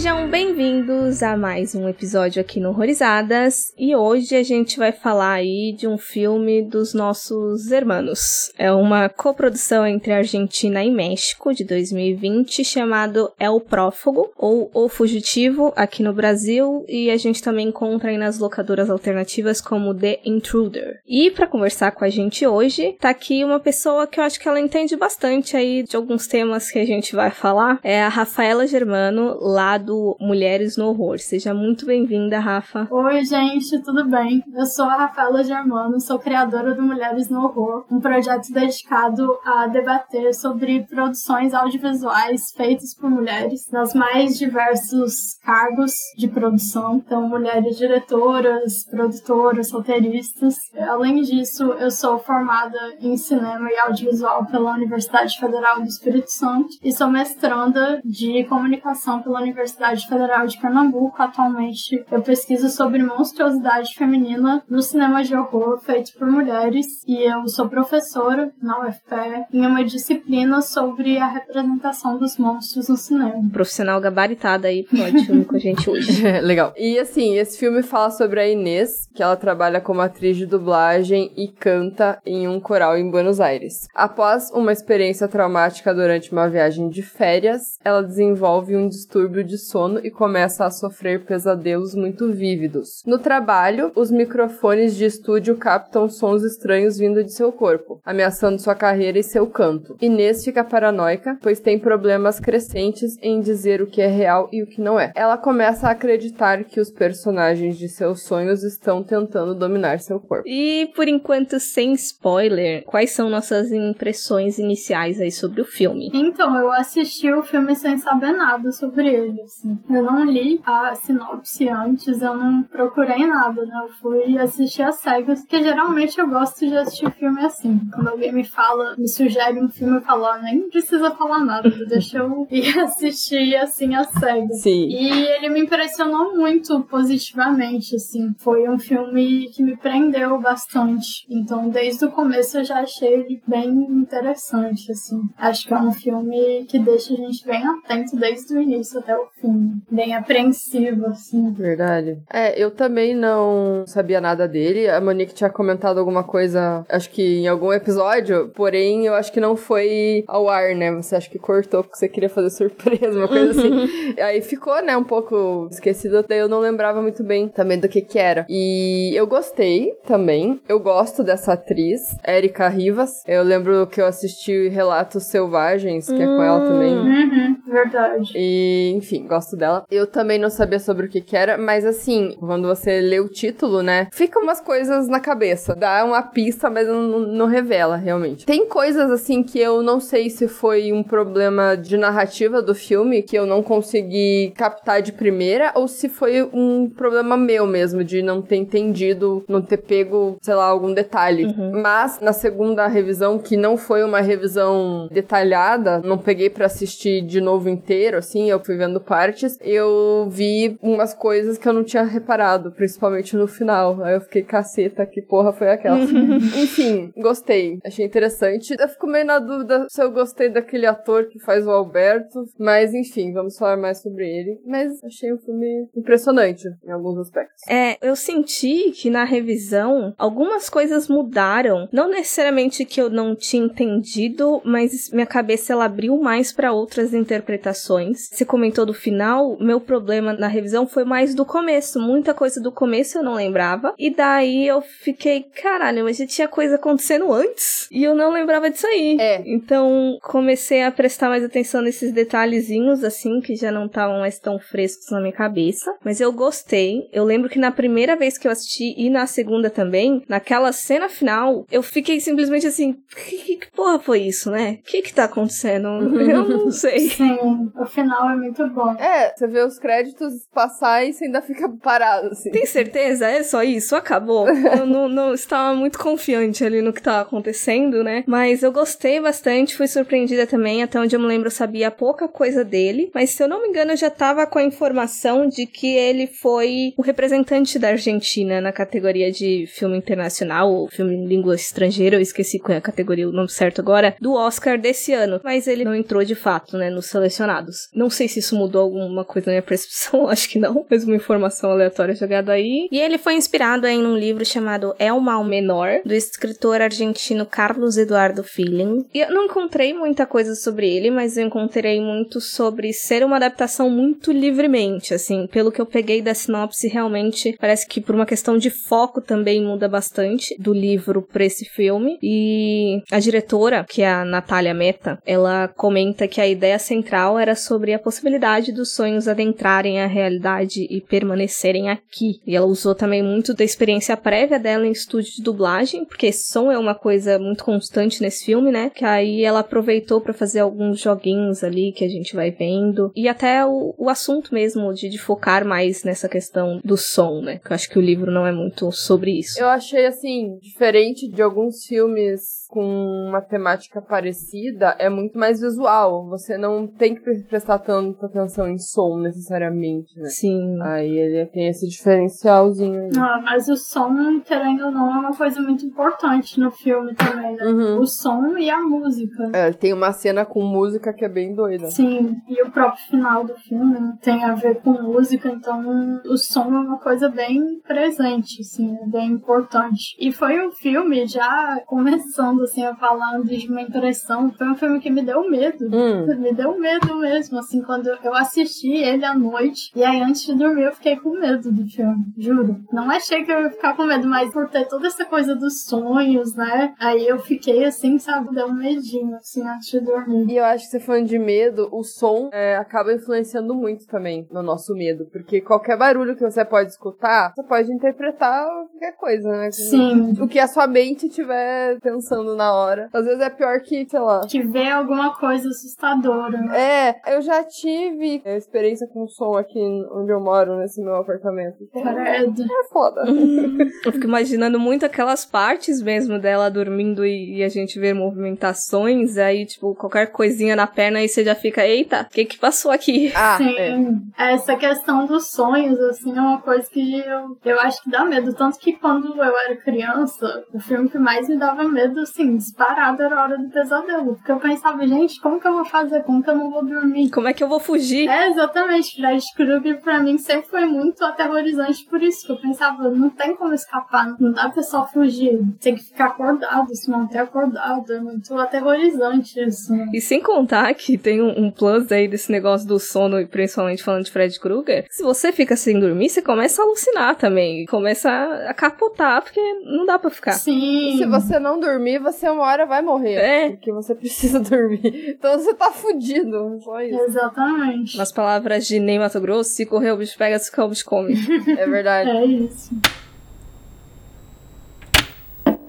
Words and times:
Sejam 0.00 0.30
bem-vindos 0.30 1.22
a 1.22 1.36
mais 1.36 1.74
um 1.74 1.86
episódio 1.86 2.40
aqui 2.40 2.58
no 2.58 2.70
Horrorizadas 2.70 3.70
e 3.76 3.94
hoje 3.94 4.34
a 4.34 4.42
gente 4.42 4.78
vai 4.78 4.92
falar 4.92 5.32
aí 5.32 5.74
de 5.76 5.86
um 5.86 5.98
filme 5.98 6.62
dos 6.62 6.94
nossos 6.94 7.70
hermanos. 7.70 8.50
É 8.56 8.72
uma 8.72 9.10
coprodução 9.10 9.86
entre 9.86 10.14
Argentina 10.14 10.82
e 10.82 10.90
México 10.90 11.52
de 11.52 11.64
2020 11.64 12.64
chamado 12.64 13.30
El 13.38 13.60
Prófugo 13.60 14.32
ou 14.38 14.70
O 14.72 14.88
Fugitivo 14.88 15.70
aqui 15.76 16.02
no 16.02 16.14
Brasil 16.14 16.82
e 16.88 17.10
a 17.10 17.18
gente 17.18 17.42
também 17.42 17.68
encontra 17.68 18.08
aí 18.08 18.16
nas 18.16 18.38
locadoras 18.38 18.88
alternativas 18.88 19.60
como 19.60 19.94
The 19.94 20.20
Intruder. 20.24 21.02
E 21.06 21.30
para 21.30 21.46
conversar 21.46 21.90
com 21.90 22.06
a 22.06 22.08
gente 22.08 22.46
hoje, 22.46 22.96
tá 22.98 23.10
aqui 23.10 23.44
uma 23.44 23.60
pessoa 23.60 24.06
que 24.06 24.18
eu 24.18 24.24
acho 24.24 24.40
que 24.40 24.48
ela 24.48 24.58
entende 24.58 24.96
bastante 24.96 25.58
aí 25.58 25.82
de 25.82 25.94
alguns 25.94 26.26
temas 26.26 26.70
que 26.70 26.78
a 26.78 26.86
gente 26.86 27.14
vai 27.14 27.30
falar, 27.30 27.78
é 27.84 28.02
a 28.02 28.08
Rafaela 28.08 28.66
Germano, 28.66 29.36
lá 29.38 29.76
do 29.76 29.89
Mulheres 30.20 30.76
no 30.76 30.88
Horror. 30.88 31.18
Seja 31.18 31.54
muito 31.54 31.86
bem-vinda, 31.86 32.38
Rafa. 32.38 32.86
Oi, 32.90 33.24
gente, 33.24 33.80
tudo 33.82 34.04
bem? 34.08 34.42
Eu 34.54 34.66
sou 34.66 34.84
a 34.84 34.96
Rafaela 34.96 35.42
Germano, 35.42 36.00
sou 36.00 36.18
criadora 36.18 36.74
do 36.74 36.82
Mulheres 36.82 37.28
no 37.28 37.44
Horror, 37.44 37.84
um 37.90 38.00
projeto 38.00 38.52
dedicado 38.52 39.38
a 39.44 39.66
debater 39.66 40.34
sobre 40.34 40.84
produções 40.84 41.54
audiovisuais 41.54 42.52
feitas 42.56 42.94
por 42.94 43.10
mulheres 43.10 43.70
nas 43.70 43.94
mais 43.94 44.38
diversos 44.38 45.34
cargos 45.44 45.94
de 46.16 46.28
produção, 46.28 46.96
então 46.96 47.28
mulheres 47.28 47.76
diretoras, 47.76 48.84
produtoras, 48.84 49.70
roteiristas. 49.70 50.56
Além 50.78 51.22
disso, 51.22 51.64
eu 51.74 51.90
sou 51.90 52.18
formada 52.18 52.78
em 53.00 53.16
cinema 53.16 53.70
e 53.70 53.78
audiovisual 53.78 54.46
pela 54.46 54.74
Universidade 54.74 55.38
Federal 55.38 55.80
do 55.80 55.86
Espírito 55.86 56.30
Santo 56.30 56.68
e 56.82 56.92
sou 56.92 57.08
mestranda 57.08 58.00
de 58.04 58.44
comunicação 58.44 59.22
pela 59.22 59.40
Universidade 59.40 59.69
Federal 60.08 60.46
de 60.46 60.60
Pernambuco. 60.60 61.22
Atualmente, 61.22 62.04
eu 62.10 62.22
pesquiso 62.22 62.68
sobre 62.68 63.02
monstruosidade 63.02 63.94
feminina 63.94 64.62
no 64.68 64.82
cinema 64.82 65.22
de 65.22 65.34
horror 65.34 65.78
feito 65.80 66.12
por 66.18 66.26
mulheres 66.30 67.02
e 67.06 67.16
eu 67.22 67.46
sou 67.48 67.68
professora 67.68 68.52
na 68.62 68.86
UFPE 68.86 69.46
em 69.52 69.66
uma 69.66 69.84
disciplina 69.84 70.60
sobre 70.60 71.18
a 71.18 71.26
representação 71.26 72.18
dos 72.18 72.36
monstros 72.36 72.88
no 72.88 72.96
cinema. 72.96 73.48
Profissional 73.52 74.00
gabaritada 74.00 74.68
aí 74.68 74.84
pode 74.84 75.24
filme 75.24 75.44
com 75.44 75.56
a 75.56 75.58
gente 75.58 75.88
hoje. 75.88 76.22
Legal. 76.40 76.72
E 76.76 76.98
assim, 76.98 77.36
esse 77.36 77.58
filme 77.58 77.82
fala 77.82 78.10
sobre 78.10 78.40
a 78.40 78.48
Inês, 78.48 79.08
que 79.14 79.22
ela 79.22 79.36
trabalha 79.36 79.80
como 79.80 80.00
atriz 80.00 80.36
de 80.36 80.46
dublagem 80.46 81.32
e 81.36 81.48
canta 81.48 82.20
em 82.24 82.48
um 82.48 82.60
coral 82.60 82.96
em 82.96 83.10
Buenos 83.10 83.40
Aires. 83.40 83.86
Após 83.94 84.50
uma 84.50 84.72
experiência 84.72 85.28
traumática 85.28 85.94
durante 85.94 86.32
uma 86.32 86.48
viagem 86.48 86.88
de 86.88 87.02
férias, 87.02 87.78
ela 87.84 88.02
desenvolve 88.02 88.76
um 88.76 88.88
distúrbio 88.88 89.44
de 89.44 89.58
sono 89.60 90.00
e 90.04 90.10
começa 90.10 90.64
a 90.64 90.70
sofrer 90.70 91.24
pesadelos 91.24 91.94
muito 91.94 92.30
vívidos. 92.32 93.02
No 93.06 93.18
trabalho, 93.18 93.92
os 93.94 94.10
microfones 94.10 94.94
de 94.96 95.04
estúdio 95.04 95.56
captam 95.56 96.08
sons 96.08 96.42
estranhos 96.42 96.98
vindo 96.98 97.22
de 97.22 97.32
seu 97.32 97.52
corpo, 97.52 98.00
ameaçando 98.04 98.60
sua 98.60 98.74
carreira 98.74 99.18
e 99.18 99.22
seu 99.22 99.46
canto. 99.46 99.96
Inês 100.00 100.44
fica 100.44 100.64
paranoica, 100.64 101.38
pois 101.42 101.60
tem 101.60 101.78
problemas 101.78 102.40
crescentes 102.40 103.16
em 103.22 103.40
dizer 103.40 103.82
o 103.82 103.86
que 103.86 104.00
é 104.00 104.06
real 104.06 104.48
e 104.52 104.62
o 104.62 104.66
que 104.66 104.80
não 104.80 104.98
é. 104.98 105.12
Ela 105.14 105.36
começa 105.36 105.88
a 105.88 105.92
acreditar 105.92 106.64
que 106.64 106.80
os 106.80 106.90
personagens 106.90 107.76
de 107.76 107.88
seus 107.88 108.22
sonhos 108.22 108.62
estão 108.62 109.02
tentando 109.02 109.54
dominar 109.54 110.00
seu 110.00 110.18
corpo. 110.18 110.48
E 110.48 110.90
por 110.94 111.08
enquanto, 111.08 111.58
sem 111.60 111.92
spoiler, 111.92 112.84
quais 112.84 113.10
são 113.10 113.28
nossas 113.28 113.72
impressões 113.72 114.58
iniciais 114.58 115.20
aí 115.20 115.30
sobre 115.30 115.60
o 115.60 115.64
filme? 115.64 116.10
Então, 116.14 116.56
eu 116.56 116.72
assisti 116.72 117.30
o 117.32 117.42
filme 117.42 117.74
sem 117.74 117.98
saber 117.98 118.32
nada 118.32 118.72
sobre 118.72 119.08
ele, 119.08 119.42
assim. 119.50 119.78
Eu 119.90 120.02
não 120.02 120.24
li 120.24 120.60
a 120.64 120.94
sinopse 120.94 121.68
antes, 121.68 122.22
eu 122.22 122.36
não 122.36 122.62
procurei 122.62 123.26
nada, 123.26 123.66
né? 123.66 123.80
Eu 123.84 123.88
fui 123.94 124.38
assistir 124.38 124.82
as 124.82 124.96
cegas, 124.96 125.40
porque 125.40 125.62
geralmente 125.62 126.18
eu 126.18 126.28
gosto 126.28 126.66
de 126.66 126.76
assistir 126.76 127.10
filme 127.12 127.44
assim. 127.44 127.80
Quando 127.92 128.08
alguém 128.08 128.32
me 128.32 128.44
fala, 128.44 128.94
me 128.96 129.08
sugere 129.08 129.60
um 129.60 129.68
filme, 129.68 129.96
eu 129.96 130.02
falo, 130.02 130.26
ah, 130.26 130.38
nem 130.38 130.70
precisa 130.70 131.10
falar 131.10 131.44
nada, 131.44 131.68
deixa 131.88 132.18
eu 132.18 132.46
ir 132.50 132.78
assistir 132.78 133.56
assim 133.56 133.94
as 133.94 134.08
cegas. 134.10 134.62
Sim. 134.62 134.88
E 134.88 135.10
ele 135.36 135.48
me 135.50 135.60
impressionou 135.60 136.36
muito 136.36 136.80
positivamente, 136.84 137.96
assim. 137.96 138.32
Foi 138.38 138.68
um 138.68 138.78
filme 138.78 139.48
que 139.48 139.62
me 139.62 139.76
prendeu 139.76 140.40
bastante. 140.40 141.26
Então, 141.28 141.68
desde 141.68 142.04
o 142.04 142.10
começo 142.10 142.58
eu 142.58 142.64
já 142.64 142.80
achei 142.80 143.12
ele 143.12 143.42
bem 143.46 143.68
interessante, 143.68 144.92
assim. 144.92 145.20
Acho 145.36 145.66
que 145.66 145.74
é 145.74 145.78
um 145.78 145.92
filme 145.92 146.64
que 146.66 146.78
deixa 146.78 147.14
a 147.14 147.16
gente 147.16 147.44
bem 147.44 147.66
atento 147.66 148.16
desde 148.16 148.54
o 148.54 148.60
início 148.60 149.00
até 149.00 149.16
o 149.16 149.26
fim. 149.40 149.82
Bem 149.90 150.14
apreensivo, 150.14 151.06
assim. 151.06 151.52
Verdade. 151.52 152.18
É, 152.32 152.60
eu 152.62 152.70
também 152.70 153.14
não 153.14 153.84
sabia 153.86 154.20
nada 154.20 154.46
dele. 154.46 154.88
A 154.88 155.00
Monique 155.00 155.34
tinha 155.34 155.50
comentado 155.50 155.98
alguma 155.98 156.22
coisa, 156.22 156.84
acho 156.88 157.10
que 157.10 157.40
em 157.40 157.48
algum 157.48 157.72
episódio, 157.72 158.50
porém 158.54 159.06
eu 159.06 159.14
acho 159.14 159.32
que 159.32 159.40
não 159.40 159.56
foi 159.56 160.24
ao 160.26 160.48
ar, 160.48 160.74
né? 160.74 160.92
Você 160.92 161.16
acha 161.16 161.28
que 161.28 161.38
cortou 161.38 161.82
porque 161.82 161.96
você 161.96 162.08
queria 162.08 162.28
fazer 162.28 162.50
surpresa, 162.50 163.18
uma 163.18 163.28
coisa 163.28 163.50
assim. 163.50 164.14
Aí 164.20 164.40
ficou, 164.42 164.82
né, 164.82 164.96
um 164.96 165.04
pouco 165.04 165.68
esquecido, 165.70 166.24
daí 166.28 166.38
eu 166.38 166.48
não 166.48 166.60
lembrava 166.60 167.00
muito 167.00 167.22
bem 167.22 167.48
também 167.48 167.78
do 167.78 167.88
que 167.88 168.00
que 168.00 168.18
era. 168.18 168.46
E 168.48 169.12
eu 169.14 169.26
gostei 169.26 169.92
também. 170.06 170.60
Eu 170.68 170.80
gosto 170.80 171.22
dessa 171.22 171.54
atriz, 171.54 172.16
Erika 172.26 172.68
Rivas. 172.68 173.22
Eu 173.26 173.42
lembro 173.42 173.86
que 173.86 174.00
eu 174.00 174.06
assisti 174.06 174.68
Relatos 174.68 175.24
Selvagens, 175.24 176.06
que 176.06 176.22
é 176.22 176.26
com 176.26 176.42
ela 176.42 176.60
também. 176.66 176.94
Uhum, 176.94 177.56
verdade. 177.66 178.32
E, 178.34 178.92
enfim, 178.96 179.26
gosto 179.30 179.56
dela. 179.56 179.84
Eu 179.90 180.06
também 180.06 180.38
não 180.38 180.50
sabia 180.50 180.78
sobre 180.78 181.06
o 181.06 181.08
que 181.08 181.20
que 181.20 181.36
era, 181.36 181.56
mas 181.56 181.86
assim, 181.86 182.36
quando 182.38 182.66
você 182.68 183.00
lê 183.00 183.20
o 183.20 183.28
título, 183.28 183.82
né, 183.82 184.08
fica 184.12 184.40
umas 184.40 184.60
coisas 184.60 185.08
na 185.08 185.20
cabeça. 185.20 185.74
Dá 185.74 186.04
uma 186.04 186.22
pista, 186.22 186.68
mas 186.68 186.86
não, 186.86 187.20
não 187.20 187.46
revela, 187.46 187.96
realmente. 187.96 188.44
Tem 188.44 188.66
coisas, 188.66 189.10
assim, 189.10 189.42
que 189.42 189.58
eu 189.58 189.82
não 189.82 190.00
sei 190.00 190.28
se 190.28 190.48
foi 190.48 190.92
um 190.92 191.02
problema 191.02 191.76
de 191.76 191.96
narrativa 191.96 192.60
do 192.60 192.74
filme, 192.74 193.22
que 193.22 193.36
eu 193.36 193.46
não 193.46 193.62
consegui 193.62 194.52
captar 194.56 195.00
de 195.00 195.12
primeira, 195.12 195.72
ou 195.74 195.86
se 195.86 196.08
foi 196.08 196.42
um 196.52 196.88
problema 196.88 197.36
meu 197.36 197.66
mesmo, 197.66 198.02
de 198.02 198.22
não 198.22 198.42
ter 198.42 198.56
entendido, 198.56 199.44
não 199.48 199.62
ter 199.62 199.76
pego, 199.78 200.36
sei 200.42 200.54
lá, 200.54 200.66
algum 200.66 200.92
detalhe. 200.92 201.44
Uhum. 201.44 201.80
Mas, 201.80 202.18
na 202.20 202.32
segunda 202.32 202.86
revisão, 202.86 203.38
que 203.38 203.56
não 203.56 203.76
foi 203.76 204.02
uma 204.02 204.20
revisão 204.20 205.08
detalhada, 205.10 206.00
não 206.04 206.18
peguei 206.18 206.50
pra 206.50 206.66
assistir 206.66 207.22
de 207.22 207.40
novo 207.40 207.68
inteiro, 207.68 208.18
assim, 208.18 208.50
eu 208.50 208.58
fui 208.64 208.76
vendo 208.76 209.00
partes, 209.20 209.58
eu 209.60 210.28
vi 210.30 210.78
umas 210.80 211.12
coisas 211.12 211.58
que 211.58 211.68
eu 211.68 211.74
não 211.74 211.84
tinha 211.84 212.02
reparado, 212.04 212.72
principalmente 212.72 213.36
no 213.36 213.46
final. 213.46 214.02
Aí 214.02 214.14
eu 214.14 214.20
fiquei, 214.22 214.42
caceta, 214.42 215.04
que 215.04 215.20
porra 215.20 215.52
foi 215.52 215.68
aquela? 215.68 215.98
Enfim, 216.56 217.12
gostei. 217.18 217.78
Achei 217.84 218.06
interessante. 218.06 218.74
Eu 218.78 218.88
fico 218.88 219.06
meio 219.06 219.26
na 219.26 219.38
dúvida 219.38 219.86
se 219.90 220.02
eu 220.02 220.10
gostei 220.10 220.48
daquele 220.48 220.86
ator 220.86 221.26
que 221.26 221.38
faz 221.38 221.66
o 221.66 221.70
Alberto, 221.70 222.44
mas 222.58 222.94
enfim, 222.94 223.30
vamos 223.34 223.58
falar 223.58 223.76
mais 223.76 224.00
sobre 224.00 224.26
ele. 224.26 224.58
Mas 224.66 225.04
achei 225.04 225.30
um 225.34 225.38
filme 225.38 225.86
impressionante 225.94 226.66
em 226.82 226.90
alguns 226.90 227.18
aspectos. 227.18 227.62
É, 227.68 227.98
eu 228.00 228.16
senti 228.16 228.90
que 228.92 229.10
na 229.10 229.24
revisão 229.24 230.14
algumas 230.16 230.70
coisas 230.70 231.08
mudaram. 231.08 231.88
Não 231.92 232.08
necessariamente 232.08 232.86
que 232.86 233.02
eu 233.02 233.10
não 233.10 233.36
tinha 233.36 233.64
entendido, 233.64 234.62
mas 234.64 235.10
minha 235.12 235.26
cabeça 235.26 235.74
ela 235.74 235.84
abriu 235.84 236.16
mais 236.16 236.52
para 236.52 236.72
outras 236.72 237.12
interpretações. 237.12 238.30
Você 238.32 238.46
comentou 238.46 238.86
do 238.86 238.94
final, 239.10 239.56
meu 239.58 239.80
problema 239.80 240.32
na 240.32 240.46
revisão 240.46 240.86
foi 240.86 241.04
mais 241.04 241.34
do 241.34 241.44
começo. 241.44 241.98
Muita 241.98 242.32
coisa 242.32 242.60
do 242.60 242.70
começo 242.70 243.18
eu 243.18 243.24
não 243.24 243.34
lembrava. 243.34 243.92
E 243.98 244.08
daí 244.08 244.68
eu 244.68 244.80
fiquei, 244.80 245.42
caralho, 245.42 246.04
mas 246.04 246.16
já 246.16 246.26
tinha 246.26 246.46
coisa 246.46 246.76
acontecendo 246.76 247.32
antes. 247.32 247.88
E 247.90 248.04
eu 248.04 248.14
não 248.14 248.30
lembrava 248.30 248.70
disso 248.70 248.86
aí. 248.86 249.16
É. 249.18 249.42
Então 249.44 250.16
comecei 250.22 250.84
a 250.84 250.92
prestar 250.92 251.28
mais 251.28 251.42
atenção 251.42 251.82
nesses 251.82 252.12
detalhezinhos, 252.12 253.02
assim, 253.02 253.40
que 253.40 253.56
já 253.56 253.72
não 253.72 253.86
estavam 253.86 254.20
mais 254.20 254.38
tão 254.38 254.60
frescos 254.60 255.10
na 255.10 255.20
minha 255.20 255.32
cabeça. 255.32 255.92
Mas 256.04 256.20
eu 256.20 256.32
gostei. 256.32 257.08
Eu 257.12 257.24
lembro 257.24 257.50
que 257.50 257.58
na 257.58 257.72
primeira 257.72 258.14
vez 258.14 258.38
que 258.38 258.46
eu 258.46 258.52
assisti 258.52 258.94
e 258.96 259.10
na 259.10 259.26
segunda 259.26 259.68
também, 259.68 260.22
naquela 260.28 260.70
cena 260.70 261.08
final, 261.08 261.66
eu 261.70 261.82
fiquei 261.82 262.20
simplesmente 262.20 262.66
assim: 262.66 262.92
que, 262.92 263.38
que, 263.38 263.56
que 263.56 263.72
porra 263.72 263.98
foi 263.98 264.20
isso, 264.20 264.52
né? 264.52 264.78
O 264.80 264.84
que 264.84 265.02
que 265.02 265.12
tá 265.12 265.24
acontecendo? 265.24 265.88
Eu 266.30 266.48
não 266.48 266.70
sei. 266.70 267.00
Sim, 267.00 267.72
o 267.74 267.86
final 267.86 268.30
é 268.30 268.36
muito 268.36 268.60
muito 268.60 268.74
bom. 268.74 268.94
É, 269.00 269.32
você 269.34 269.46
vê 269.46 269.62
os 269.62 269.78
créditos 269.78 270.46
passar 270.52 271.04
e 271.04 271.12
você 271.12 271.24
ainda 271.24 271.40
fica 271.40 271.68
parado, 271.68 272.28
assim. 272.28 272.50
Tem 272.50 272.66
certeza? 272.66 273.26
É 273.26 273.42
só 273.42 273.62
isso? 273.62 273.96
Acabou. 273.96 274.46
eu 274.52 274.86
não, 274.86 275.08
não 275.08 275.34
estava 275.34 275.74
muito 275.74 275.98
confiante 275.98 276.64
ali 276.64 276.82
no 276.82 276.92
que 276.92 277.00
estava 277.00 277.22
acontecendo, 277.22 278.04
né? 278.04 278.22
Mas 278.26 278.62
eu 278.62 278.70
gostei 278.70 279.18
bastante, 279.20 279.76
fui 279.76 279.88
surpreendida 279.88 280.46
também. 280.46 280.82
Até 280.82 281.00
onde 281.00 281.16
eu 281.16 281.20
me 281.20 281.26
lembro, 281.26 281.46
eu 281.46 281.52
sabia 281.52 281.90
pouca 281.90 282.28
coisa 282.28 282.64
dele. 282.64 283.10
Mas 283.14 283.30
se 283.30 283.42
eu 283.42 283.48
não 283.48 283.62
me 283.62 283.68
engano, 283.68 283.92
eu 283.92 283.96
já 283.96 284.10
tava 284.10 284.46
com 284.46 284.58
a 284.58 284.64
informação 284.64 285.48
de 285.48 285.66
que 285.66 285.96
ele 285.96 286.26
foi 286.26 286.92
o 286.96 287.02
representante 287.02 287.78
da 287.78 287.88
Argentina 287.88 288.60
na 288.60 288.72
categoria 288.72 289.32
de 289.32 289.66
filme 289.66 289.96
internacional 289.96 290.70
ou 290.70 290.88
filme 290.90 291.14
em 291.14 291.26
língua 291.26 291.54
estrangeira. 291.54 292.16
Eu 292.16 292.20
esqueci 292.20 292.58
qual 292.58 292.74
é 292.74 292.78
a 292.78 292.82
categoria, 292.82 293.28
o 293.28 293.32
nome 293.32 293.48
certo 293.48 293.80
agora, 293.80 294.14
do 294.20 294.34
Oscar 294.34 294.78
desse 294.78 295.12
ano. 295.12 295.40
Mas 295.42 295.66
ele 295.66 295.84
não 295.84 295.94
entrou 295.94 296.22
de 296.24 296.34
fato, 296.34 296.76
né, 296.76 296.90
nos 296.90 297.06
selecionados. 297.06 297.88
Não 297.94 298.10
sei 298.10 298.28
se 298.28 298.40
isso 298.40 298.56
mudou 298.56 298.79
alguma 298.80 299.24
coisa 299.24 299.46
na 299.46 299.52
minha 299.52 299.62
percepção, 299.66 300.28
acho 300.28 300.48
que 300.48 300.58
não. 300.58 300.84
Mas 300.90 301.04
uma 301.04 301.16
informação 301.16 301.70
aleatória 301.70 302.14
jogada 302.14 302.52
aí. 302.52 302.88
E 302.90 302.98
ele 302.98 303.18
foi 303.18 303.34
inspirado 303.34 303.86
em 303.86 304.04
um 304.04 304.16
livro 304.16 304.44
chamado 304.44 304.94
El 304.98 305.20
Mal 305.20 305.44
Menor, 305.44 306.00
do 306.04 306.14
escritor 306.14 306.80
argentino 306.80 307.46
Carlos 307.46 307.96
Eduardo 307.96 308.42
Feeling. 308.42 309.06
E 309.14 309.20
eu 309.20 309.30
não 309.30 309.44
encontrei 309.44 309.92
muita 309.92 310.26
coisa 310.26 310.54
sobre 310.54 310.88
ele, 310.88 311.10
mas 311.10 311.36
eu 311.36 311.46
encontrei 311.46 312.00
muito 312.00 312.40
sobre 312.40 312.92
ser 312.92 313.24
uma 313.24 313.36
adaptação 313.36 313.90
muito 313.90 314.32
livremente, 314.32 315.14
assim, 315.14 315.46
pelo 315.46 315.72
que 315.72 315.80
eu 315.80 315.86
peguei 315.86 316.22
da 316.22 316.34
sinopse, 316.34 316.88
realmente 316.88 317.56
parece 317.60 317.86
que 317.86 318.00
por 318.00 318.14
uma 318.14 318.26
questão 318.26 318.56
de 318.56 318.70
foco 318.70 319.20
também 319.20 319.62
muda 319.62 319.88
bastante 319.88 320.56
do 320.58 320.72
livro 320.72 321.22
para 321.22 321.44
esse 321.44 321.64
filme. 321.64 322.18
E 322.22 323.02
a 323.10 323.18
diretora, 323.18 323.84
que 323.88 324.02
é 324.02 324.10
a 324.10 324.24
Natália 324.24 324.74
Meta, 324.74 325.18
ela 325.26 325.68
comenta 325.68 326.28
que 326.28 326.40
a 326.40 326.46
ideia 326.46 326.78
central 326.78 327.38
era 327.38 327.54
sobre 327.54 327.92
a 327.92 327.98
possibilidade 327.98 328.69
dos 328.72 328.92
sonhos 328.92 329.28
adentrarem 329.28 330.00
a 330.00 330.06
realidade 330.06 330.86
e 330.90 331.00
permanecerem 331.00 331.88
aqui. 331.88 332.40
E 332.46 332.56
ela 332.56 332.66
usou 332.66 332.94
também 332.94 333.22
muito 333.22 333.54
da 333.54 333.64
experiência 333.64 334.16
prévia 334.16 334.58
dela 334.58 334.86
em 334.86 334.92
estúdio 334.92 335.36
de 335.36 335.42
dublagem, 335.42 336.04
porque 336.04 336.32
som 336.32 336.70
é 336.70 336.78
uma 336.78 336.94
coisa 336.94 337.38
muito 337.38 337.64
constante 337.64 338.22
nesse 338.22 338.44
filme, 338.44 338.70
né? 338.70 338.90
Que 338.90 339.04
aí 339.04 339.42
ela 339.42 339.60
aproveitou 339.60 340.20
para 340.20 340.32
fazer 340.32 340.60
alguns 340.60 341.00
joguinhos 341.00 341.62
ali 341.64 341.92
que 341.92 342.04
a 342.04 342.08
gente 342.08 342.34
vai 342.34 342.50
vendo. 342.50 343.12
E 343.14 343.28
até 343.28 343.64
o, 343.64 343.94
o 343.96 344.08
assunto 344.08 344.54
mesmo 344.54 344.92
de, 344.92 345.08
de 345.08 345.18
focar 345.18 345.64
mais 345.64 346.04
nessa 346.04 346.28
questão 346.28 346.80
do 346.84 346.96
som, 346.96 347.40
né? 347.40 347.60
Que 347.64 347.72
eu 347.72 347.74
acho 347.74 347.88
que 347.88 347.98
o 347.98 348.02
livro 348.02 348.30
não 348.30 348.46
é 348.46 348.52
muito 348.52 348.90
sobre 348.92 349.38
isso. 349.38 349.60
Eu 349.60 349.68
achei, 349.68 350.06
assim, 350.06 350.58
diferente 350.60 351.28
de 351.28 351.42
alguns 351.42 351.84
filmes 351.84 352.59
com 352.70 352.84
uma 353.28 353.40
temática 353.40 354.00
parecida, 354.00 354.96
é 354.98 355.08
muito 355.08 355.38
mais 355.38 355.60
visual. 355.60 356.26
Você 356.28 356.56
não 356.56 356.86
tem 356.86 357.14
que 357.14 357.20
prestar 357.48 357.78
tanta 357.80 358.26
atenção 358.26 358.68
em 358.68 358.78
som 358.78 359.18
necessariamente, 359.18 360.18
né? 360.18 360.28
Sim. 360.28 360.80
Aí 360.82 361.10
ele 361.10 361.46
tem 361.46 361.68
esse 361.68 361.86
diferencialzinho 361.88 363.02
aí. 363.02 363.10
Ah, 363.18 363.40
mas 363.42 363.68
o 363.68 363.76
som, 363.76 364.40
querendo 364.40 364.86
ou 364.86 364.90
não, 364.90 365.14
é 365.14 365.18
uma 365.18 365.36
coisa 365.36 365.60
muito 365.60 365.84
importante 365.84 366.58
no 366.60 366.70
filme 366.70 367.14
também, 367.14 367.56
né? 367.56 367.64
Uhum. 367.64 368.00
O 368.00 368.06
som 368.06 368.56
e 368.56 368.70
a 368.70 368.80
música. 368.80 369.50
É, 369.52 369.72
tem 369.72 369.92
uma 369.92 370.12
cena 370.12 370.44
com 370.44 370.62
música 370.62 371.12
que 371.12 371.24
é 371.24 371.28
bem 371.28 371.54
doida. 371.54 371.90
Sim, 371.90 372.36
e 372.48 372.62
o 372.62 372.70
próprio 372.70 373.04
final 373.06 373.44
do 373.44 373.54
filme 373.56 374.16
tem 374.22 374.44
a 374.44 374.54
ver 374.54 374.80
com 374.80 374.92
música, 374.92 375.48
então 375.48 376.20
o 376.26 376.36
som 376.36 376.64
é 376.64 376.78
uma 376.78 376.98
coisa 376.98 377.28
bem 377.28 377.80
presente, 377.86 378.60
assim, 378.60 378.96
é 379.02 379.06
bem 379.06 379.32
importante. 379.32 380.16
E 380.18 380.30
foi 380.30 380.64
um 380.64 380.70
filme 380.70 381.26
já 381.26 381.80
começando, 381.86 382.59
assim, 382.64 382.84
a 382.84 382.94
falando 382.94 383.46
de 383.46 383.68
uma 383.68 383.82
impressão, 383.82 384.50
foi 384.52 384.68
um 384.68 384.76
filme 384.76 385.00
que 385.00 385.10
me 385.10 385.22
deu 385.22 385.48
medo. 385.48 385.86
Hum. 385.86 386.26
Me 386.38 386.52
deu 386.52 386.78
medo 386.78 387.18
mesmo, 387.18 387.58
assim, 387.58 387.82
quando 387.82 388.08
eu 388.08 388.34
assisti 388.34 388.92
ele 388.92 389.24
à 389.24 389.34
noite, 389.34 389.90
e 389.94 390.04
aí 390.04 390.20
antes 390.20 390.42
de 390.42 390.54
dormir 390.54 390.84
eu 390.84 390.92
fiquei 390.92 391.16
com 391.16 391.30
medo 391.30 391.70
do 391.70 391.86
filme, 391.86 392.24
juro. 392.38 392.80
Não 392.92 393.10
achei 393.10 393.44
que 393.44 393.52
eu 393.52 393.62
ia 393.62 393.70
ficar 393.70 393.96
com 393.96 394.04
medo, 394.04 394.26
mas 394.26 394.52
por 394.52 394.68
ter 394.68 394.86
toda 394.86 395.06
essa 395.06 395.24
coisa 395.24 395.54
dos 395.54 395.84
sonhos, 395.84 396.54
né, 396.54 396.94
aí 396.98 397.26
eu 397.26 397.38
fiquei, 397.38 397.84
assim, 397.84 398.18
sabe, 398.18 398.54
deu 398.54 398.66
um 398.66 398.74
medinho, 398.74 399.36
assim, 399.36 399.62
antes 399.66 399.90
de 399.90 400.00
dormir. 400.00 400.50
E 400.50 400.56
eu 400.56 400.64
acho 400.64 400.84
que 400.84 400.90
você 400.90 401.00
falando 401.00 401.26
de 401.26 401.38
medo, 401.38 401.88
o 401.92 402.02
som 402.02 402.50
é, 402.52 402.76
acaba 402.76 403.12
influenciando 403.12 403.74
muito 403.74 404.06
também 404.06 404.46
no 404.50 404.62
nosso 404.62 404.94
medo. 404.94 405.26
Porque 405.32 405.60
qualquer 405.60 405.96
barulho 405.96 406.36
que 406.36 406.42
você 406.42 406.64
pode 406.64 406.90
escutar, 406.90 407.52
você 407.54 407.62
pode 407.62 407.92
interpretar 407.92 408.66
qualquer 408.90 409.16
coisa, 409.16 409.48
né? 409.48 409.70
Sim. 409.70 410.32
O 410.40 410.48
que 410.48 410.58
a 410.58 410.66
sua 410.66 410.86
mente 410.86 411.26
estiver 411.26 411.98
pensando 412.00 412.49
na 412.54 412.72
hora. 412.72 413.08
Às 413.12 413.24
vezes 413.24 413.40
é 413.40 413.50
pior 413.50 413.80
que, 413.80 414.06
sei 414.08 414.20
lá. 414.20 414.40
Que 414.46 414.62
vê 414.62 414.88
alguma 414.88 415.34
coisa 415.34 415.68
assustadora, 415.68 416.58
né? 416.58 417.16
É, 417.26 417.34
eu 417.36 417.42
já 417.42 417.64
tive 417.64 418.42
experiência 418.44 419.06
com 419.06 419.26
som 419.28 419.56
aqui 419.56 419.80
onde 420.12 420.32
eu 420.32 420.40
moro, 420.40 420.76
nesse 420.78 421.02
meu 421.02 421.16
apartamento. 421.16 421.78
Credo. 421.92 422.62
É 422.62 422.84
foda. 422.92 423.22
Eu 424.04 424.12
fico 424.12 424.26
imaginando 424.26 424.78
muito 424.78 425.04
aquelas 425.04 425.44
partes 425.44 426.00
mesmo 426.02 426.38
dela 426.38 426.70
dormindo 426.70 427.24
e, 427.24 427.58
e 427.58 427.62
a 427.62 427.68
gente 427.68 427.98
vê 427.98 428.14
movimentações, 428.14 429.36
aí, 429.36 429.66
tipo, 429.66 429.94
qualquer 429.94 430.26
coisinha 430.26 430.74
na 430.74 430.86
perna 430.86 431.22
e 431.22 431.28
você 431.28 431.44
já 431.44 431.54
fica, 431.54 431.86
eita, 431.86 432.22
o 432.22 432.32
que 432.32 432.44
que 432.44 432.58
passou 432.58 432.90
aqui? 432.90 433.32
Ah, 433.34 433.56
Sim, 433.58 433.76
é. 433.76 434.52
essa 434.52 434.76
questão 434.76 435.26
dos 435.26 435.50
sonhos, 435.50 435.98
assim, 436.00 436.36
é 436.36 436.40
uma 436.40 436.60
coisa 436.60 436.88
que 436.90 437.20
eu, 437.20 437.56
eu 437.64 437.80
acho 437.80 438.02
que 438.02 438.10
dá 438.10 438.24
medo. 438.24 438.54
Tanto 438.54 438.78
que 438.78 438.92
quando 438.94 439.36
eu 439.36 439.58
era 439.58 439.76
criança, 439.76 440.64
o 440.72 440.80
filme 440.80 441.08
que 441.08 441.18
mais 441.18 441.48
me 441.48 441.58
dava 441.58 441.84
medo, 441.84 442.20
assim, 442.20 442.39
disparado 442.56 443.22
era 443.22 443.36
a 443.40 443.42
Hora 443.44 443.58
do 443.58 443.68
Pesadelo. 443.70 444.36
Porque 444.36 444.52
eu 444.52 444.58
pensava, 444.58 445.06
gente, 445.06 445.40
como 445.40 445.60
que 445.60 445.66
eu 445.66 445.72
vou 445.74 445.84
fazer? 445.84 446.22
Como 446.22 446.42
que 446.42 446.50
eu 446.50 446.54
não 446.56 446.70
vou 446.70 446.84
dormir? 446.84 447.30
Como 447.30 447.48
é 447.48 447.52
que 447.52 447.62
eu 447.62 447.68
vou 447.68 447.80
fugir? 447.80 448.28
É, 448.28 448.48
exatamente. 448.48 449.16
Fred 449.20 449.44
Krueger 449.56 450.00
pra 450.00 450.20
mim 450.20 450.38
sempre 450.38 450.68
foi 450.70 450.86
muito 450.86 451.24
aterrorizante 451.24 452.04
por 452.06 452.22
isso. 452.22 452.46
Que 452.46 452.52
eu 452.52 452.56
pensava, 452.56 453.08
não 453.10 453.30
tem 453.30 453.54
como 453.56 453.74
escapar, 453.74 454.34
não 454.38 454.52
dá 454.52 454.68
pra 454.70 454.82
só 454.82 455.06
fugir. 455.06 455.60
Tem 455.80 455.94
que 455.94 456.02
ficar 456.04 456.26
acordado, 456.26 456.94
se 456.94 457.10
manter 457.10 457.38
acordado. 457.38 458.12
É 458.12 458.20
muito 458.20 458.54
aterrorizante 458.58 459.60
isso. 459.60 459.92
né? 459.92 460.06
E 460.12 460.20
sem 460.20 460.40
contar 460.40 460.92
que 460.94 461.16
tem 461.18 461.40
um, 461.42 461.66
um 461.66 461.70
plus 461.70 462.10
aí 462.12 462.28
desse 462.28 462.50
negócio 462.50 462.86
do 462.86 462.98
sono, 462.98 463.40
e 463.40 463.46
principalmente 463.46 464.02
falando 464.02 464.24
de 464.24 464.32
Fred 464.32 464.58
Krueger, 464.58 465.06
se 465.10 465.22
você 465.22 465.52
fica 465.52 465.76
sem 465.76 465.98
dormir, 465.98 466.28
você 466.28 466.42
começa 466.42 466.82
a 466.82 466.84
alucinar 466.84 467.36
também. 467.36 467.84
Começa 467.86 468.30
a 468.68 468.74
capotar, 468.74 469.42
porque 469.42 469.60
não 469.84 470.04
dá 470.06 470.18
pra 470.18 470.30
ficar. 470.30 470.52
Sim. 470.52 471.16
Se 471.18 471.26
você 471.26 471.58
não 471.58 471.78
dormir, 471.78 472.18
você 472.32 472.48
uma 472.48 472.64
hora 472.64 472.86
vai 472.86 473.02
morrer. 473.02 473.34
É. 473.34 473.70
Porque 473.70 473.92
você 473.92 474.14
precisa 474.14 474.58
dormir. 474.60 475.36
Então 475.38 475.58
você 475.58 475.74
tá 475.74 475.90
fudido. 475.90 476.78
Só 476.82 477.00
isso. 477.00 477.20
Exatamente. 477.20 478.16
Nas 478.16 478.32
palavras 478.32 478.86
de 478.86 478.98
Ney 478.98 479.18
Mato 479.18 479.40
Grosso, 479.40 479.70
se 479.70 479.86
correr 479.86 480.12
o 480.12 480.16
bicho 480.16 480.36
pega, 480.36 480.58
se 480.58 480.70
correr 480.70 480.86
o 480.86 480.90
bicho 480.90 481.04
come. 481.04 481.34
É 481.78 481.86
verdade. 481.86 482.30
É 482.30 482.44
isso. 482.44 482.90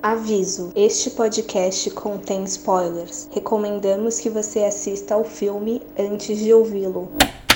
Aviso: 0.01 0.71
este 0.75 1.11
podcast 1.11 1.91
contém 1.91 2.43
spoilers. 2.45 3.29
Recomendamos 3.31 4.19
que 4.19 4.29
você 4.29 4.63
assista 4.63 5.13
ao 5.13 5.23
filme 5.23 5.79
antes 5.97 6.39
de 6.39 6.51
ouvi-lo. 6.51 7.11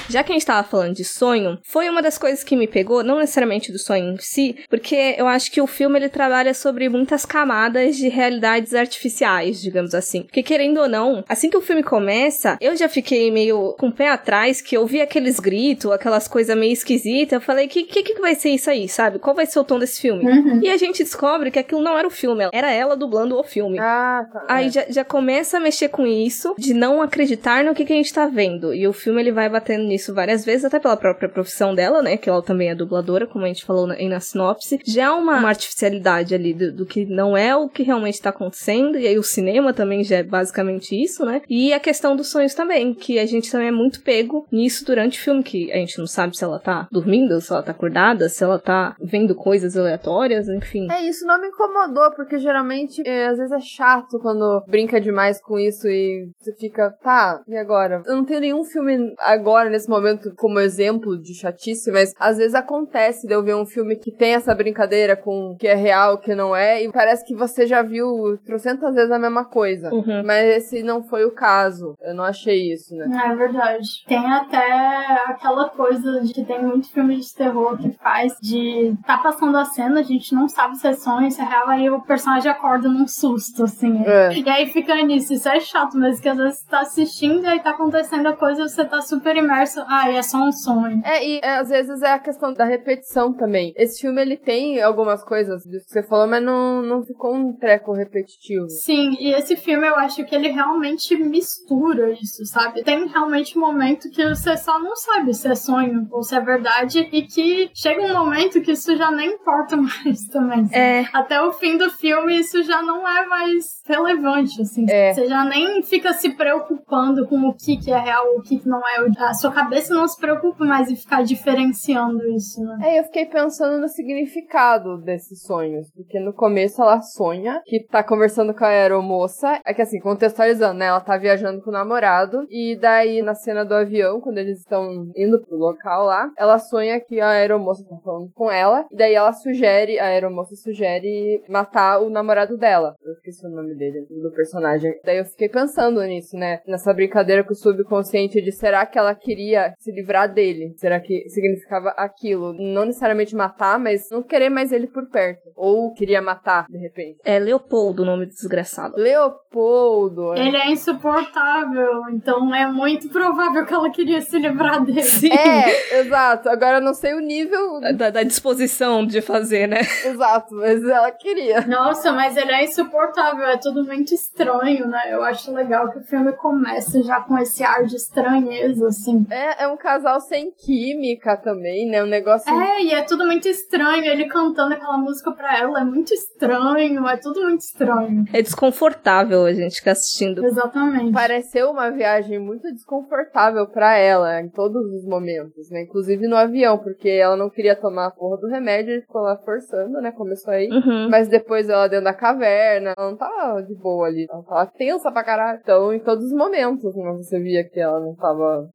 Já 0.09 0.23
que 0.23 0.31
a 0.31 0.35
gente 0.35 0.45
tava 0.45 0.67
falando 0.67 0.93
de 0.95 1.03
sonho, 1.03 1.57
foi 1.63 1.89
uma 1.89 2.01
das 2.01 2.17
coisas 2.17 2.43
que 2.43 2.55
me 2.55 2.67
pegou, 2.67 3.03
não 3.03 3.19
necessariamente 3.19 3.71
do 3.71 3.79
sonho 3.79 4.13
em 4.13 4.17
si, 4.19 4.55
porque 4.69 5.15
eu 5.17 5.27
acho 5.27 5.51
que 5.51 5.59
o 5.61 5.67
filme 5.67 5.97
ele 5.99 6.09
trabalha 6.09 6.53
sobre 6.53 6.87
muitas 6.89 7.25
camadas 7.25 7.97
de 7.97 8.07
realidades 8.07 8.73
artificiais, 8.73 9.61
digamos 9.61 9.93
assim. 9.95 10.23
Porque 10.23 10.43
querendo 10.43 10.79
ou 10.81 10.87
não, 10.87 11.23
assim 11.27 11.49
que 11.49 11.57
o 11.57 11.61
filme 11.61 11.83
começa, 11.83 12.57
eu 12.61 12.75
já 12.75 12.87
fiquei 12.87 13.31
meio 13.31 13.73
com 13.79 13.87
o 13.87 13.91
pé 13.91 14.09
atrás, 14.09 14.61
que 14.61 14.77
eu 14.77 14.85
vi 14.85 15.01
aqueles 15.01 15.39
gritos, 15.39 15.91
aquelas 15.91 16.27
coisas 16.27 16.55
meio 16.57 16.71
esquisitas, 16.73 17.33
eu 17.33 17.41
falei, 17.41 17.67
que, 17.67 17.83
que 17.83 18.03
que 18.03 18.21
vai 18.21 18.35
ser 18.35 18.49
isso 18.49 18.69
aí, 18.69 18.87
sabe? 18.87 19.19
Qual 19.19 19.35
vai 19.35 19.45
ser 19.45 19.59
o 19.59 19.63
tom 19.63 19.79
desse 19.79 19.99
filme? 20.01 20.23
Uhum. 20.23 20.59
E 20.63 20.69
a 20.69 20.77
gente 20.77 21.03
descobre 21.03 21.49
que 21.51 21.59
aquilo 21.59 21.81
não 21.81 21.97
era 21.97 22.07
o 22.07 22.11
filme, 22.11 22.47
era 22.53 22.71
ela 22.71 22.95
dublando 22.95 23.37
o 23.37 23.43
filme. 23.43 23.79
Ah, 23.79 24.25
tá. 24.31 24.45
Aí 24.47 24.67
É. 24.67 24.71
já, 24.71 24.85
já 24.89 25.03
começa 25.03 25.57
a 25.57 25.59
mexer 25.59 25.89
com 25.89 26.05
isso, 26.05 26.55
de 26.57 26.73
não 26.73 27.01
acreditar 27.01 27.63
no 27.63 27.73
que, 27.73 27.83
que 27.85 27.93
a 27.93 27.95
gente 27.95 28.13
tá 28.13 28.27
vendo. 28.27 28.73
E 28.73 28.87
o 28.87 28.93
filme 28.93 29.21
ele 29.21 29.31
vai 29.31 29.49
batendo 29.49 29.83
nisso 29.83 29.94
várias 30.13 30.45
vezes, 30.45 30.65
até 30.65 30.79
pela 30.79 30.97
própria 30.97 31.29
profissão 31.29 31.73
dela, 31.73 32.01
né? 32.01 32.17
Que 32.17 32.29
ela 32.29 32.41
também 32.41 32.69
é 32.69 32.75
dubladora, 32.75 33.27
como 33.27 33.45
a 33.45 33.47
gente 33.47 33.65
falou 33.65 33.87
na, 33.87 33.95
aí 33.95 34.09
na 34.09 34.19
sinopse. 34.19 34.79
Já 34.85 35.09
há 35.09 35.15
uma, 35.15 35.39
uma 35.39 35.49
artificialidade 35.49 36.33
ali 36.33 36.53
do, 36.53 36.71
do 36.71 36.85
que 36.85 37.05
não 37.05 37.35
é 37.35 37.55
o 37.55 37.69
que 37.69 37.83
realmente 37.83 38.21
tá 38.21 38.29
acontecendo. 38.29 38.97
E 38.97 39.07
aí 39.07 39.17
o 39.17 39.23
cinema 39.23 39.73
também 39.73 40.03
já 40.03 40.17
é 40.17 40.23
basicamente 40.23 40.95
isso, 40.95 41.25
né? 41.25 41.41
E 41.49 41.73
a 41.73 41.79
questão 41.79 42.15
dos 42.15 42.29
sonhos 42.29 42.53
também, 42.53 42.93
que 42.93 43.19
a 43.19 43.25
gente 43.25 43.51
também 43.51 43.67
é 43.67 43.71
muito 43.71 44.01
pego 44.01 44.47
nisso 44.51 44.85
durante 44.85 45.19
o 45.19 45.23
filme, 45.23 45.43
que 45.43 45.71
a 45.71 45.77
gente 45.77 45.97
não 45.97 46.07
sabe 46.07 46.37
se 46.37 46.43
ela 46.43 46.59
tá 46.59 46.87
dormindo, 46.91 47.39
se 47.41 47.51
ela 47.51 47.63
tá 47.63 47.71
acordada, 47.71 48.29
se 48.29 48.43
ela 48.43 48.59
tá 48.59 48.95
vendo 49.01 49.35
coisas 49.35 49.77
aleatórias, 49.77 50.47
enfim. 50.47 50.91
É, 50.91 51.01
isso 51.01 51.25
não 51.25 51.39
me 51.39 51.47
incomodou, 51.47 52.11
porque 52.11 52.37
geralmente, 52.37 53.01
é, 53.05 53.27
às 53.27 53.37
vezes 53.37 53.51
é 53.51 53.59
chato 53.59 54.19
quando 54.19 54.63
brinca 54.67 54.99
demais 54.99 55.41
com 55.41 55.59
isso 55.59 55.87
e 55.87 56.29
você 56.37 56.53
fica, 56.55 56.91
tá, 57.01 57.41
e 57.47 57.55
agora? 57.55 58.01
Eu 58.05 58.15
não 58.15 58.25
tenho 58.25 58.39
nenhum 58.41 58.63
filme 58.63 59.13
agora, 59.19 59.69
nesse 59.69 59.84
nesse 59.85 59.89
momento 59.89 60.33
como 60.35 60.59
exemplo 60.59 61.17
de 61.17 61.33
chatice, 61.33 61.91
mas 61.91 62.13
às 62.19 62.37
vezes 62.37 62.55
acontece 62.55 63.27
de 63.27 63.33
eu 63.33 63.43
ver 63.43 63.55
um 63.55 63.65
filme 63.65 63.95
que 63.95 64.11
tem 64.11 64.33
essa 64.33 64.53
brincadeira 64.53 65.15
com 65.15 65.51
o 65.51 65.57
que 65.57 65.67
é 65.67 65.75
real, 65.75 66.15
o 66.15 66.17
que 66.17 66.33
não 66.33 66.55
é, 66.55 66.83
e 66.83 66.91
parece 66.91 67.23
que 67.25 67.35
você 67.35 67.67
já 67.67 67.81
viu 67.81 68.37
trocentas 68.45 68.95
vezes 68.95 69.11
a 69.11 69.19
mesma 69.19 69.45
coisa. 69.45 69.93
Uhum. 69.93 70.23
Mas 70.25 70.57
esse 70.57 70.83
não 70.83 71.03
foi 71.03 71.25
o 71.25 71.31
caso. 71.31 71.95
Eu 72.01 72.13
não 72.13 72.23
achei 72.23 72.73
isso, 72.73 72.95
né? 72.95 73.05
É 73.25 73.35
verdade. 73.35 73.87
Tem 74.07 74.25
até 74.25 75.23
aquela 75.27 75.69
coisa 75.69 76.21
de 76.21 76.33
que 76.33 76.43
tem 76.43 76.63
muito 76.63 76.91
filme 76.91 77.17
de 77.17 77.33
terror 77.33 77.77
que 77.77 77.91
faz 78.01 78.33
de 78.41 78.93
tá 79.05 79.17
passando 79.17 79.57
a 79.57 79.65
cena, 79.65 79.99
a 79.99 80.03
gente 80.03 80.33
não 80.33 80.47
sabe 80.47 80.77
se 80.77 80.87
é 80.87 80.93
sonho, 80.93 81.29
se 81.31 81.41
é 81.41 81.45
real, 81.45 81.69
aí 81.69 81.89
o 81.89 82.01
personagem 82.01 82.51
acorda 82.51 82.89
num 82.89 83.07
susto, 83.07 83.63
assim. 83.63 84.03
É. 84.05 84.33
E 84.33 84.49
aí 84.49 84.67
fica 84.67 84.95
nisso, 84.95 85.33
isso 85.33 85.47
é 85.47 85.59
chato, 85.59 85.97
mas 85.97 86.19
que 86.19 86.29
às 86.29 86.37
vezes 86.37 86.59
você 86.59 86.69
tá 86.69 86.79
assistindo 86.79 87.43
e 87.43 87.47
aí 87.47 87.59
tá 87.59 87.71
acontecendo 87.71 88.27
a 88.27 88.33
coisa 88.33 88.61
e 88.61 88.69
você 88.69 88.85
tá 88.85 89.01
super 89.01 89.35
imerso. 89.35 89.74
Ah, 89.87 90.09
é 90.11 90.21
só 90.21 90.37
um 90.37 90.51
sonho. 90.51 91.01
É, 91.03 91.25
e 91.25 91.39
é, 91.43 91.57
às 91.57 91.69
vezes 91.69 92.01
é 92.01 92.13
a 92.13 92.19
questão 92.19 92.53
da 92.53 92.65
repetição 92.65 93.33
também. 93.33 93.73
Esse 93.75 94.01
filme, 94.01 94.21
ele 94.21 94.37
tem 94.37 94.81
algumas 94.81 95.23
coisas 95.23 95.63
disso 95.63 95.85
que 95.85 95.91
você 95.93 96.03
falou, 96.03 96.27
mas 96.27 96.43
não, 96.43 96.81
não 96.81 97.03
ficou 97.03 97.33
um 97.33 97.53
treco 97.53 97.93
repetitivo. 97.93 98.69
Sim, 98.69 99.15
e 99.19 99.33
esse 99.33 99.55
filme 99.55 99.87
eu 99.87 99.95
acho 99.95 100.23
que 100.25 100.35
ele 100.35 100.49
realmente 100.49 101.15
mistura 101.15 102.11
isso, 102.11 102.45
sabe? 102.45 102.83
Tem 102.83 103.07
realmente 103.07 103.57
um 103.57 103.61
momento 103.61 104.09
que 104.09 104.27
você 104.27 104.55
só 104.57 104.79
não 104.79 104.95
sabe 104.95 105.33
se 105.33 105.47
é 105.47 105.55
sonho 105.55 106.07
ou 106.11 106.23
se 106.23 106.35
é 106.35 106.39
verdade 106.39 107.07
e 107.11 107.21
que 107.23 107.69
chega 107.73 108.01
um 108.01 108.13
momento 108.13 108.61
que 108.61 108.71
isso 108.71 108.95
já 108.95 109.11
nem 109.11 109.33
importa 109.33 109.75
mais 109.77 110.25
também. 110.31 110.65
sabe? 110.65 110.75
É, 110.77 111.05
Até 111.13 111.41
o 111.41 111.51
fim 111.51 111.77
do 111.77 111.89
filme 111.89 112.39
isso 112.39 112.63
já 112.63 112.81
não 112.81 113.07
é 113.07 113.25
mais 113.25 113.81
relevante, 113.85 114.61
assim. 114.61 114.85
É. 114.89 115.13
Você 115.13 115.27
já 115.27 115.43
nem 115.45 115.81
fica 115.83 116.13
se 116.13 116.29
preocupando 116.29 117.27
com 117.27 117.39
o 117.47 117.53
que, 117.53 117.77
que 117.77 117.91
é 117.91 117.99
real 117.99 118.27
ou 118.33 118.39
o 118.39 118.41
que, 118.41 118.57
que 118.59 118.67
não 118.67 118.79
é. 118.79 119.05
A 119.19 119.33
sua 119.33 119.51
cabeça 119.51 119.64
não 119.89 120.07
se 120.07 120.19
preocupa 120.19 120.65
mais 120.65 120.89
em 120.89 120.95
ficar 120.95 121.23
diferenciando 121.23 122.27
isso, 122.29 122.61
né? 122.61 122.77
É, 122.83 122.99
eu 122.99 123.03
fiquei 123.05 123.25
pensando 123.25 123.79
no 123.79 123.87
significado 123.87 124.97
desses 125.01 125.43
sonhos, 125.43 125.87
porque 125.95 126.19
no 126.19 126.33
começo 126.33 126.81
ela 126.81 127.01
sonha 127.01 127.61
que 127.65 127.85
tá 127.85 128.03
conversando 128.03 128.53
com 128.53 128.65
a 128.65 128.69
aeromoça, 128.69 129.59
é 129.65 129.73
que 129.73 129.81
assim, 129.81 129.99
contextualizando, 129.99 130.79
né, 130.79 130.87
ela 130.87 131.01
tá 131.01 131.17
viajando 131.17 131.61
com 131.61 131.69
o 131.69 131.73
namorado, 131.73 132.45
e 132.49 132.77
daí 132.79 133.21
na 133.21 133.35
cena 133.35 133.63
do 133.63 133.73
avião, 133.73 134.19
quando 134.19 134.37
eles 134.37 134.59
estão 134.59 135.11
indo 135.15 135.41
pro 135.45 135.57
local 135.57 136.05
lá, 136.05 136.29
ela 136.37 136.59
sonha 136.59 136.99
que 136.99 137.19
a 137.19 137.29
aeromoça 137.29 137.83
tá 137.87 137.95
falando 138.03 138.31
com 138.33 138.51
ela, 138.51 138.85
e 138.91 138.95
daí 138.95 139.13
ela 139.13 139.33
sugere, 139.33 139.99
a 139.99 140.05
aeromoça 140.05 140.55
sugere 140.55 141.43
matar 141.49 142.01
o 142.01 142.09
namorado 142.09 142.57
dela. 142.57 142.95
Eu 143.03 143.13
esqueci 143.13 143.45
o 143.45 143.49
nome 143.49 143.75
dele, 143.75 144.05
do 144.09 144.31
personagem. 144.31 144.93
Daí 145.03 145.17
eu 145.17 145.25
fiquei 145.25 145.49
pensando 145.49 146.01
nisso, 146.03 146.35
né, 146.35 146.61
nessa 146.67 146.93
brincadeira 146.93 147.43
com 147.43 147.53
o 147.53 147.55
subconsciente 147.55 148.41
de 148.41 148.51
será 148.51 148.85
que 148.85 148.97
ela 148.97 149.15
queria 149.15 149.54
se 149.79 149.91
livrar 149.91 150.31
dele? 150.33 150.73
Será 150.77 150.99
que 150.99 151.27
significava 151.29 151.89
aquilo? 151.89 152.53
Não 152.53 152.85
necessariamente 152.85 153.35
matar, 153.35 153.79
mas 153.79 154.09
não 154.11 154.21
querer 154.23 154.49
mais 154.49 154.71
ele 154.71 154.87
por 154.87 155.07
perto. 155.09 155.41
Ou 155.55 155.93
queria 155.93 156.21
matar, 156.21 156.65
de 156.69 156.77
repente. 156.77 157.19
é 157.23 157.39
Leopoldo 157.39 158.03
o 158.03 158.05
nome 158.05 158.25
do 158.25 158.31
desgraçado. 158.33 158.95
Leopoldo. 158.97 160.33
né? 160.33 160.47
Ele 160.47 160.57
é 160.57 160.71
insuportável, 160.71 162.03
então 162.11 162.53
é 162.53 162.67
muito 162.67 163.09
provável 163.09 163.65
que 163.65 163.73
ela 163.73 163.89
queria 163.89 164.21
se 164.21 164.37
livrar 164.37 164.83
dele. 164.83 165.03
Sim. 165.03 165.29
É, 165.45 165.99
exato. 165.99 166.49
Agora 166.49 166.77
eu 166.77 166.81
não 166.81 166.93
sei 166.93 167.13
o 167.13 167.19
nível 167.19 167.79
Da, 167.95 168.09
da 168.09 168.23
disposição 168.23 169.05
de 169.05 169.21
fazer, 169.21 169.67
né? 169.67 169.81
exato, 170.05 170.55
mas 170.55 170.83
ela 170.83 171.11
queria. 171.11 171.61
Nossa, 171.67 172.11
mas 172.11 172.35
ele 172.35 172.51
é 172.51 172.63
insuportável, 172.63 173.45
é 173.45 173.57
tudo 173.57 173.83
muito 173.85 174.13
estranho, 174.13 174.87
né? 174.87 175.01
Eu 175.09 175.23
acho 175.23 175.53
legal 175.53 175.91
que 175.91 175.99
o 175.99 176.03
filme 176.03 176.31
começa 176.33 177.01
já 177.03 177.21
com 177.21 177.37
esse 177.37 177.63
ar 177.63 177.85
de 177.85 177.95
estranheza, 177.95 178.87
assim. 178.87 179.25
É, 179.29 179.44
é 179.59 179.67
um 179.67 179.77
casal 179.77 180.19
sem 180.19 180.51
química 180.51 181.37
também, 181.37 181.87
né? 181.87 182.03
Um 182.03 182.07
negócio. 182.07 182.51
É, 182.53 182.81
e 182.81 182.93
é 182.93 183.01
tudo 183.03 183.25
muito 183.25 183.47
estranho. 183.47 184.05
Ele 184.05 184.25
cantando 184.25 184.73
aquela 184.73 184.97
música 184.97 185.31
pra 185.31 185.57
ela 185.57 185.81
é 185.81 185.83
muito 185.83 186.13
estranho, 186.13 187.07
é 187.07 187.17
tudo 187.17 187.41
muito 187.43 187.61
estranho. 187.61 188.25
É 188.33 188.41
desconfortável 188.41 189.45
a 189.45 189.53
gente 189.53 189.75
ficar 189.75 189.91
assistindo. 189.91 190.43
Exatamente. 190.45 191.11
Pareceu 191.11 191.71
uma 191.71 191.89
viagem 191.89 192.39
muito 192.39 192.71
desconfortável 192.71 193.67
pra 193.67 193.97
ela 193.97 194.41
em 194.41 194.49
todos 194.49 194.85
os 194.93 195.05
momentos, 195.05 195.69
né? 195.69 195.83
Inclusive 195.83 196.27
no 196.27 196.35
avião, 196.35 196.77
porque 196.77 197.09
ela 197.09 197.35
não 197.35 197.49
queria 197.49 197.75
tomar 197.75 198.07
a 198.07 198.11
porra 198.11 198.37
do 198.37 198.47
remédio, 198.47 198.93
ele 198.93 199.01
ficou 199.01 199.21
lá 199.21 199.37
forçando, 199.37 200.01
né? 200.01 200.11
Começou 200.11 200.53
aí. 200.53 200.69
Uhum. 200.69 201.09
Mas 201.09 201.27
depois 201.27 201.69
ela 201.69 201.87
dentro 201.87 202.05
da 202.05 202.13
caverna, 202.13 202.93
ela 202.97 203.09
não 203.11 203.17
tava 203.17 203.61
de 203.61 203.75
boa 203.75 204.07
ali. 204.07 204.27
Ela 204.29 204.43
tava 204.43 204.71
tensa 204.77 205.11
pra 205.11 205.23
caralho. 205.23 205.59
Então, 205.61 205.93
em 205.93 205.99
todos 205.99 206.25
os 206.25 206.33
momentos, 206.33 206.95
né, 206.95 207.11
você 207.13 207.39
via 207.39 207.63
que 207.67 207.79
ela 207.79 207.99
não 207.99 208.15
tava 208.15 208.69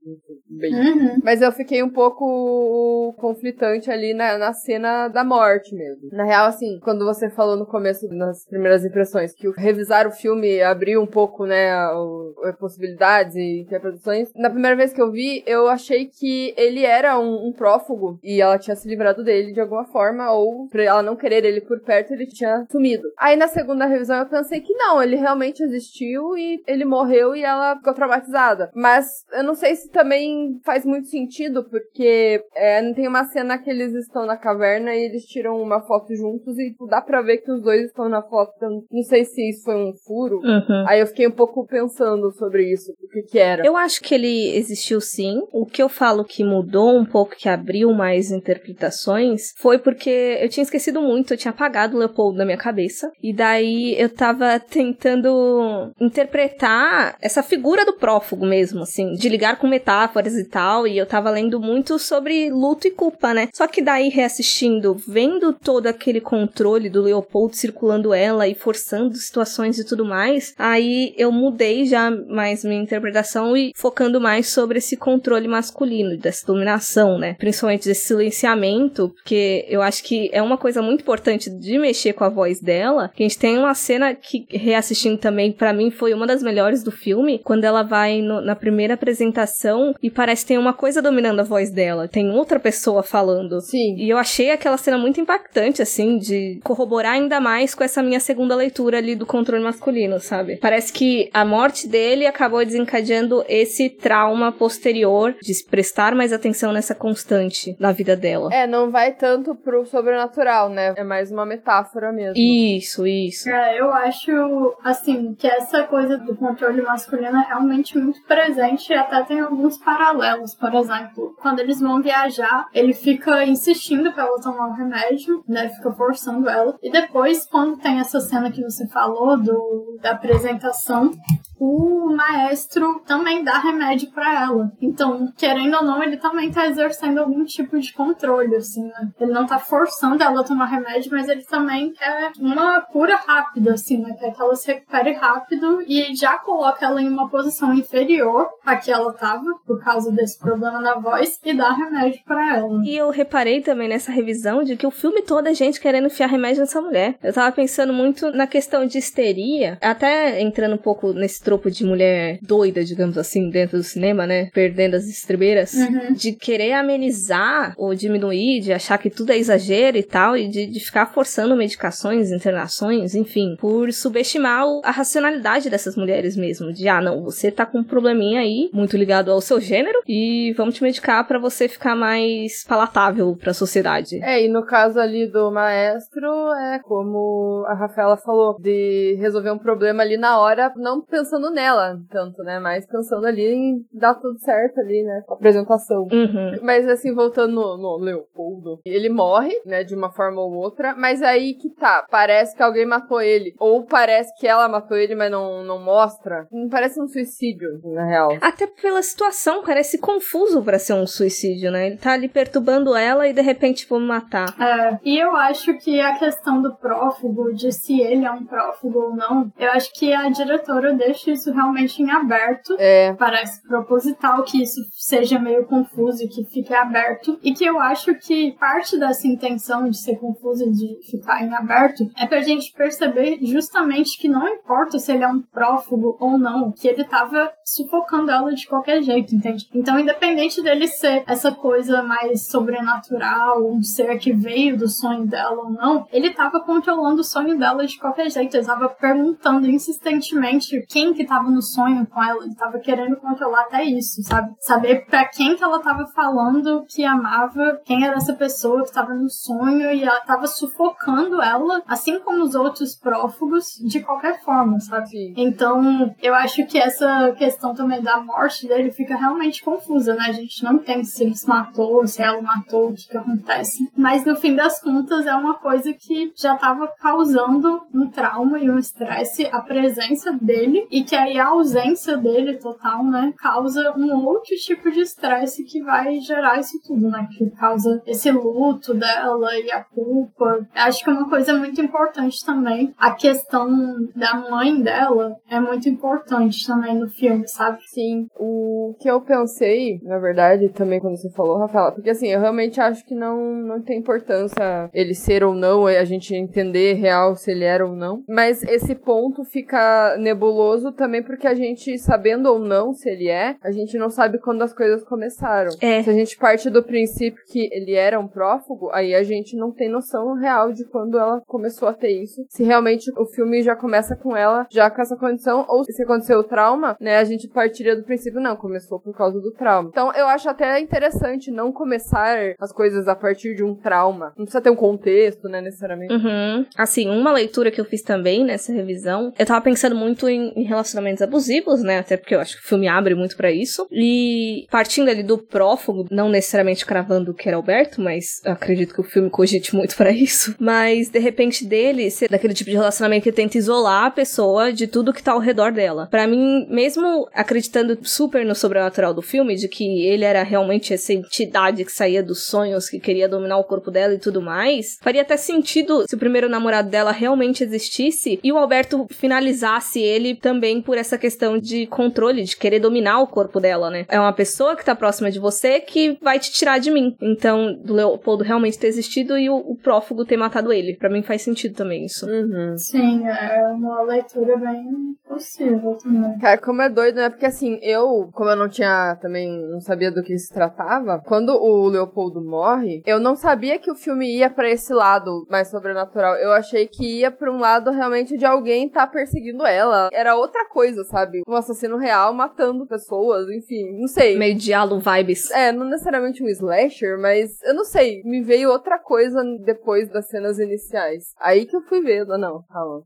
bem. 0.60 0.74
Uhum. 0.74 1.20
Mas 1.24 1.40
eu 1.42 1.50
fiquei 1.52 1.82
um 1.82 1.90
pouco 1.90 3.14
conflitante 3.18 3.90
ali 3.90 4.14
na, 4.14 4.38
na 4.38 4.52
cena 4.52 5.08
da 5.08 5.24
morte 5.24 5.74
mesmo. 5.74 6.08
Na 6.12 6.24
real, 6.24 6.46
assim, 6.46 6.78
quando 6.82 7.04
você 7.04 7.28
falou 7.30 7.56
no 7.56 7.66
começo, 7.66 8.06
nas 8.14 8.44
primeiras 8.46 8.84
impressões, 8.84 9.34
que 9.34 9.48
o 9.48 9.52
revisar 9.52 10.06
o 10.06 10.10
filme 10.12 10.60
abriu 10.62 11.00
um 11.02 11.06
pouco, 11.06 11.46
né, 11.46 11.74
o, 11.92 12.34
o- 12.36 12.52
possibilidades 12.58 13.34
e 13.36 13.60
interpretações. 13.60 14.30
Na 14.36 14.50
primeira 14.50 14.76
vez 14.76 14.92
que 14.92 15.00
eu 15.00 15.10
vi, 15.10 15.42
eu 15.46 15.68
achei 15.68 16.06
que 16.06 16.54
ele 16.56 16.84
era 16.84 17.18
um, 17.18 17.48
um 17.48 17.52
prófugo 17.52 18.18
e 18.22 18.40
ela 18.40 18.58
tinha 18.58 18.76
se 18.76 18.88
livrado 18.88 19.24
dele 19.24 19.52
de 19.52 19.60
alguma 19.60 19.84
forma, 19.84 20.30
ou 20.32 20.68
pra 20.68 20.82
ela 20.84 21.02
não 21.02 21.16
querer 21.16 21.44
ele 21.44 21.60
por 21.60 21.80
perto, 21.80 22.12
ele 22.12 22.26
tinha 22.26 22.66
sumido. 22.70 23.08
Aí 23.18 23.36
na 23.36 23.48
segunda 23.48 23.86
revisão 23.86 24.18
eu 24.18 24.26
pensei 24.26 24.60
que 24.60 24.74
não, 24.74 25.02
ele 25.02 25.16
realmente 25.16 25.62
existiu 25.62 26.36
e 26.36 26.62
ele 26.66 26.84
morreu 26.84 27.34
e 27.34 27.42
ela 27.42 27.76
ficou 27.76 27.94
traumatizada. 27.94 28.70
Mas 28.74 29.06
eu 29.32 29.42
não 29.42 29.54
sei 29.54 29.74
se 29.76 29.90
também 29.90 30.39
faz 30.64 30.84
muito 30.84 31.08
sentido, 31.08 31.64
porque 31.68 32.42
é, 32.54 32.92
tem 32.92 33.08
uma 33.08 33.24
cena 33.24 33.58
que 33.58 33.70
eles 33.70 33.94
estão 33.94 34.26
na 34.26 34.36
caverna 34.36 34.94
e 34.94 35.04
eles 35.04 35.24
tiram 35.24 35.60
uma 35.60 35.80
foto 35.80 36.14
juntos 36.14 36.58
e 36.58 36.74
dá 36.88 37.00
pra 37.00 37.22
ver 37.22 37.38
que 37.38 37.50
os 37.50 37.62
dois 37.62 37.86
estão 37.86 38.08
na 38.08 38.22
foto. 38.22 38.52
Então, 38.56 38.82
não 38.90 39.02
sei 39.02 39.24
se 39.24 39.48
isso 39.48 39.64
foi 39.64 39.76
um 39.76 39.92
furo. 40.06 40.38
Uhum. 40.38 40.84
Aí 40.86 41.00
eu 41.00 41.06
fiquei 41.06 41.26
um 41.26 41.32
pouco 41.32 41.66
pensando 41.66 42.30
sobre 42.32 42.72
isso, 42.72 42.92
o 42.92 43.08
que 43.08 43.22
que 43.22 43.38
era. 43.38 43.64
Eu 43.64 43.76
acho 43.76 44.00
que 44.00 44.14
ele 44.14 44.56
existiu 44.56 45.00
sim. 45.00 45.40
O 45.52 45.66
que 45.66 45.82
eu 45.82 45.88
falo 45.88 46.24
que 46.24 46.44
mudou 46.44 46.96
um 46.96 47.04
pouco, 47.04 47.36
que 47.36 47.48
abriu 47.48 47.92
mais 47.92 48.30
interpretações, 48.30 49.52
foi 49.56 49.78
porque 49.78 50.38
eu 50.40 50.48
tinha 50.48 50.62
esquecido 50.62 51.00
muito, 51.00 51.32
eu 51.32 51.38
tinha 51.38 51.50
apagado 51.50 51.96
o 51.96 51.98
Leopoldo 51.98 52.38
da 52.38 52.44
minha 52.44 52.56
cabeça. 52.56 53.10
E 53.22 53.32
daí 53.32 53.94
eu 53.98 54.08
tava 54.08 54.58
tentando 54.58 55.92
interpretar 56.00 57.16
essa 57.20 57.42
figura 57.42 57.84
do 57.84 57.94
prófugo 57.94 58.46
mesmo, 58.46 58.82
assim, 58.82 59.12
de 59.12 59.28
ligar 59.28 59.58
com 59.58 59.66
metáforas 59.66 60.29
e 60.38 60.44
tal. 60.44 60.86
E 60.86 60.96
eu 60.98 61.06
tava 61.06 61.30
lendo 61.30 61.60
muito 61.60 61.98
sobre 61.98 62.50
luto 62.50 62.86
e 62.86 62.90
culpa, 62.90 63.32
né? 63.34 63.48
Só 63.52 63.66
que 63.66 63.82
daí, 63.82 64.08
reassistindo, 64.08 64.94
vendo 65.06 65.52
todo 65.52 65.86
aquele 65.86 66.20
controle 66.20 66.88
do 66.88 67.02
Leopoldo 67.02 67.56
circulando 67.56 68.12
ela 68.14 68.46
e 68.48 68.54
forçando 68.54 69.14
situações 69.16 69.78
e 69.78 69.84
tudo 69.86 70.04
mais, 70.04 70.54
aí 70.58 71.14
eu 71.16 71.30
mudei 71.32 71.84
já 71.86 72.10
mais 72.10 72.64
minha 72.64 72.80
interpretação 72.82 73.56
e 73.56 73.72
focando 73.76 74.20
mais 74.20 74.48
sobre 74.48 74.78
esse 74.78 74.96
controle 74.96 75.48
masculino, 75.48 76.16
dessa 76.16 76.46
dominação, 76.46 77.18
né? 77.18 77.34
Principalmente 77.38 77.86
desse 77.88 78.06
silenciamento, 78.08 79.10
porque 79.10 79.66
eu 79.68 79.82
acho 79.82 80.02
que 80.04 80.30
é 80.32 80.42
uma 80.42 80.56
coisa 80.56 80.80
muito 80.82 81.00
importante 81.02 81.50
de 81.50 81.78
mexer 81.78 82.12
com 82.12 82.24
a 82.24 82.28
voz 82.28 82.60
dela. 82.60 83.10
A 83.18 83.22
gente 83.22 83.38
tem 83.38 83.58
uma 83.58 83.74
cena 83.74 84.14
que, 84.14 84.46
reassistindo 84.50 85.18
também, 85.18 85.52
pra 85.52 85.72
mim 85.72 85.90
foi 85.90 86.12
uma 86.14 86.26
das 86.26 86.42
melhores 86.42 86.82
do 86.82 86.90
filme, 86.90 87.38
quando 87.44 87.64
ela 87.64 87.82
vai 87.82 88.20
no- 88.22 88.40
na 88.40 88.54
primeira 88.56 88.94
apresentação 88.94 89.94
e 90.02 90.10
parece 90.20 90.42
que 90.44 90.48
tem 90.48 90.58
uma 90.58 90.74
coisa 90.74 91.00
dominando 91.00 91.40
a 91.40 91.44
voz 91.44 91.70
dela. 91.70 92.06
Tem 92.06 92.30
outra 92.30 92.60
pessoa 92.60 93.02
falando. 93.02 93.58
Sim. 93.62 93.94
E 93.96 94.10
eu 94.10 94.18
achei 94.18 94.50
aquela 94.50 94.76
cena 94.76 94.98
muito 94.98 95.18
impactante, 95.18 95.80
assim, 95.80 96.18
de 96.18 96.60
corroborar 96.62 97.14
ainda 97.14 97.40
mais 97.40 97.74
com 97.74 97.82
essa 97.82 98.02
minha 98.02 98.20
segunda 98.20 98.54
leitura 98.54 98.98
ali 98.98 99.16
do 99.16 99.24
controle 99.24 99.64
masculino, 99.64 100.20
sabe? 100.20 100.56
Parece 100.56 100.92
que 100.92 101.30
a 101.32 101.42
morte 101.42 101.88
dele 101.88 102.26
acabou 102.26 102.62
desencadeando 102.62 103.42
esse 103.48 103.88
trauma 103.88 104.52
posterior 104.52 105.34
de 105.40 105.54
se 105.54 105.64
prestar 105.64 106.14
mais 106.14 106.34
atenção 106.34 106.70
nessa 106.70 106.94
constante 106.94 107.74
na 107.80 107.90
vida 107.90 108.14
dela. 108.14 108.52
É, 108.52 108.66
não 108.66 108.90
vai 108.90 109.12
tanto 109.12 109.54
pro 109.54 109.86
sobrenatural, 109.86 110.68
né? 110.68 110.92
É 110.98 111.02
mais 111.02 111.32
uma 111.32 111.46
metáfora 111.46 112.12
mesmo. 112.12 112.34
Isso, 112.36 113.06
isso. 113.06 113.48
É, 113.48 113.80
eu 113.80 113.90
acho, 113.90 114.76
assim, 114.84 115.34
que 115.34 115.46
essa 115.46 115.84
coisa 115.84 116.18
do 116.18 116.36
controle 116.36 116.82
masculino 116.82 117.38
é 117.38 117.46
realmente 117.46 117.96
muito 117.96 118.22
presente 118.24 118.92
e 118.92 118.94
até 118.94 119.22
tem 119.22 119.40
alguns 119.40 119.78
paralelos. 119.78 120.09
Por 120.54 120.74
exemplo, 120.74 121.34
quando 121.40 121.60
eles 121.60 121.80
vão 121.80 122.02
viajar, 122.02 122.68
ele 122.72 122.92
fica 122.92 123.44
insistindo 123.44 124.12
pra 124.12 124.24
ela 124.24 124.40
tomar 124.40 124.68
o 124.68 124.74
remédio, 124.74 125.44
né? 125.48 125.68
Fica 125.68 125.92
forçando 125.92 126.48
ela. 126.48 126.76
E 126.82 126.90
depois, 126.90 127.46
quando 127.46 127.78
tem 127.78 127.98
essa 127.98 128.20
cena 128.20 128.50
que 128.50 128.62
você 128.62 128.86
falou 128.88 129.36
do, 129.36 129.98
da 130.00 130.12
apresentação, 130.12 131.12
o 131.60 132.16
maestro 132.16 133.02
também 133.06 133.44
dá 133.44 133.58
remédio 133.58 134.10
para 134.12 134.42
ela. 134.44 134.72
Então, 134.80 135.30
querendo 135.36 135.76
ou 135.76 135.84
não, 135.84 136.02
ele 136.02 136.16
também 136.16 136.50
tá 136.50 136.66
exercendo 136.66 137.18
algum 137.18 137.44
tipo 137.44 137.78
de 137.78 137.92
controle, 137.92 138.56
assim, 138.56 138.84
né? 138.84 139.10
Ele 139.20 139.32
não 139.32 139.46
tá 139.46 139.58
forçando 139.58 140.22
ela 140.22 140.40
a 140.40 140.44
tomar 140.44 140.64
remédio, 140.64 141.10
mas 141.12 141.28
ele 141.28 141.44
também 141.44 141.92
quer 141.92 142.32
uma 142.40 142.80
cura 142.80 143.16
rápida, 143.16 143.74
assim, 143.74 143.98
né? 143.98 144.16
Quer 144.18 144.32
que 144.32 144.40
ela 144.40 144.56
se 144.56 144.72
recupere 144.72 145.12
rápido 145.12 145.82
e 145.86 146.14
já 146.14 146.38
coloca 146.38 146.86
ela 146.86 147.02
em 147.02 147.08
uma 147.08 147.28
posição 147.28 147.74
inferior 147.74 148.48
a 148.64 148.76
que 148.76 148.90
ela 148.90 149.12
tava, 149.12 149.54
por 149.66 149.84
causa 149.84 149.99
desse 150.10 150.38
problema 150.38 150.80
na 150.80 150.94
voz, 150.94 151.38
e 151.44 151.52
dá 151.52 151.72
remédio 151.72 152.20
para 152.24 152.56
ela. 152.58 152.82
E 152.84 152.96
eu 152.96 153.10
reparei 153.10 153.60
também 153.60 153.88
nessa 153.88 154.12
revisão 154.12 154.62
de 154.62 154.76
que 154.76 154.86
o 154.86 154.90
filme 154.90 155.22
todo 155.22 155.48
é 155.48 155.54
gente 155.54 155.80
querendo 155.80 156.06
enfiar 156.06 156.28
remédio 156.28 156.60
nessa 156.60 156.80
mulher. 156.80 157.16
Eu 157.22 157.32
tava 157.32 157.50
pensando 157.54 157.92
muito 157.92 158.30
na 158.30 158.46
questão 158.46 158.86
de 158.86 158.98
histeria, 158.98 159.76
até 159.80 160.40
entrando 160.40 160.74
um 160.74 160.78
pouco 160.78 161.12
nesse 161.12 161.42
tropo 161.42 161.70
de 161.70 161.84
mulher 161.84 162.38
doida, 162.42 162.84
digamos 162.84 163.18
assim, 163.18 163.50
dentro 163.50 163.78
do 163.78 163.82
cinema, 163.84 164.26
né? 164.26 164.48
Perdendo 164.54 164.94
as 164.94 165.06
estribeiras, 165.08 165.72
Uhum. 165.74 166.12
de 166.12 166.32
querer 166.32 166.72
amenizar 166.72 167.74
ou 167.76 167.94
diminuir, 167.94 168.60
de 168.60 168.72
achar 168.72 168.98
que 168.98 169.10
tudo 169.10 169.32
é 169.32 169.38
exagero 169.38 169.96
e 169.96 170.02
tal, 170.02 170.36
e 170.36 170.46
de, 170.48 170.66
de 170.66 170.80
ficar 170.80 171.06
forçando 171.06 171.56
medicações, 171.56 172.30
internações, 172.30 173.14
enfim, 173.14 173.56
por 173.58 173.92
subestimar 173.92 174.64
a 174.84 174.90
racionalidade 174.90 175.70
dessas 175.70 175.96
mulheres 175.96 176.36
mesmo. 176.36 176.72
De, 176.72 176.88
ah, 176.88 177.00
não, 177.00 177.22
você 177.22 177.50
tá 177.50 177.64
com 177.66 177.78
um 177.78 177.84
probleminha 177.84 178.40
aí, 178.40 178.68
muito 178.72 178.96
ligado 178.96 179.30
ao 179.30 179.40
seu 179.40 179.60
gênero, 179.60 179.89
e 180.06 180.52
vamos 180.56 180.74
te 180.74 180.82
medicar 180.82 181.26
pra 181.26 181.38
você 181.38 181.68
ficar 181.68 181.94
mais 181.94 182.64
palatável 182.64 183.36
pra 183.36 183.54
sociedade. 183.54 184.22
É, 184.22 184.44
e 184.44 184.48
no 184.48 184.64
caso 184.64 184.98
ali 184.98 185.26
do 185.26 185.50
maestro, 185.50 186.26
é 186.54 186.80
como 186.82 187.64
a 187.66 187.74
Rafaela 187.74 188.16
falou, 188.16 188.56
de 188.58 189.16
resolver 189.20 189.50
um 189.50 189.58
problema 189.58 190.02
ali 190.02 190.16
na 190.16 190.40
hora, 190.40 190.72
não 190.76 191.00
pensando 191.00 191.50
nela 191.50 191.98
tanto, 192.10 192.42
né? 192.42 192.58
Mas 192.58 192.86
pensando 192.86 193.26
ali 193.26 193.46
em 193.46 193.84
dar 193.92 194.14
tudo 194.14 194.38
certo 194.38 194.80
ali, 194.80 195.02
né? 195.02 195.22
Com 195.26 195.34
a 195.34 195.36
apresentação. 195.36 196.02
Uhum. 196.10 196.58
Mas 196.62 196.88
assim, 196.88 197.14
voltando 197.14 197.54
no, 197.54 197.76
no 197.76 197.96
Leopoldo, 197.98 198.80
ele 198.84 199.08
morre, 199.08 199.60
né, 199.64 199.84
de 199.84 199.94
uma 199.94 200.10
forma 200.10 200.40
ou 200.40 200.52
outra, 200.52 200.94
mas 200.94 201.22
aí 201.22 201.54
que 201.54 201.70
tá, 201.70 202.06
parece 202.10 202.56
que 202.56 202.62
alguém 202.62 202.86
matou 202.86 203.20
ele. 203.20 203.54
Ou 203.58 203.84
parece 203.84 204.32
que 204.38 204.46
ela 204.46 204.68
matou 204.68 204.96
ele, 204.96 205.14
mas 205.14 205.30
não, 205.30 205.62
não 205.64 205.78
mostra. 205.78 206.46
Não 206.50 206.68
parece 206.68 207.00
um 207.00 207.08
suicídio, 207.08 207.80
na 207.84 208.04
real. 208.04 208.30
Até 208.40 208.66
pela 208.66 209.02
situação, 209.02 209.62
parece 209.80 209.98
confuso 209.98 210.62
pra 210.62 210.78
ser 210.78 210.92
um 210.92 211.06
suicídio, 211.06 211.70
né? 211.70 211.86
Ele 211.86 211.96
tá 211.96 212.12
ali 212.12 212.28
perturbando 212.28 212.94
ela 212.94 213.26
e 213.26 213.32
de 213.32 213.40
repente 213.40 213.86
vou 213.88 213.98
matar. 213.98 214.54
É, 214.60 214.98
e 215.02 215.18
eu 215.18 215.34
acho 215.34 215.72
que 215.78 215.98
a 215.98 216.18
questão 216.18 216.60
do 216.60 216.74
prófugo, 216.76 217.54
de 217.54 217.72
se 217.72 217.98
ele 217.98 218.26
é 218.26 218.30
um 218.30 218.44
prófugo 218.44 218.98
ou 219.00 219.16
não, 219.16 219.50
eu 219.58 219.70
acho 219.70 219.90
que 219.94 220.12
a 220.12 220.28
diretora 220.28 220.92
deixa 220.92 221.30
isso 221.30 221.50
realmente 221.50 222.02
em 222.02 222.10
aberto. 222.10 222.76
É, 222.78 223.14
Parece 223.14 223.66
proposital 223.66 224.42
que 224.42 224.62
isso 224.62 224.80
seja 224.92 225.38
meio 225.38 225.64
confuso 225.64 226.24
e 226.24 226.28
que 226.28 226.44
fique 226.44 226.74
aberto. 226.74 227.38
E 227.42 227.54
que 227.54 227.64
eu 227.64 227.80
acho 227.80 228.14
que 228.16 228.52
parte 228.60 228.98
dessa 228.98 229.26
intenção 229.26 229.88
de 229.88 229.96
ser 229.96 230.16
confuso 230.16 230.64
e 230.64 230.70
de 230.70 231.10
ficar 231.10 231.42
em 231.42 231.54
aberto 231.54 232.10
é 232.18 232.26
pra 232.26 232.42
gente 232.42 232.70
perceber 232.74 233.38
justamente 233.42 234.18
que 234.18 234.28
não 234.28 234.46
importa 234.46 234.98
se 234.98 235.10
ele 235.10 235.24
é 235.24 235.28
um 235.28 235.40
prófugo 235.40 236.18
ou 236.20 236.36
não, 236.36 236.70
que 236.70 236.86
ele 236.86 237.04
tava 237.04 237.50
sufocando 237.64 238.30
ela 238.30 238.52
de 238.52 238.66
qualquer 238.66 239.02
jeito, 239.02 239.34
entende? 239.34 239.69
Então, 239.72 239.98
independente 239.98 240.62
dele 240.62 240.86
ser 240.88 241.22
essa 241.26 241.52
coisa 241.52 242.02
mais 242.02 242.48
sobrenatural, 242.48 243.64
um 243.64 243.82
ser 243.82 244.18
que 244.18 244.32
veio 244.32 244.76
do 244.76 244.88
sonho 244.88 245.26
dela 245.26 245.62
ou 245.62 245.70
não, 245.70 246.06
ele 246.12 246.32
tava 246.32 246.60
controlando 246.60 247.20
o 247.20 247.24
sonho 247.24 247.58
dela 247.58 247.86
de 247.86 247.98
qualquer 247.98 248.30
jeito. 248.30 248.56
Ele 248.56 248.66
tava 248.66 248.88
perguntando 248.88 249.68
insistentemente 249.68 250.84
quem 250.88 251.14
que 251.14 251.24
tava 251.24 251.50
no 251.50 251.62
sonho 251.62 252.06
com 252.06 252.22
ela. 252.22 252.44
Ele 252.44 252.54
tava 252.54 252.78
querendo 252.78 253.16
controlar 253.16 253.62
até 253.62 253.84
isso, 253.84 254.22
sabe? 254.22 254.52
Saber 254.58 255.06
pra 255.06 255.24
quem 255.26 255.56
que 255.56 255.62
ela 255.62 255.80
tava 255.80 256.06
falando 256.08 256.84
que 256.88 257.04
amava, 257.04 257.80
quem 257.84 258.04
era 258.04 258.16
essa 258.16 258.34
pessoa 258.34 258.84
que 258.84 258.92
tava 258.92 259.14
no 259.14 259.28
sonho 259.28 259.92
e 259.92 260.02
ela 260.02 260.20
tava 260.20 260.46
sufocando 260.46 261.40
ela, 261.40 261.82
assim 261.86 262.18
como 262.20 262.42
os 262.42 262.54
outros 262.54 262.96
prófugos, 262.96 263.76
de 263.84 264.00
qualquer 264.00 264.42
forma, 264.42 264.80
sabe? 264.80 265.32
Então, 265.36 266.14
eu 266.20 266.34
acho 266.34 266.66
que 266.66 266.78
essa 266.78 267.32
questão 267.32 267.74
também 267.74 268.02
da 268.02 268.20
morte 268.20 268.66
dele 268.66 268.90
fica 268.90 269.16
realmente 269.16 269.49
confusa, 269.58 270.14
né? 270.14 270.26
A 270.28 270.32
gente 270.32 270.62
não 270.62 270.74
entende 270.74 271.06
se 271.06 271.24
ele 271.24 271.34
se 271.34 271.48
matou, 271.48 272.06
se 272.06 272.22
ela 272.22 272.40
matou, 272.40 272.90
o 272.90 272.94
que 272.94 273.08
que 273.08 273.16
acontece. 273.16 273.90
Mas 273.96 274.24
no 274.24 274.36
fim 274.36 274.54
das 274.54 274.80
contas, 274.80 275.26
é 275.26 275.34
uma 275.34 275.54
coisa 275.54 275.92
que 275.92 276.32
já 276.36 276.54
estava 276.54 276.88
causando 277.00 277.82
um 277.94 278.08
trauma 278.08 278.58
e 278.58 278.70
um 278.70 278.78
estresse, 278.78 279.46
a 279.46 279.60
presença 279.60 280.32
dele, 280.32 280.86
e 280.90 281.02
que 281.02 281.16
aí 281.16 281.38
a 281.38 281.48
ausência 281.48 282.16
dele 282.16 282.58
total, 282.58 283.04
né, 283.04 283.32
causa 283.38 283.92
um 283.96 284.24
outro 284.24 284.54
tipo 284.56 284.90
de 284.90 285.00
estresse 285.00 285.64
que 285.64 285.82
vai 285.82 286.20
gerar 286.20 286.58
isso 286.58 286.80
tudo, 286.86 287.08
né? 287.08 287.26
Que 287.36 287.50
causa 287.50 288.02
esse 288.06 288.30
luto 288.30 288.94
dela 288.94 289.56
e 289.58 289.70
a 289.70 289.82
culpa. 289.82 290.66
Acho 290.74 291.04
que 291.04 291.10
é 291.10 291.12
uma 291.12 291.28
coisa 291.28 291.54
muito 291.54 291.80
importante 291.80 292.44
também. 292.44 292.94
A 292.98 293.12
questão 293.12 293.68
da 294.14 294.34
mãe 294.34 294.80
dela 294.82 295.36
é 295.48 295.60
muito 295.60 295.88
importante 295.88 296.66
também 296.66 296.98
no 296.98 297.08
filme, 297.08 297.46
sabe? 297.48 297.78
Sim, 297.86 298.28
o 298.36 298.94
que 299.00 299.10
eu 299.10 299.20
pensei, 299.40 300.00
na 300.02 300.18
verdade, 300.18 300.68
também 300.70 301.00
quando 301.00 301.16
você 301.16 301.30
falou, 301.30 301.58
Rafaela, 301.58 301.92
porque 301.92 302.10
assim, 302.10 302.28
eu 302.28 302.40
realmente 302.40 302.80
acho 302.80 303.04
que 303.04 303.14
não, 303.14 303.54
não 303.54 303.82
tem 303.82 303.98
importância 303.98 304.90
ele 304.92 305.14
ser 305.14 305.44
ou 305.44 305.54
não, 305.54 305.86
a 305.86 306.04
gente 306.04 306.34
entender 306.34 306.94
real 306.94 307.36
se 307.36 307.50
ele 307.50 307.64
era 307.64 307.86
ou 307.86 307.94
não. 307.94 308.22
Mas 308.28 308.62
esse 308.62 308.94
ponto 308.94 309.44
fica 309.44 310.16
nebuloso 310.18 310.92
também 310.92 311.22
porque 311.22 311.46
a 311.46 311.54
gente, 311.54 311.98
sabendo 311.98 312.50
ou 312.50 312.58
não 312.58 312.92
se 312.92 313.08
ele 313.08 313.28
é, 313.28 313.56
a 313.62 313.70
gente 313.70 313.96
não 313.98 314.10
sabe 314.10 314.38
quando 314.38 314.62
as 314.62 314.72
coisas 314.72 315.02
começaram. 315.04 315.70
É. 315.80 316.02
Se 316.02 316.10
a 316.10 316.14
gente 316.14 316.36
parte 316.36 316.70
do 316.70 316.82
princípio 316.82 317.42
que 317.46 317.68
ele 317.72 317.94
era 317.94 318.18
um 318.18 318.28
prófugo, 318.28 318.90
aí 318.92 319.14
a 319.14 319.22
gente 319.22 319.56
não 319.56 319.72
tem 319.72 319.88
noção 319.88 320.34
real 320.34 320.72
de 320.72 320.84
quando 320.84 321.18
ela 321.18 321.40
começou 321.46 321.88
a 321.88 321.92
ter 321.92 322.22
isso. 322.22 322.44
Se 322.48 322.62
realmente 322.62 323.10
o 323.18 323.26
filme 323.26 323.62
já 323.62 323.74
começa 323.76 324.16
com 324.16 324.36
ela 324.36 324.66
já 324.70 324.90
com 324.90 325.02
essa 325.02 325.16
condição, 325.16 325.64
ou 325.68 325.84
se 325.84 326.02
aconteceu 326.02 326.38
o 326.38 326.44
trauma, 326.44 326.96
né, 327.00 327.18
a 327.18 327.24
gente 327.24 327.48
partiria 327.48 327.96
do 327.96 328.04
princípio, 328.04 328.40
não, 328.40 328.56
começou 328.56 329.00
por 329.00 329.14
causa 329.14 329.29
do 329.38 329.52
trauma. 329.52 329.90
Então 329.92 330.12
eu 330.14 330.26
acho 330.26 330.48
até 330.48 330.80
interessante 330.80 331.50
não 331.50 331.70
começar 331.72 332.54
as 332.58 332.72
coisas 332.72 333.06
a 333.06 333.14
partir 333.14 333.54
de 333.54 333.62
um 333.62 333.74
trauma. 333.74 334.32
Não 334.36 334.44
precisa 334.44 334.62
ter 334.62 334.70
um 334.70 334.76
contexto, 334.76 335.48
né, 335.48 335.60
necessariamente. 335.60 336.14
Uhum. 336.14 336.64
Assim, 336.76 337.08
uma 337.08 337.32
leitura 337.32 337.70
que 337.70 337.80
eu 337.80 337.84
fiz 337.84 338.02
também 338.02 338.44
nessa 338.44 338.72
revisão, 338.72 339.32
eu 339.38 339.46
tava 339.46 339.60
pensando 339.60 339.94
muito 339.94 340.28
em, 340.28 340.64
relacionamentos 340.64 341.22
abusivos, 341.22 341.82
né? 341.82 341.98
Até 341.98 342.16
porque 342.16 342.34
eu 342.34 342.40
acho 342.40 342.56
que 342.56 342.64
o 342.64 342.68
filme 342.68 342.88
abre 342.88 343.14
muito 343.14 343.36
pra 343.36 343.50
isso. 343.50 343.86
E 343.90 344.66
partindo 344.70 345.10
ali 345.10 345.22
do 345.22 345.38
prófugo, 345.38 346.06
não 346.10 346.28
necessariamente 346.28 346.86
cravando 346.86 347.34
que 347.34 347.48
era 347.48 347.56
Alberto, 347.56 348.00
mas 348.00 348.40
acredito 348.44 348.94
que 348.94 349.00
o 349.00 349.04
filme 349.04 349.28
cogite 349.28 349.74
muito 349.74 349.96
pra 349.96 350.10
isso. 350.10 350.54
Mas 350.58 351.08
de 351.08 351.18
repente 351.18 351.64
dele 351.64 352.10
ser 352.10 352.28
daquele 352.28 352.54
tipo 352.54 352.70
de 352.70 352.76
relacionamento 352.76 353.24
que 353.24 353.32
tenta 353.32 353.58
isolar 353.58 354.06
a 354.06 354.10
pessoa 354.10 354.72
de 354.72 354.86
tudo 354.86 355.12
que 355.12 355.22
tá 355.22 355.32
ao 355.32 355.38
redor 355.38 355.72
dela. 355.72 356.06
Pra 356.10 356.26
mim, 356.26 356.66
mesmo 356.70 357.28
acreditando 357.34 357.98
super 358.02 358.44
no 358.44 358.54
sobrenatural 358.54 359.12
do 359.12 359.19
filme, 359.22 359.56
de 359.56 359.68
que 359.68 360.04
ele 360.06 360.24
era 360.24 360.42
realmente 360.42 360.92
essa 360.94 361.12
entidade 361.12 361.84
que 361.84 361.92
saía 361.92 362.22
dos 362.22 362.44
sonhos, 362.44 362.88
que 362.88 363.00
queria 363.00 363.28
dominar 363.28 363.58
o 363.58 363.64
corpo 363.64 363.90
dela 363.90 364.14
e 364.14 364.18
tudo 364.18 364.40
mais, 364.40 364.98
faria 365.00 365.22
até 365.22 365.36
sentido 365.36 366.04
se 366.08 366.14
o 366.14 366.18
primeiro 366.18 366.48
namorado 366.48 366.88
dela 366.88 367.12
realmente 367.12 367.62
existisse 367.62 368.38
e 368.42 368.52
o 368.52 368.58
Alberto 368.58 369.06
finalizasse 369.10 370.00
ele 370.00 370.34
também 370.34 370.80
por 370.82 370.96
essa 370.98 371.18
questão 371.18 371.58
de 371.58 371.86
controle, 371.86 372.42
de 372.42 372.56
querer 372.56 372.80
dominar 372.80 373.20
o 373.20 373.26
corpo 373.26 373.60
dela, 373.60 373.90
né? 373.90 374.04
É 374.08 374.18
uma 374.18 374.32
pessoa 374.32 374.76
que 374.76 374.84
tá 374.84 374.94
próxima 374.94 375.30
de 375.30 375.38
você 375.38 375.80
que 375.80 376.18
vai 376.20 376.38
te 376.38 376.52
tirar 376.52 376.78
de 376.78 376.90
mim. 376.90 377.16
Então, 377.20 377.74
do 377.74 377.94
Leopoldo 377.94 378.44
realmente 378.44 378.78
ter 378.78 378.86
existido 378.86 379.36
e 379.38 379.48
o, 379.48 379.56
o 379.56 379.76
prófugo 379.76 380.24
ter 380.24 380.36
matado 380.36 380.72
ele. 380.72 380.96
Pra 380.96 381.10
mim 381.10 381.22
faz 381.22 381.42
sentido 381.42 381.74
também 381.74 382.04
isso. 382.04 382.26
Uhum. 382.26 382.76
Sim, 382.76 383.26
é 383.26 383.66
uma 383.68 384.02
leitura 384.02 384.56
bem 384.56 385.16
possível 385.26 385.96
também. 386.02 386.38
Cara, 386.38 386.58
como 386.58 386.82
é 386.82 386.88
doido, 386.88 387.16
né? 387.16 387.30
Porque 387.30 387.46
assim, 387.46 387.78
eu, 387.82 388.30
como 388.32 388.50
eu 388.50 388.56
não 388.56 388.68
tinha 388.68 389.09
também, 389.16 389.50
não 389.70 389.80
sabia 389.80 390.10
do 390.10 390.22
que 390.22 390.36
se 390.38 390.52
tratava, 390.52 391.22
quando 391.26 391.50
o 391.50 391.88
Leopoldo 391.88 392.42
morre, 392.42 393.02
eu 393.06 393.18
não 393.18 393.36
sabia 393.36 393.78
que 393.78 393.90
o 393.90 393.94
filme 393.94 394.36
ia 394.36 394.50
pra 394.50 394.70
esse 394.70 394.92
lado 394.92 395.46
mais 395.50 395.68
sobrenatural. 395.68 396.34
Eu 396.36 396.52
achei 396.52 396.86
que 396.86 397.20
ia 397.20 397.30
pra 397.30 397.52
um 397.52 397.58
lado 397.58 397.90
realmente 397.90 398.36
de 398.36 398.44
alguém 398.44 398.88
tá 398.88 399.06
perseguindo 399.06 399.64
ela. 399.66 400.08
Era 400.12 400.36
outra 400.36 400.68
coisa, 400.68 401.04
sabe? 401.04 401.42
Um 401.46 401.54
assassino 401.54 401.96
real 401.96 402.32
matando 402.32 402.86
pessoas, 402.86 403.48
enfim, 403.50 403.98
não 403.98 404.08
sei. 404.08 404.36
Meio 404.36 404.56
diálogo 404.56 405.00
vibes. 405.00 405.50
É, 405.50 405.72
não 405.72 405.86
necessariamente 405.86 406.42
um 406.42 406.48
slasher, 406.48 407.18
mas 407.18 407.60
eu 407.62 407.74
não 407.74 407.84
sei, 407.84 408.22
me 408.24 408.42
veio 408.42 408.70
outra 408.70 408.98
coisa 408.98 409.42
depois 409.64 410.08
das 410.08 410.28
cenas 410.28 410.58
iniciais. 410.58 411.32
Aí 411.40 411.66
que 411.66 411.76
eu 411.76 411.82
fui 411.82 412.00
ver, 412.00 412.26
não, 412.26 412.62
calma. 412.70 413.02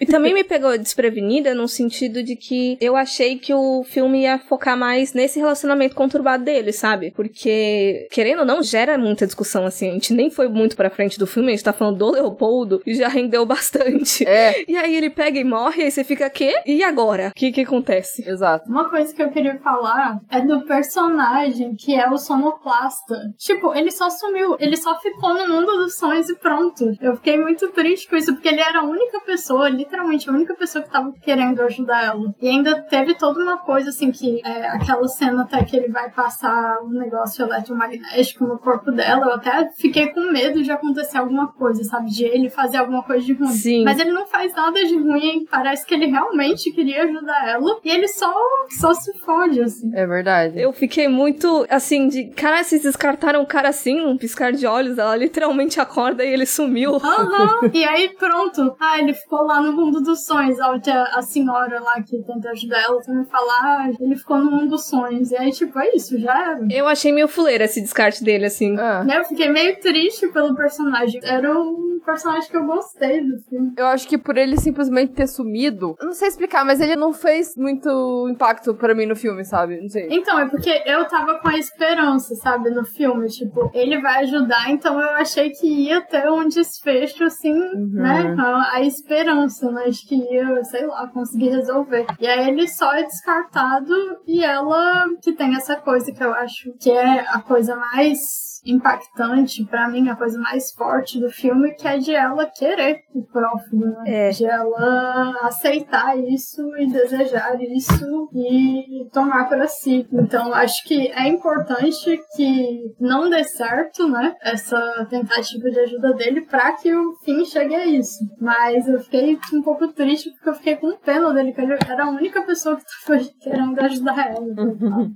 E 0.00 0.06
também 0.06 0.34
me 0.34 0.44
pegou 0.44 0.76
desprevenida 0.76 1.54
no 1.54 1.68
sentido 1.68 2.22
de 2.22 2.36
que 2.36 2.76
eu 2.80 2.96
achei 2.96 3.38
que 3.38 3.54
o 3.54 3.82
filme 3.84 4.22
ia 4.22 4.38
focar 4.38 4.76
mais 4.76 5.12
nesse 5.12 5.40
relacionamento 5.46 5.94
conturbado 5.94 6.44
dele, 6.44 6.72
sabe? 6.72 7.12
Porque, 7.12 8.06
querendo 8.10 8.40
ou 8.40 8.44
não, 8.44 8.62
gera 8.62 8.98
muita 8.98 9.26
discussão 9.26 9.64
assim. 9.64 9.90
A 9.90 9.92
gente 9.92 10.12
nem 10.12 10.30
foi 10.30 10.48
muito 10.48 10.76
pra 10.76 10.90
frente 10.90 11.18
do 11.18 11.26
filme, 11.26 11.48
a 11.48 11.50
gente 11.52 11.64
tá 11.64 11.72
falando 11.72 11.98
do 11.98 12.10
Leopoldo 12.10 12.82
e 12.86 12.94
já 12.94 13.08
rendeu 13.08 13.44
bastante. 13.46 14.26
É, 14.26 14.64
E 14.68 14.76
aí 14.76 14.94
ele 14.96 15.10
pega 15.10 15.38
e 15.38 15.44
morre, 15.44 15.84
aí 15.84 15.90
você 15.90 16.04
fica, 16.04 16.28
quê? 16.28 16.54
E 16.66 16.82
agora? 16.82 17.28
O 17.28 17.32
que 17.34 17.52
que 17.52 17.62
acontece? 17.62 18.28
Exato. 18.28 18.68
Uma 18.68 18.88
coisa 18.88 19.14
que 19.14 19.22
eu 19.22 19.30
queria 19.30 19.58
falar 19.58 20.20
é 20.30 20.40
do 20.40 20.64
personagem 20.64 21.74
que 21.74 21.94
é 21.94 22.08
o 22.08 22.16
sonoplasta. 22.18 23.14
Tipo, 23.38 23.74
ele 23.74 23.90
só 23.90 24.10
sumiu, 24.10 24.56
ele 24.58 24.76
só 24.76 24.98
ficou 25.00 25.34
no 25.34 25.48
mundo 25.48 25.76
dos 25.76 25.96
sonhos 25.96 26.28
e 26.28 26.36
pronto. 26.36 26.92
Eu 27.00 27.16
fiquei 27.16 27.38
muito 27.38 27.68
triste 27.70 28.08
com 28.08 28.16
isso, 28.16 28.32
porque 28.34 28.48
ele 28.48 28.60
era 28.60 28.80
a 28.80 28.84
única 28.84 29.20
pessoa, 29.20 29.68
literalmente 29.68 30.28
a 30.28 30.32
única 30.32 30.54
pessoa 30.54 30.82
que 30.84 30.90
tava 30.90 31.12
querendo 31.22 31.60
ajudar 31.62 32.04
ela. 32.04 32.34
E 32.40 32.48
ainda 32.48 32.82
teve 32.82 33.14
toda 33.14 33.42
uma 33.42 33.58
coisa 33.58 33.90
assim 33.90 34.10
que 34.10 34.40
é, 34.44 34.68
aquela 34.68 35.06
cena 35.08 35.35
até 35.40 35.62
que 35.64 35.76
ele 35.76 35.88
vai 35.88 36.10
passar 36.10 36.78
um 36.82 36.90
negócio 36.90 37.44
eletromagnético 37.44 38.44
no 38.46 38.58
corpo 38.58 38.90
dela. 38.90 39.26
Eu 39.26 39.32
até 39.34 39.70
fiquei 39.76 40.08
com 40.08 40.32
medo 40.32 40.62
de 40.62 40.70
acontecer 40.70 41.18
alguma 41.18 41.48
coisa, 41.52 41.82
sabe? 41.84 42.10
De 42.10 42.24
ele 42.24 42.48
fazer 42.50 42.78
alguma 42.78 43.02
coisa 43.02 43.24
de 43.24 43.32
ruim. 43.32 43.48
Sim. 43.48 43.84
Mas 43.84 43.98
ele 43.98 44.12
não 44.12 44.26
faz 44.26 44.54
nada 44.54 44.84
de 44.84 44.96
ruim. 44.98 45.46
Parece 45.50 45.86
que 45.86 45.94
ele 45.94 46.06
realmente 46.06 46.70
queria 46.72 47.04
ajudar 47.04 47.48
ela. 47.48 47.78
E 47.84 47.90
ele 47.90 48.08
só, 48.08 48.32
só 48.78 48.92
se 48.94 49.16
fode, 49.20 49.60
assim. 49.60 49.90
É 49.94 50.06
verdade. 50.06 50.60
Eu 50.60 50.72
fiquei 50.72 51.08
muito 51.08 51.66
assim 51.70 52.08
de. 52.08 52.24
Cara, 52.30 52.62
vocês 52.62 52.82
descartaram 52.82 53.42
o 53.42 53.46
cara 53.46 53.68
assim, 53.68 54.00
num 54.00 54.16
piscar 54.16 54.52
de 54.52 54.66
olhos. 54.66 54.98
Ela 54.98 55.16
literalmente 55.16 55.80
acorda 55.80 56.24
e 56.24 56.32
ele 56.32 56.46
sumiu. 56.46 56.96
Aham. 56.96 57.70
e 57.72 57.84
aí, 57.84 58.08
pronto. 58.18 58.76
Ah, 58.80 58.98
ele 58.98 59.14
ficou 59.14 59.42
lá 59.42 59.60
no 59.60 59.72
mundo 59.72 60.00
dos 60.00 60.24
sonhos. 60.24 60.58
A, 60.60 60.70
outra- 60.72 61.10
a 61.14 61.22
senhora 61.22 61.80
lá 61.80 62.00
que 62.02 62.18
tenta 62.22 62.50
ajudar 62.50 62.82
ela 62.82 63.00
também 63.02 63.24
fala, 63.26 63.52
ah, 63.62 63.90
ele 64.00 64.16
ficou 64.16 64.38
no 64.38 64.50
mundo 64.50 64.70
dos 64.70 64.86
sonhos. 64.86 65.25
E 65.30 65.36
aí, 65.36 65.50
tipo, 65.50 65.78
é 65.78 65.94
isso, 65.94 66.18
já 66.18 66.52
era. 66.52 66.66
Eu 66.70 66.86
achei 66.86 67.12
meio 67.12 67.28
fuleira 67.28 67.64
esse 67.64 67.80
descarte 67.80 68.22
dele, 68.22 68.46
assim. 68.46 68.76
Ah. 68.78 69.04
Eu 69.12 69.24
fiquei 69.24 69.48
meio 69.48 69.78
triste 69.80 70.28
pelo 70.28 70.54
personagem. 70.54 71.20
Era 71.22 71.52
um 71.52 71.98
personagem 72.04 72.48
que 72.50 72.56
eu 72.56 72.64
gostei 72.64 73.20
do 73.20 73.38
filme. 73.38 73.72
Eu 73.76 73.86
acho 73.86 74.06
que 74.08 74.16
por 74.16 74.36
ele 74.36 74.56
simplesmente 74.56 75.12
ter 75.12 75.26
sumido, 75.26 75.96
eu 75.98 76.06
não 76.06 76.12
sei 76.12 76.28
explicar, 76.28 76.64
mas 76.64 76.80
ele 76.80 76.96
não 76.96 77.12
fez 77.12 77.56
muito 77.56 78.28
impacto 78.30 78.74
pra 78.74 78.94
mim 78.94 79.06
no 79.06 79.16
filme, 79.16 79.44
sabe? 79.44 79.80
Não 79.80 79.88
sei. 79.88 80.08
Então, 80.10 80.38
é 80.38 80.48
porque 80.48 80.82
eu 80.86 81.04
tava 81.06 81.38
com 81.40 81.48
a 81.48 81.58
esperança, 81.58 82.34
sabe, 82.36 82.70
no 82.70 82.84
filme. 82.84 83.26
Tipo, 83.28 83.70
ele 83.74 84.00
vai 84.00 84.22
ajudar, 84.22 84.70
então 84.70 85.00
eu 85.00 85.10
achei 85.10 85.50
que 85.50 85.66
ia 85.66 86.00
ter 86.00 86.30
um 86.30 86.48
desfecho, 86.48 87.24
assim, 87.24 87.54
né? 87.92 88.34
A, 88.38 88.76
a 88.76 88.80
esperança, 88.82 89.70
né? 89.70 89.88
De 89.88 90.06
que 90.06 90.14
ia, 90.14 90.62
sei 90.64 90.86
lá, 90.86 91.08
conseguir 91.08 91.50
resolver. 91.50 92.06
E 92.20 92.26
aí 92.26 92.48
ele 92.48 92.68
só 92.68 92.94
é 92.94 93.02
descartado 93.02 93.94
e 94.26 94.44
ela 94.44 95.05
que 95.22 95.32
tem 95.32 95.54
essa 95.54 95.76
coisa 95.76 96.10
que 96.12 96.22
eu 96.22 96.32
acho 96.34 96.72
que 96.80 96.90
é 96.90 97.20
a 97.28 97.40
coisa 97.40 97.76
mais 97.76 98.55
impactante 98.66 99.64
pra 99.64 99.88
mim, 99.88 100.08
a 100.08 100.16
coisa 100.16 100.38
mais 100.38 100.72
forte 100.72 101.20
do 101.20 101.30
filme, 101.30 101.74
que 101.74 101.86
é 101.86 101.98
de 101.98 102.14
ela 102.14 102.46
querer 102.46 103.00
o 103.14 103.22
prófugo, 103.24 103.86
né? 103.86 104.04
É. 104.06 104.30
De 104.30 104.44
ela 104.44 105.34
aceitar 105.42 106.18
isso 106.18 106.62
e 106.76 106.86
desejar 106.86 107.60
isso 107.60 108.28
e 108.34 109.08
tomar 109.12 109.48
pra 109.48 109.66
si. 109.66 110.06
Então, 110.12 110.52
acho 110.52 110.84
que 110.84 111.08
é 111.08 111.28
importante 111.28 112.20
que 112.36 112.94
não 113.00 113.30
dê 113.30 113.44
certo, 113.44 114.08
né? 114.08 114.34
Essa 114.42 115.06
tentativa 115.08 115.70
de 115.70 115.80
ajuda 115.80 116.14
dele 116.14 116.42
pra 116.42 116.72
que 116.72 116.94
o 116.94 117.14
fim 117.24 117.44
chegue 117.44 117.74
a 117.74 117.86
isso. 117.86 118.18
Mas 118.40 118.88
eu 118.88 119.00
fiquei 119.00 119.38
um 119.52 119.62
pouco 119.62 119.88
triste 119.88 120.30
porque 120.30 120.48
eu 120.48 120.54
fiquei 120.54 120.76
com 120.76 120.96
pena 120.98 121.32
dele, 121.32 121.52
que 121.52 121.60
ele 121.60 121.76
era 121.88 122.04
a 122.04 122.10
única 122.10 122.42
pessoa 122.42 122.76
que 122.76 122.84
tava 123.06 123.20
querendo 123.40 123.78
ajudar 123.80 124.30
ela. 124.30 124.46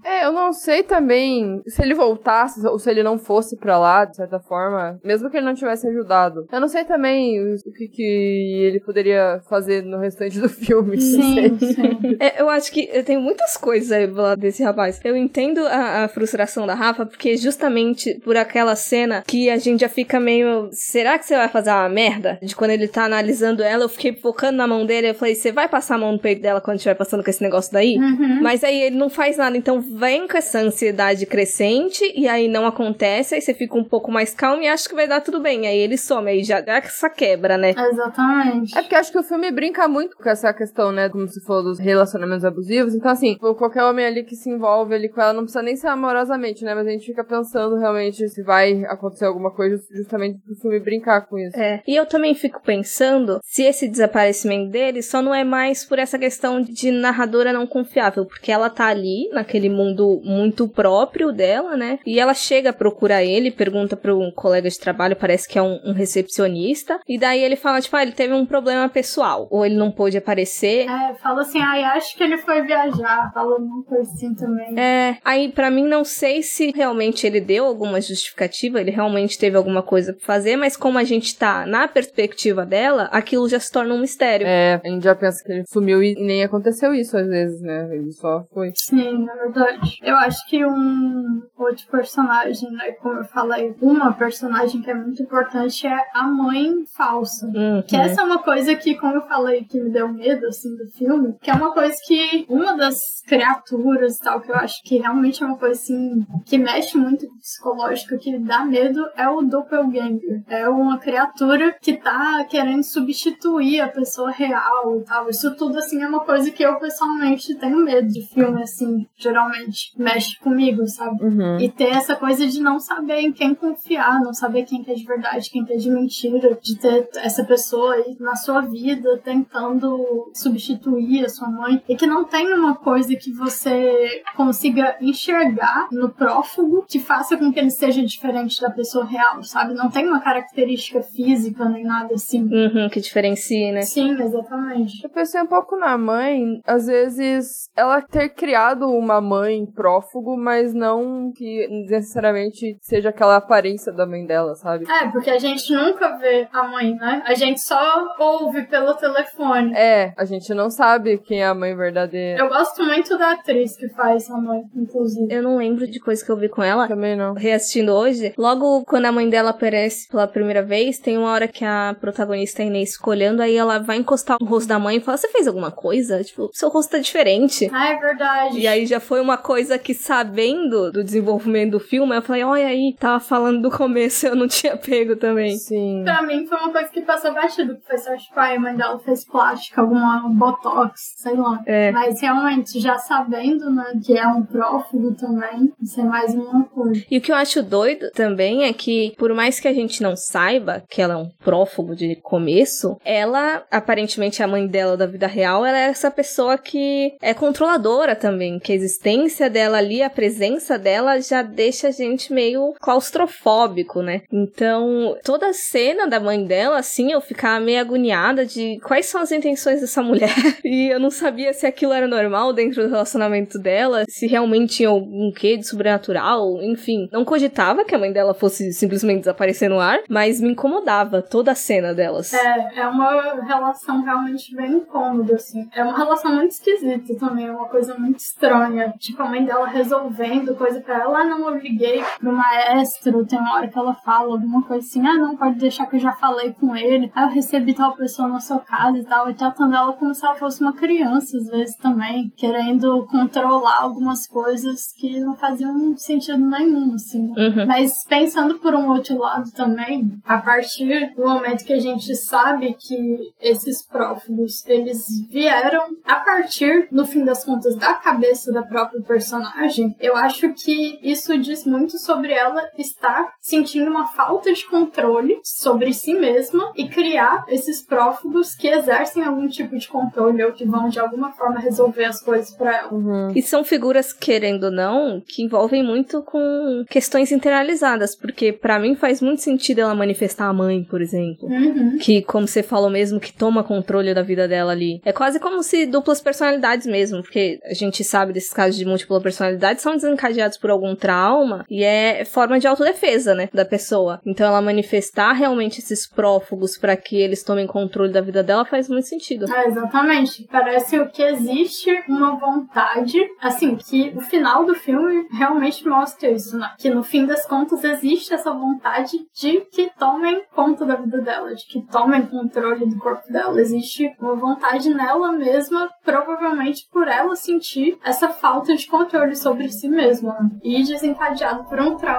É, 0.04 0.24
eu 0.24 0.32
não 0.32 0.52
sei 0.52 0.82
também 0.82 1.62
se 1.66 1.82
ele 1.82 1.94
voltasse 1.94 2.66
ou 2.66 2.78
se 2.78 2.90
ele 2.90 3.02
não 3.02 3.18
fosse 3.18 3.39
pra 3.56 3.78
lá, 3.78 4.04
de 4.04 4.16
certa 4.16 4.38
forma, 4.40 4.98
mesmo 5.04 5.30
que 5.30 5.36
ele 5.36 5.46
não 5.46 5.54
tivesse 5.54 5.86
ajudado. 5.88 6.46
Eu 6.50 6.60
não 6.60 6.68
sei 6.68 6.84
também 6.84 7.40
o 7.40 7.50
o 7.66 7.72
que, 7.72 7.88
que 7.88 8.02
ele 8.02 8.80
poderia 8.80 9.40
fazer 9.48 9.82
no 9.82 9.98
restante 9.98 10.40
do 10.40 10.48
filme. 10.48 11.00
Sim, 11.00 11.58
sim. 11.58 12.00
É, 12.20 12.42
eu 12.42 12.50
acho 12.50 12.70
que 12.70 12.86
tenho 13.02 13.20
muitas 13.20 13.56
coisas 13.56 13.90
aí 13.90 14.06
lado 14.06 14.40
desse 14.40 14.62
rapaz. 14.62 15.00
Eu 15.02 15.16
entendo 15.16 15.66
a, 15.66 16.04
a 16.04 16.08
frustração 16.08 16.66
da 16.66 16.74
Rafa, 16.74 17.06
porque 17.06 17.34
justamente 17.36 18.20
por 18.22 18.36
aquela 18.36 18.76
cena 18.76 19.22
que 19.26 19.48
a 19.48 19.56
gente 19.56 19.80
já 19.80 19.88
fica 19.88 20.20
meio. 20.20 20.68
Será 20.72 21.18
que 21.18 21.24
você 21.24 21.34
vai 21.34 21.48
fazer 21.48 21.70
uma 21.70 21.88
merda? 21.88 22.38
De 22.42 22.54
quando 22.54 22.72
ele 22.72 22.88
tá 22.88 23.04
analisando 23.04 23.62
ela, 23.62 23.84
eu 23.84 23.88
fiquei 23.88 24.14
focando 24.14 24.58
na 24.58 24.66
mão 24.66 24.84
dele. 24.84 25.10
Eu 25.10 25.14
falei, 25.14 25.34
você 25.34 25.50
vai 25.50 25.68
passar 25.68 25.94
a 25.94 25.98
mão 25.98 26.12
no 26.12 26.18
peito 26.18 26.42
dela 26.42 26.60
quando 26.60 26.76
estiver 26.76 26.94
passando 26.94 27.24
com 27.24 27.30
esse 27.30 27.42
negócio 27.42 27.72
daí? 27.72 27.96
Uhum. 27.96 28.42
Mas 28.42 28.62
aí 28.62 28.82
ele 28.82 28.96
não 28.96 29.08
faz 29.08 29.38
nada, 29.38 29.56
então 29.56 29.80
vem 29.80 30.28
com 30.28 30.36
essa 30.36 30.58
ansiedade 30.58 31.24
crescente 31.24 32.04
e 32.14 32.28
aí 32.28 32.48
não 32.48 32.66
acontece, 32.66 33.19
aí 33.20 33.40
você 33.40 33.54
fica 33.54 33.76
um 33.76 33.84
pouco 33.84 34.10
mais 34.10 34.34
calmo 34.34 34.62
e 34.62 34.68
acha 34.68 34.88
que 34.88 34.94
vai 34.94 35.06
dar 35.06 35.20
tudo 35.20 35.40
bem. 35.40 35.66
Aí 35.66 35.78
ele 35.78 35.96
some, 35.96 36.30
aí 36.30 36.42
já 36.42 36.60
dá 36.60 36.76
essa 36.76 37.08
quebra, 37.08 37.56
né? 37.56 37.74
Exatamente. 37.76 38.76
É 38.76 38.82
porque 38.82 38.94
acho 38.94 39.12
que 39.12 39.18
o 39.18 39.22
filme 39.22 39.50
brinca 39.50 39.86
muito 39.88 40.16
com 40.16 40.28
essa 40.28 40.52
questão, 40.52 40.92
né? 40.92 41.08
Como 41.08 41.26
se 41.28 41.40
falou 41.44 41.64
dos 41.64 41.78
relacionamentos 41.78 42.44
abusivos. 42.44 42.94
Então, 42.94 43.10
assim, 43.10 43.36
qualquer 43.38 43.84
homem 43.84 44.06
ali 44.06 44.24
que 44.24 44.36
se 44.36 44.50
envolve 44.50 44.94
ali 44.94 45.08
com 45.08 45.20
ela 45.20 45.32
não 45.32 45.42
precisa 45.42 45.62
nem 45.62 45.76
ser 45.76 45.88
amorosamente, 45.88 46.64
né? 46.64 46.74
Mas 46.74 46.86
a 46.86 46.90
gente 46.90 47.06
fica 47.06 47.24
pensando 47.24 47.76
realmente 47.76 48.28
se 48.28 48.42
vai 48.42 48.84
acontecer 48.84 49.24
alguma 49.24 49.50
coisa 49.50 49.80
justamente 49.92 50.38
pro 50.38 50.54
filme 50.56 50.80
brincar 50.80 51.26
com 51.26 51.38
isso. 51.38 51.58
É. 51.58 51.82
E 51.86 51.96
eu 51.96 52.06
também 52.06 52.34
fico 52.34 52.60
pensando 52.62 53.40
se 53.42 53.62
esse 53.62 53.88
desaparecimento 53.88 54.70
dele 54.70 55.02
só 55.02 55.20
não 55.22 55.34
é 55.34 55.44
mais 55.44 55.84
por 55.84 55.98
essa 55.98 56.18
questão 56.18 56.60
de 56.60 56.90
narradora 56.90 57.52
não 57.52 57.66
confiável, 57.66 58.24
porque 58.24 58.52
ela 58.52 58.70
tá 58.70 58.86
ali 58.86 59.28
naquele 59.32 59.68
mundo 59.68 60.20
muito 60.24 60.68
próprio 60.68 61.32
dela, 61.32 61.76
né? 61.76 61.98
E 62.06 62.18
ela 62.18 62.34
chega 62.34 62.70
a 62.70 62.74
procurar 62.74 63.09
ele, 63.18 63.50
pergunta 63.50 63.96
para 63.96 64.14
um 64.14 64.30
colega 64.30 64.68
de 64.68 64.78
trabalho, 64.78 65.16
parece 65.16 65.48
que 65.48 65.58
é 65.58 65.62
um, 65.62 65.80
um 65.84 65.92
recepcionista, 65.92 66.98
e 67.08 67.18
daí 67.18 67.42
ele 67.42 67.56
fala 67.56 67.80
tipo, 67.80 67.96
ah, 67.96 68.02
ele 68.02 68.12
teve 68.12 68.32
um 68.32 68.46
problema 68.46 68.88
pessoal, 68.88 69.48
ou 69.50 69.64
ele 69.64 69.76
não 69.76 69.90
pôde 69.90 70.16
aparecer. 70.16 70.88
É, 70.88 71.14
fala 71.14 71.42
assim, 71.42 71.60
ai, 71.60 71.84
acho 71.84 72.16
que 72.16 72.22
ele 72.22 72.38
foi 72.38 72.62
viajar. 72.62 73.30
Fala 73.32 73.56
uma 73.56 73.82
coisa 73.84 74.10
assim 74.12 74.34
também. 74.34 74.78
É, 74.78 75.16
aí 75.24 75.50
pra 75.50 75.70
mim 75.70 75.86
não 75.86 76.04
sei 76.04 76.42
se 76.42 76.72
realmente 76.74 77.26
ele 77.26 77.40
deu 77.40 77.64
alguma 77.64 78.00
justificativa, 78.00 78.80
ele 78.80 78.90
realmente 78.90 79.38
teve 79.38 79.56
alguma 79.56 79.82
coisa 79.82 80.12
pra 80.12 80.24
fazer, 80.24 80.56
mas 80.56 80.76
como 80.76 80.98
a 80.98 81.04
gente 81.04 81.36
tá 81.36 81.66
na 81.66 81.88
perspectiva 81.88 82.64
dela, 82.64 83.04
aquilo 83.12 83.48
já 83.48 83.58
se 83.58 83.70
torna 83.70 83.94
um 83.94 84.00
mistério. 84.00 84.46
É, 84.46 84.80
a 84.84 84.88
gente 84.88 85.02
já 85.02 85.14
pensa 85.14 85.42
que 85.44 85.52
ele 85.52 85.64
sumiu 85.66 86.02
e 86.02 86.14
nem 86.14 86.42
aconteceu 86.42 86.94
isso 86.94 87.16
às 87.16 87.26
vezes, 87.26 87.60
né? 87.60 87.88
Ele 87.92 88.12
só 88.12 88.44
foi. 88.52 88.72
Sim, 88.74 89.24
na 89.24 89.34
verdade. 89.34 89.98
Eu 90.02 90.16
acho 90.16 90.46
que 90.48 90.64
um 90.64 91.42
outro 91.58 91.86
personagem, 91.90 92.70
né, 92.70 92.92
como 93.02 93.18
eu 93.18 93.24
falei, 93.24 93.74
uma 93.80 94.12
personagem 94.12 94.82
que 94.82 94.90
é 94.90 94.94
muito 94.94 95.22
importante 95.22 95.86
é 95.86 95.98
a 96.14 96.24
mãe 96.24 96.84
falsa. 96.96 97.46
Uhum. 97.46 97.82
Que 97.86 97.96
essa 97.96 98.20
é 98.20 98.24
uma 98.24 98.38
coisa 98.38 98.74
que, 98.74 98.94
como 98.94 99.14
eu 99.14 99.22
falei, 99.22 99.64
que 99.64 99.80
me 99.80 99.90
deu 99.90 100.08
medo, 100.08 100.46
assim, 100.46 100.76
do 100.76 100.86
filme, 100.90 101.34
que 101.40 101.50
é 101.50 101.54
uma 101.54 101.72
coisa 101.72 101.94
que 102.06 102.44
uma 102.48 102.76
das 102.76 103.22
criaturas 103.26 104.16
e 104.16 104.22
tal, 104.22 104.40
que 104.40 104.50
eu 104.50 104.56
acho 104.56 104.82
que 104.82 104.98
realmente 104.98 105.42
é 105.42 105.46
uma 105.46 105.56
coisa, 105.56 105.80
assim, 105.80 106.26
que 106.44 106.58
mexe 106.58 106.96
muito 106.96 107.26
com 107.26 107.34
o 107.34 107.38
psicológico, 107.38 108.18
que 108.18 108.38
dá 108.38 108.64
medo, 108.64 109.04
é 109.16 109.28
o 109.28 109.42
doppelganger. 109.42 110.42
É 110.48 110.68
uma 110.68 110.98
criatura 110.98 111.76
que 111.80 111.94
tá 111.94 112.44
querendo 112.48 112.82
substituir 112.82 113.80
a 113.80 113.88
pessoa 113.88 114.30
real 114.30 114.98
e 114.98 115.04
tal. 115.04 115.28
Isso 115.28 115.54
tudo, 115.56 115.78
assim, 115.78 116.02
é 116.02 116.08
uma 116.08 116.20
coisa 116.20 116.50
que 116.50 116.62
eu, 116.62 116.76
pessoalmente, 116.76 117.54
tenho 117.54 117.78
medo 117.78 118.08
de 118.08 118.26
filme, 118.26 118.62
assim, 118.62 119.06
geralmente 119.16 119.92
mexe 119.96 120.38
comigo, 120.38 120.86
sabe? 120.86 121.24
Uhum. 121.24 121.58
E 121.58 121.68
ter 121.68 121.90
essa 121.90 122.14
coisa 122.14 122.46
de 122.46 122.60
não 122.60 122.78
saber 122.90 123.20
em 123.20 123.32
quem 123.32 123.54
confiar, 123.54 124.20
não 124.20 124.34
saber 124.34 124.64
quem 124.64 124.82
que 124.82 124.90
é 124.90 124.94
de 124.94 125.04
verdade, 125.04 125.48
quem 125.48 125.64
que 125.64 125.72
é 125.72 125.76
de 125.76 125.88
mentira, 125.88 126.58
de 126.60 126.76
ter 126.76 127.08
essa 127.18 127.44
pessoa 127.44 127.94
aí 127.94 128.16
na 128.18 128.34
sua 128.34 128.62
vida 128.62 129.20
tentando 129.22 130.28
substituir 130.34 131.24
a 131.24 131.28
sua 131.28 131.48
mãe. 131.48 131.80
E 131.88 131.94
que 131.94 132.06
não 132.06 132.24
tem 132.24 132.52
uma 132.52 132.74
coisa 132.74 133.14
que 133.14 133.32
você 133.32 134.22
consiga 134.36 134.96
enxergar 135.00 135.88
no 135.92 136.10
prófugo 136.10 136.84
que 136.88 136.98
faça 136.98 137.36
com 137.36 137.52
que 137.52 137.60
ele 137.60 137.70
seja 137.70 138.04
diferente 138.04 138.60
da 138.60 138.70
pessoa 138.70 139.04
real, 139.04 139.42
sabe? 139.44 139.74
Não 139.74 139.88
tem 139.88 140.08
uma 140.08 140.20
característica 140.20 141.00
física 141.00 141.68
nem 141.68 141.84
nada 141.84 142.14
assim. 142.14 142.42
Uhum, 142.42 142.88
que 142.88 143.00
diferencia, 143.00 143.72
né? 143.72 143.82
Sim, 143.82 144.20
exatamente. 144.20 145.04
Eu 145.04 145.10
pensei 145.10 145.40
um 145.40 145.46
pouco 145.46 145.76
na 145.76 145.96
mãe, 145.96 146.60
às 146.66 146.86
vezes 146.86 147.68
ela 147.76 148.02
ter 148.02 148.30
criado 148.30 148.86
uma 148.86 149.20
mãe 149.20 149.64
prófugo, 149.64 150.36
mas 150.36 150.74
não 150.74 151.30
que 151.32 151.68
necessariamente 151.88 152.79
seja 152.80 153.10
aquela 153.10 153.36
aparência 153.36 153.92
da 153.92 154.06
mãe 154.06 154.24
dela, 154.24 154.54
sabe? 154.54 154.86
É, 154.90 155.08
porque 155.08 155.30
a 155.30 155.38
gente 155.38 155.72
nunca 155.72 156.16
vê 156.18 156.48
a 156.52 156.64
mãe, 156.64 156.94
né? 156.94 157.22
A 157.26 157.34
gente 157.34 157.60
só 157.60 158.14
ouve 158.18 158.62
pelo 158.64 158.94
telefone. 158.94 159.72
É, 159.74 160.12
a 160.16 160.24
gente 160.24 160.52
não 160.54 160.70
sabe 160.70 161.18
quem 161.18 161.42
é 161.42 161.46
a 161.46 161.54
mãe 161.54 161.74
verdadeira. 161.76 162.40
Eu 162.40 162.48
gosto 162.48 162.82
muito 162.84 163.16
da 163.18 163.32
atriz 163.32 163.76
que 163.76 163.88
faz 163.90 164.30
a 164.30 164.36
mãe, 164.36 164.62
inclusive. 164.74 165.32
Eu 165.32 165.42
não 165.42 165.58
lembro 165.58 165.86
de 165.86 166.00
coisa 166.00 166.24
que 166.24 166.30
eu 166.30 166.36
vi 166.36 166.48
com 166.48 166.62
ela. 166.62 166.88
Também 166.88 167.16
não. 167.16 167.34
Reassistindo 167.34 167.92
hoje, 167.92 168.32
logo 168.36 168.84
quando 168.84 169.06
a 169.06 169.12
mãe 169.12 169.28
dela 169.28 169.50
aparece 169.50 170.08
pela 170.08 170.26
primeira 170.26 170.62
vez, 170.62 170.98
tem 170.98 171.18
uma 171.18 171.30
hora 171.30 171.46
que 171.46 171.64
a 171.64 171.94
protagonista 172.00 172.62
Inês 172.62 172.96
fica 172.96 173.10
olhando, 173.10 173.40
aí 173.40 173.56
ela 173.56 173.78
vai 173.78 173.98
encostar 173.98 174.36
o 174.40 174.44
rosto 174.44 174.68
da 174.68 174.78
mãe 174.78 174.96
e 174.96 175.00
fala: 175.00 175.16
Você 175.16 175.28
fez 175.28 175.46
alguma 175.46 175.70
coisa? 175.70 176.22
Tipo, 176.24 176.50
seu 176.52 176.68
rosto 176.68 176.92
tá 176.92 176.98
diferente. 176.98 177.70
Ah, 177.72 177.92
é 177.92 177.96
verdade. 177.98 178.58
E 178.58 178.66
aí 178.66 178.86
já 178.86 179.00
foi 179.00 179.20
uma 179.20 179.36
coisa 179.36 179.78
que, 179.78 179.94
sabendo 179.94 180.90
do 180.90 181.04
desenvolvimento 181.04 181.72
do 181.72 181.80
filme, 181.80 182.16
eu 182.16 182.22
falei, 182.22 182.42
olha, 182.42 182.69
aí 182.70 182.96
tava 182.98 183.20
falando 183.20 183.62
do 183.62 183.70
começo 183.70 184.26
eu 184.26 184.36
não 184.36 184.48
tinha 184.48 184.76
pego 184.76 185.16
também. 185.16 185.56
Sim. 185.56 186.02
Pra 186.04 186.22
mim 186.22 186.46
foi 186.46 186.58
uma 186.58 186.72
coisa 186.72 186.88
que 186.88 187.02
passou 187.02 187.32
batido, 187.34 187.76
que 187.76 187.86
foi 187.86 187.98
só 187.98 188.16
tipo, 188.16 188.38
a 188.38 188.58
mãe 188.58 188.76
dela 188.76 188.98
fez 188.98 189.24
plástica, 189.24 189.80
alguma 189.80 190.28
botox, 190.28 191.14
sei 191.16 191.36
lá. 191.36 191.60
É. 191.66 191.90
Mas 191.92 192.20
realmente, 192.20 192.80
já 192.80 192.98
sabendo, 192.98 193.70
né, 193.70 193.92
que 194.04 194.16
é 194.16 194.26
um 194.26 194.42
prófugo 194.42 195.14
também, 195.14 195.72
isso 195.80 196.00
é 196.00 196.04
mais 196.04 196.34
uma 196.34 196.64
coisa. 196.64 197.04
E 197.10 197.18
o 197.18 197.20
que 197.20 197.32
eu 197.32 197.36
acho 197.36 197.62
doido 197.62 198.10
também 198.12 198.64
é 198.64 198.72
que, 198.72 199.14
por 199.18 199.32
mais 199.34 199.60
que 199.60 199.68
a 199.68 199.72
gente 199.72 200.02
não 200.02 200.16
saiba 200.16 200.82
que 200.88 201.02
ela 201.02 201.14
é 201.14 201.16
um 201.16 201.30
prófugo 201.42 201.94
de 201.94 202.16
começo, 202.16 202.96
ela, 203.04 203.64
aparentemente 203.70 204.42
a 204.42 204.48
mãe 204.48 204.66
dela 204.66 204.96
da 204.96 205.06
vida 205.06 205.26
real, 205.26 205.64
ela 205.64 205.78
é 205.78 205.88
essa 205.88 206.10
pessoa 206.10 206.56
que 206.56 207.14
é 207.20 207.34
controladora 207.34 208.14
também, 208.14 208.58
que 208.58 208.72
a 208.72 208.74
existência 208.74 209.48
dela 209.48 209.78
ali, 209.78 210.02
a 210.02 210.10
presença 210.10 210.78
dela 210.78 211.20
já 211.20 211.42
deixa 211.42 211.88
a 211.88 211.90
gente 211.90 212.32
meio 212.32 212.59
claustrofóbico, 212.80 214.02
né? 214.02 214.22
Então, 214.32 215.16
toda 215.24 215.48
a 215.48 215.52
cena 215.52 216.06
da 216.06 216.20
mãe 216.20 216.44
dela, 216.44 216.78
assim, 216.78 217.12
eu 217.12 217.20
ficava 217.20 217.60
meio 217.60 217.80
agoniada 217.80 218.44
de 218.44 218.78
quais 218.80 219.06
são 219.06 219.20
as 219.20 219.32
intenções 219.32 219.80
dessa 219.80 220.02
mulher. 220.02 220.30
e 220.64 220.88
eu 220.88 221.00
não 221.00 221.10
sabia 221.10 221.52
se 221.52 221.66
aquilo 221.66 221.92
era 221.92 222.06
normal 222.06 222.52
dentro 222.52 222.82
do 222.82 222.90
relacionamento 222.90 223.58
dela, 223.58 224.04
se 224.08 224.26
realmente 224.26 224.76
tinha 224.76 224.88
algum 224.88 225.32
quê 225.32 225.56
de 225.56 225.66
sobrenatural, 225.66 226.62
enfim. 226.62 227.08
Não 227.12 227.24
cogitava 227.24 227.84
que 227.84 227.94
a 227.94 227.98
mãe 227.98 228.12
dela 228.12 228.34
fosse 228.34 228.72
simplesmente 228.72 229.20
desaparecer 229.20 229.68
no 229.68 229.80
ar, 229.80 230.00
mas 230.08 230.40
me 230.40 230.50
incomodava 230.50 231.22
toda 231.22 231.52
a 231.52 231.54
cena 231.54 231.94
delas. 231.94 232.32
É, 232.32 232.80
é 232.80 232.86
uma 232.86 233.44
relação 233.44 234.02
realmente 234.02 234.54
bem 234.54 234.72
incômoda, 234.72 235.34
assim. 235.34 235.68
É 235.74 235.82
uma 235.82 235.96
relação 235.96 236.34
muito 236.34 236.52
esquisita 236.52 237.14
também, 237.16 237.46
é 237.46 237.52
uma 237.52 237.68
coisa 237.68 237.96
muito 237.96 238.18
estranha. 238.18 238.94
Tipo, 238.98 239.22
a 239.22 239.28
mãe 239.28 239.44
dela 239.44 239.66
resolvendo 239.66 240.54
coisa 240.54 240.80
pra 240.80 241.00
ela, 241.00 241.20
ah, 241.20 241.24
não, 241.24 241.48
eu 241.48 241.58
liguei 241.58 242.02
pro 242.18 242.32
maestro, 242.50 243.24
tem 243.24 243.38
uma 243.38 243.54
hora 243.54 243.68
que 243.68 243.78
ela 243.78 243.94
fala 243.94 244.32
alguma 244.32 244.62
coisa 244.62 244.86
assim, 244.86 245.06
ah, 245.06 245.14
não, 245.14 245.36
pode 245.36 245.58
deixar 245.58 245.86
que 245.86 245.96
eu 245.96 246.00
já 246.00 246.12
falei 246.12 246.52
com 246.52 246.74
ele, 246.74 247.10
ah, 247.14 247.24
eu 247.24 247.28
recebi 247.28 247.74
tal 247.74 247.94
pessoa 247.96 248.28
na 248.28 248.40
sua 248.40 248.58
casa 248.58 248.98
e 248.98 249.04
tal, 249.04 249.30
e 249.30 249.34
tratando 249.34 249.74
ela 249.74 249.92
como 249.92 250.14
se 250.14 250.24
ela 250.24 250.34
fosse 250.34 250.60
uma 250.60 250.72
criança, 250.72 251.36
às 251.36 251.46
vezes 251.46 251.76
também, 251.76 252.32
querendo 252.36 253.06
controlar 253.06 253.80
algumas 253.80 254.26
coisas 254.26 254.92
que 254.96 255.20
não 255.20 255.36
faziam 255.36 255.96
sentido 255.96 256.38
nenhum, 256.38 256.94
assim. 256.94 257.28
Uhum. 257.36 257.66
Mas 257.66 258.04
pensando 258.08 258.58
por 258.58 258.74
um 258.74 258.88
outro 258.90 259.16
lado 259.18 259.50
também, 259.52 260.10
a 260.24 260.38
partir 260.38 261.14
do 261.14 261.22
momento 261.22 261.64
que 261.64 261.72
a 261.72 261.80
gente 261.80 262.14
sabe 262.16 262.74
que 262.74 263.32
esses 263.40 263.86
prófugos, 263.86 264.66
eles 264.66 265.04
vieram 265.30 265.96
a 266.04 266.16
partir, 266.16 266.88
no 266.90 267.04
fim 267.04 267.24
das 267.24 267.44
contas, 267.44 267.76
da 267.76 267.94
cabeça 267.94 268.52
da 268.52 268.62
própria 268.62 269.00
personagem, 269.02 269.94
eu 270.00 270.16
acho 270.16 270.52
que 270.54 270.98
isso 271.02 271.36
diz 271.38 271.64
muito 271.64 271.98
sobre 271.98 272.29
ela 272.30 272.68
estar 272.78 273.32
sentindo 273.40 273.90
uma 273.90 274.06
falta 274.06 274.52
de 274.52 274.66
controle 274.66 275.38
sobre 275.44 275.92
si 275.92 276.14
mesma 276.14 276.72
e 276.76 276.88
criar 276.88 277.44
esses 277.48 277.82
prófugos 277.82 278.54
que 278.54 278.68
exercem 278.68 279.22
algum 279.22 279.48
tipo 279.48 279.76
de 279.76 279.88
controle 279.88 280.42
ou 280.44 280.52
que 280.52 280.64
vão 280.64 280.88
de 280.88 280.98
alguma 280.98 281.32
forma 281.32 281.60
resolver 281.60 282.04
as 282.04 282.22
coisas 282.22 282.54
pra 282.54 282.76
ela. 282.76 282.92
Uhum. 282.92 283.32
E 283.34 283.42
são 283.42 283.64
figuras, 283.64 284.12
querendo 284.12 284.64
ou 284.64 284.70
não, 284.70 285.22
que 285.26 285.42
envolvem 285.42 285.82
muito 285.82 286.22
com 286.22 286.84
questões 286.88 287.32
internalizadas, 287.32 288.14
porque 288.14 288.52
pra 288.52 288.78
mim 288.78 288.94
faz 288.94 289.20
muito 289.20 289.42
sentido 289.42 289.80
ela 289.80 289.94
manifestar 289.94 290.46
a 290.46 290.52
mãe, 290.52 290.84
por 290.84 291.00
exemplo. 291.00 291.48
Uhum. 291.48 291.98
Que, 291.98 292.22
como 292.22 292.46
você 292.46 292.62
falou 292.62 292.90
mesmo, 292.90 293.20
que 293.20 293.32
toma 293.32 293.64
controle 293.64 294.14
da 294.14 294.22
vida 294.22 294.46
dela 294.46 294.72
ali. 294.72 295.00
É 295.04 295.12
quase 295.12 295.38
como 295.38 295.62
se 295.62 295.86
duplas 295.86 296.20
personalidades 296.20 296.86
mesmo, 296.86 297.22
porque 297.22 297.58
a 297.64 297.74
gente 297.74 298.02
sabe 298.04 298.32
desses 298.32 298.52
casos 298.52 298.76
de 298.76 298.84
múltipla 298.84 299.20
personalidade 299.20 299.80
são 299.80 299.94
desencadeados 299.94 300.56
por 300.56 300.70
algum 300.70 300.94
trauma 300.94 301.64
e 301.68 301.82
é 301.84 302.19
forma 302.24 302.58
de 302.58 302.66
autodefesa, 302.66 303.34
né, 303.34 303.48
da 303.52 303.64
pessoa. 303.64 304.20
Então 304.24 304.46
ela 304.46 304.60
manifestar 304.62 305.32
realmente 305.32 305.80
esses 305.80 306.06
prófugos 306.06 306.76
pra 306.76 306.96
que 306.96 307.16
eles 307.16 307.42
tomem 307.42 307.66
controle 307.66 308.12
da 308.12 308.20
vida 308.20 308.42
dela 308.42 308.64
faz 308.64 308.88
muito 308.88 309.06
sentido. 309.06 309.50
É, 309.52 309.66
exatamente. 309.66 310.46
Parece 310.50 311.04
que 311.06 311.22
existe 311.22 311.90
uma 312.08 312.36
vontade, 312.36 313.18
assim, 313.40 313.76
que 313.76 314.12
o 314.16 314.20
final 314.20 314.64
do 314.64 314.74
filme 314.74 315.26
realmente 315.32 315.86
mostra 315.86 316.30
isso, 316.30 316.58
né? 316.58 316.70
Que 316.78 316.90
no 316.90 317.02
fim 317.02 317.26
das 317.26 317.46
contas 317.46 317.82
existe 317.84 318.34
essa 318.34 318.52
vontade 318.52 319.16
de 319.34 319.60
que 319.72 319.90
tomem 319.98 320.42
conta 320.54 320.84
da 320.84 320.96
vida 320.96 321.20
dela, 321.20 321.54
de 321.54 321.66
que 321.66 321.82
tomem 321.86 322.26
controle 322.26 322.86
do 322.86 322.98
corpo 322.98 323.32
dela. 323.32 323.60
Existe 323.60 324.12
uma 324.20 324.34
vontade 324.34 324.92
nela 324.92 325.32
mesma, 325.32 325.90
provavelmente 326.04 326.86
por 326.92 327.08
ela 327.08 327.34
sentir 327.34 327.98
essa 328.04 328.28
falta 328.28 328.74
de 328.76 328.86
controle 328.86 329.34
sobre 329.34 329.68
si 329.68 329.88
mesma. 329.88 330.36
E 330.62 330.82
desencadeado 330.82 331.64
por 331.64 331.80
um 331.80 331.96
trauma 331.96 332.09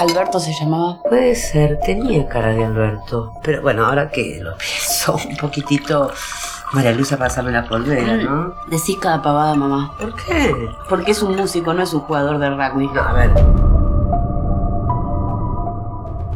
Alberto 0.00 0.40
se 0.40 0.52
llamaba. 0.52 0.98
Puede 1.08 1.34
ser, 1.34 1.78
tenía 1.80 2.26
cara 2.28 2.48
de 2.48 2.64
Alberto. 2.64 3.32
Pero 3.42 3.62
bueno, 3.62 3.84
ahora 3.86 4.10
que 4.10 4.40
lo 4.42 4.56
pienso 4.56 5.14
un 5.28 5.36
poquitito, 5.36 6.10
María 6.72 6.92
Luisa 6.92 7.16
pásame 7.16 7.52
la 7.52 7.64
polvera, 7.64 8.16
¿no? 8.16 8.54
Decís 8.68 8.98
cada 9.00 9.22
pavada, 9.22 9.54
mamá. 9.54 9.92
¿Por 9.98 10.14
qué? 10.16 10.54
Porque 10.88 11.12
es 11.12 11.22
un 11.22 11.36
músico, 11.36 11.72
no 11.74 11.82
es 11.82 11.92
un 11.92 12.00
jugador 12.00 12.38
de 12.38 12.50
rugby. 12.50 12.88
No, 12.88 13.00
a 13.00 13.12
ver, 13.12 13.30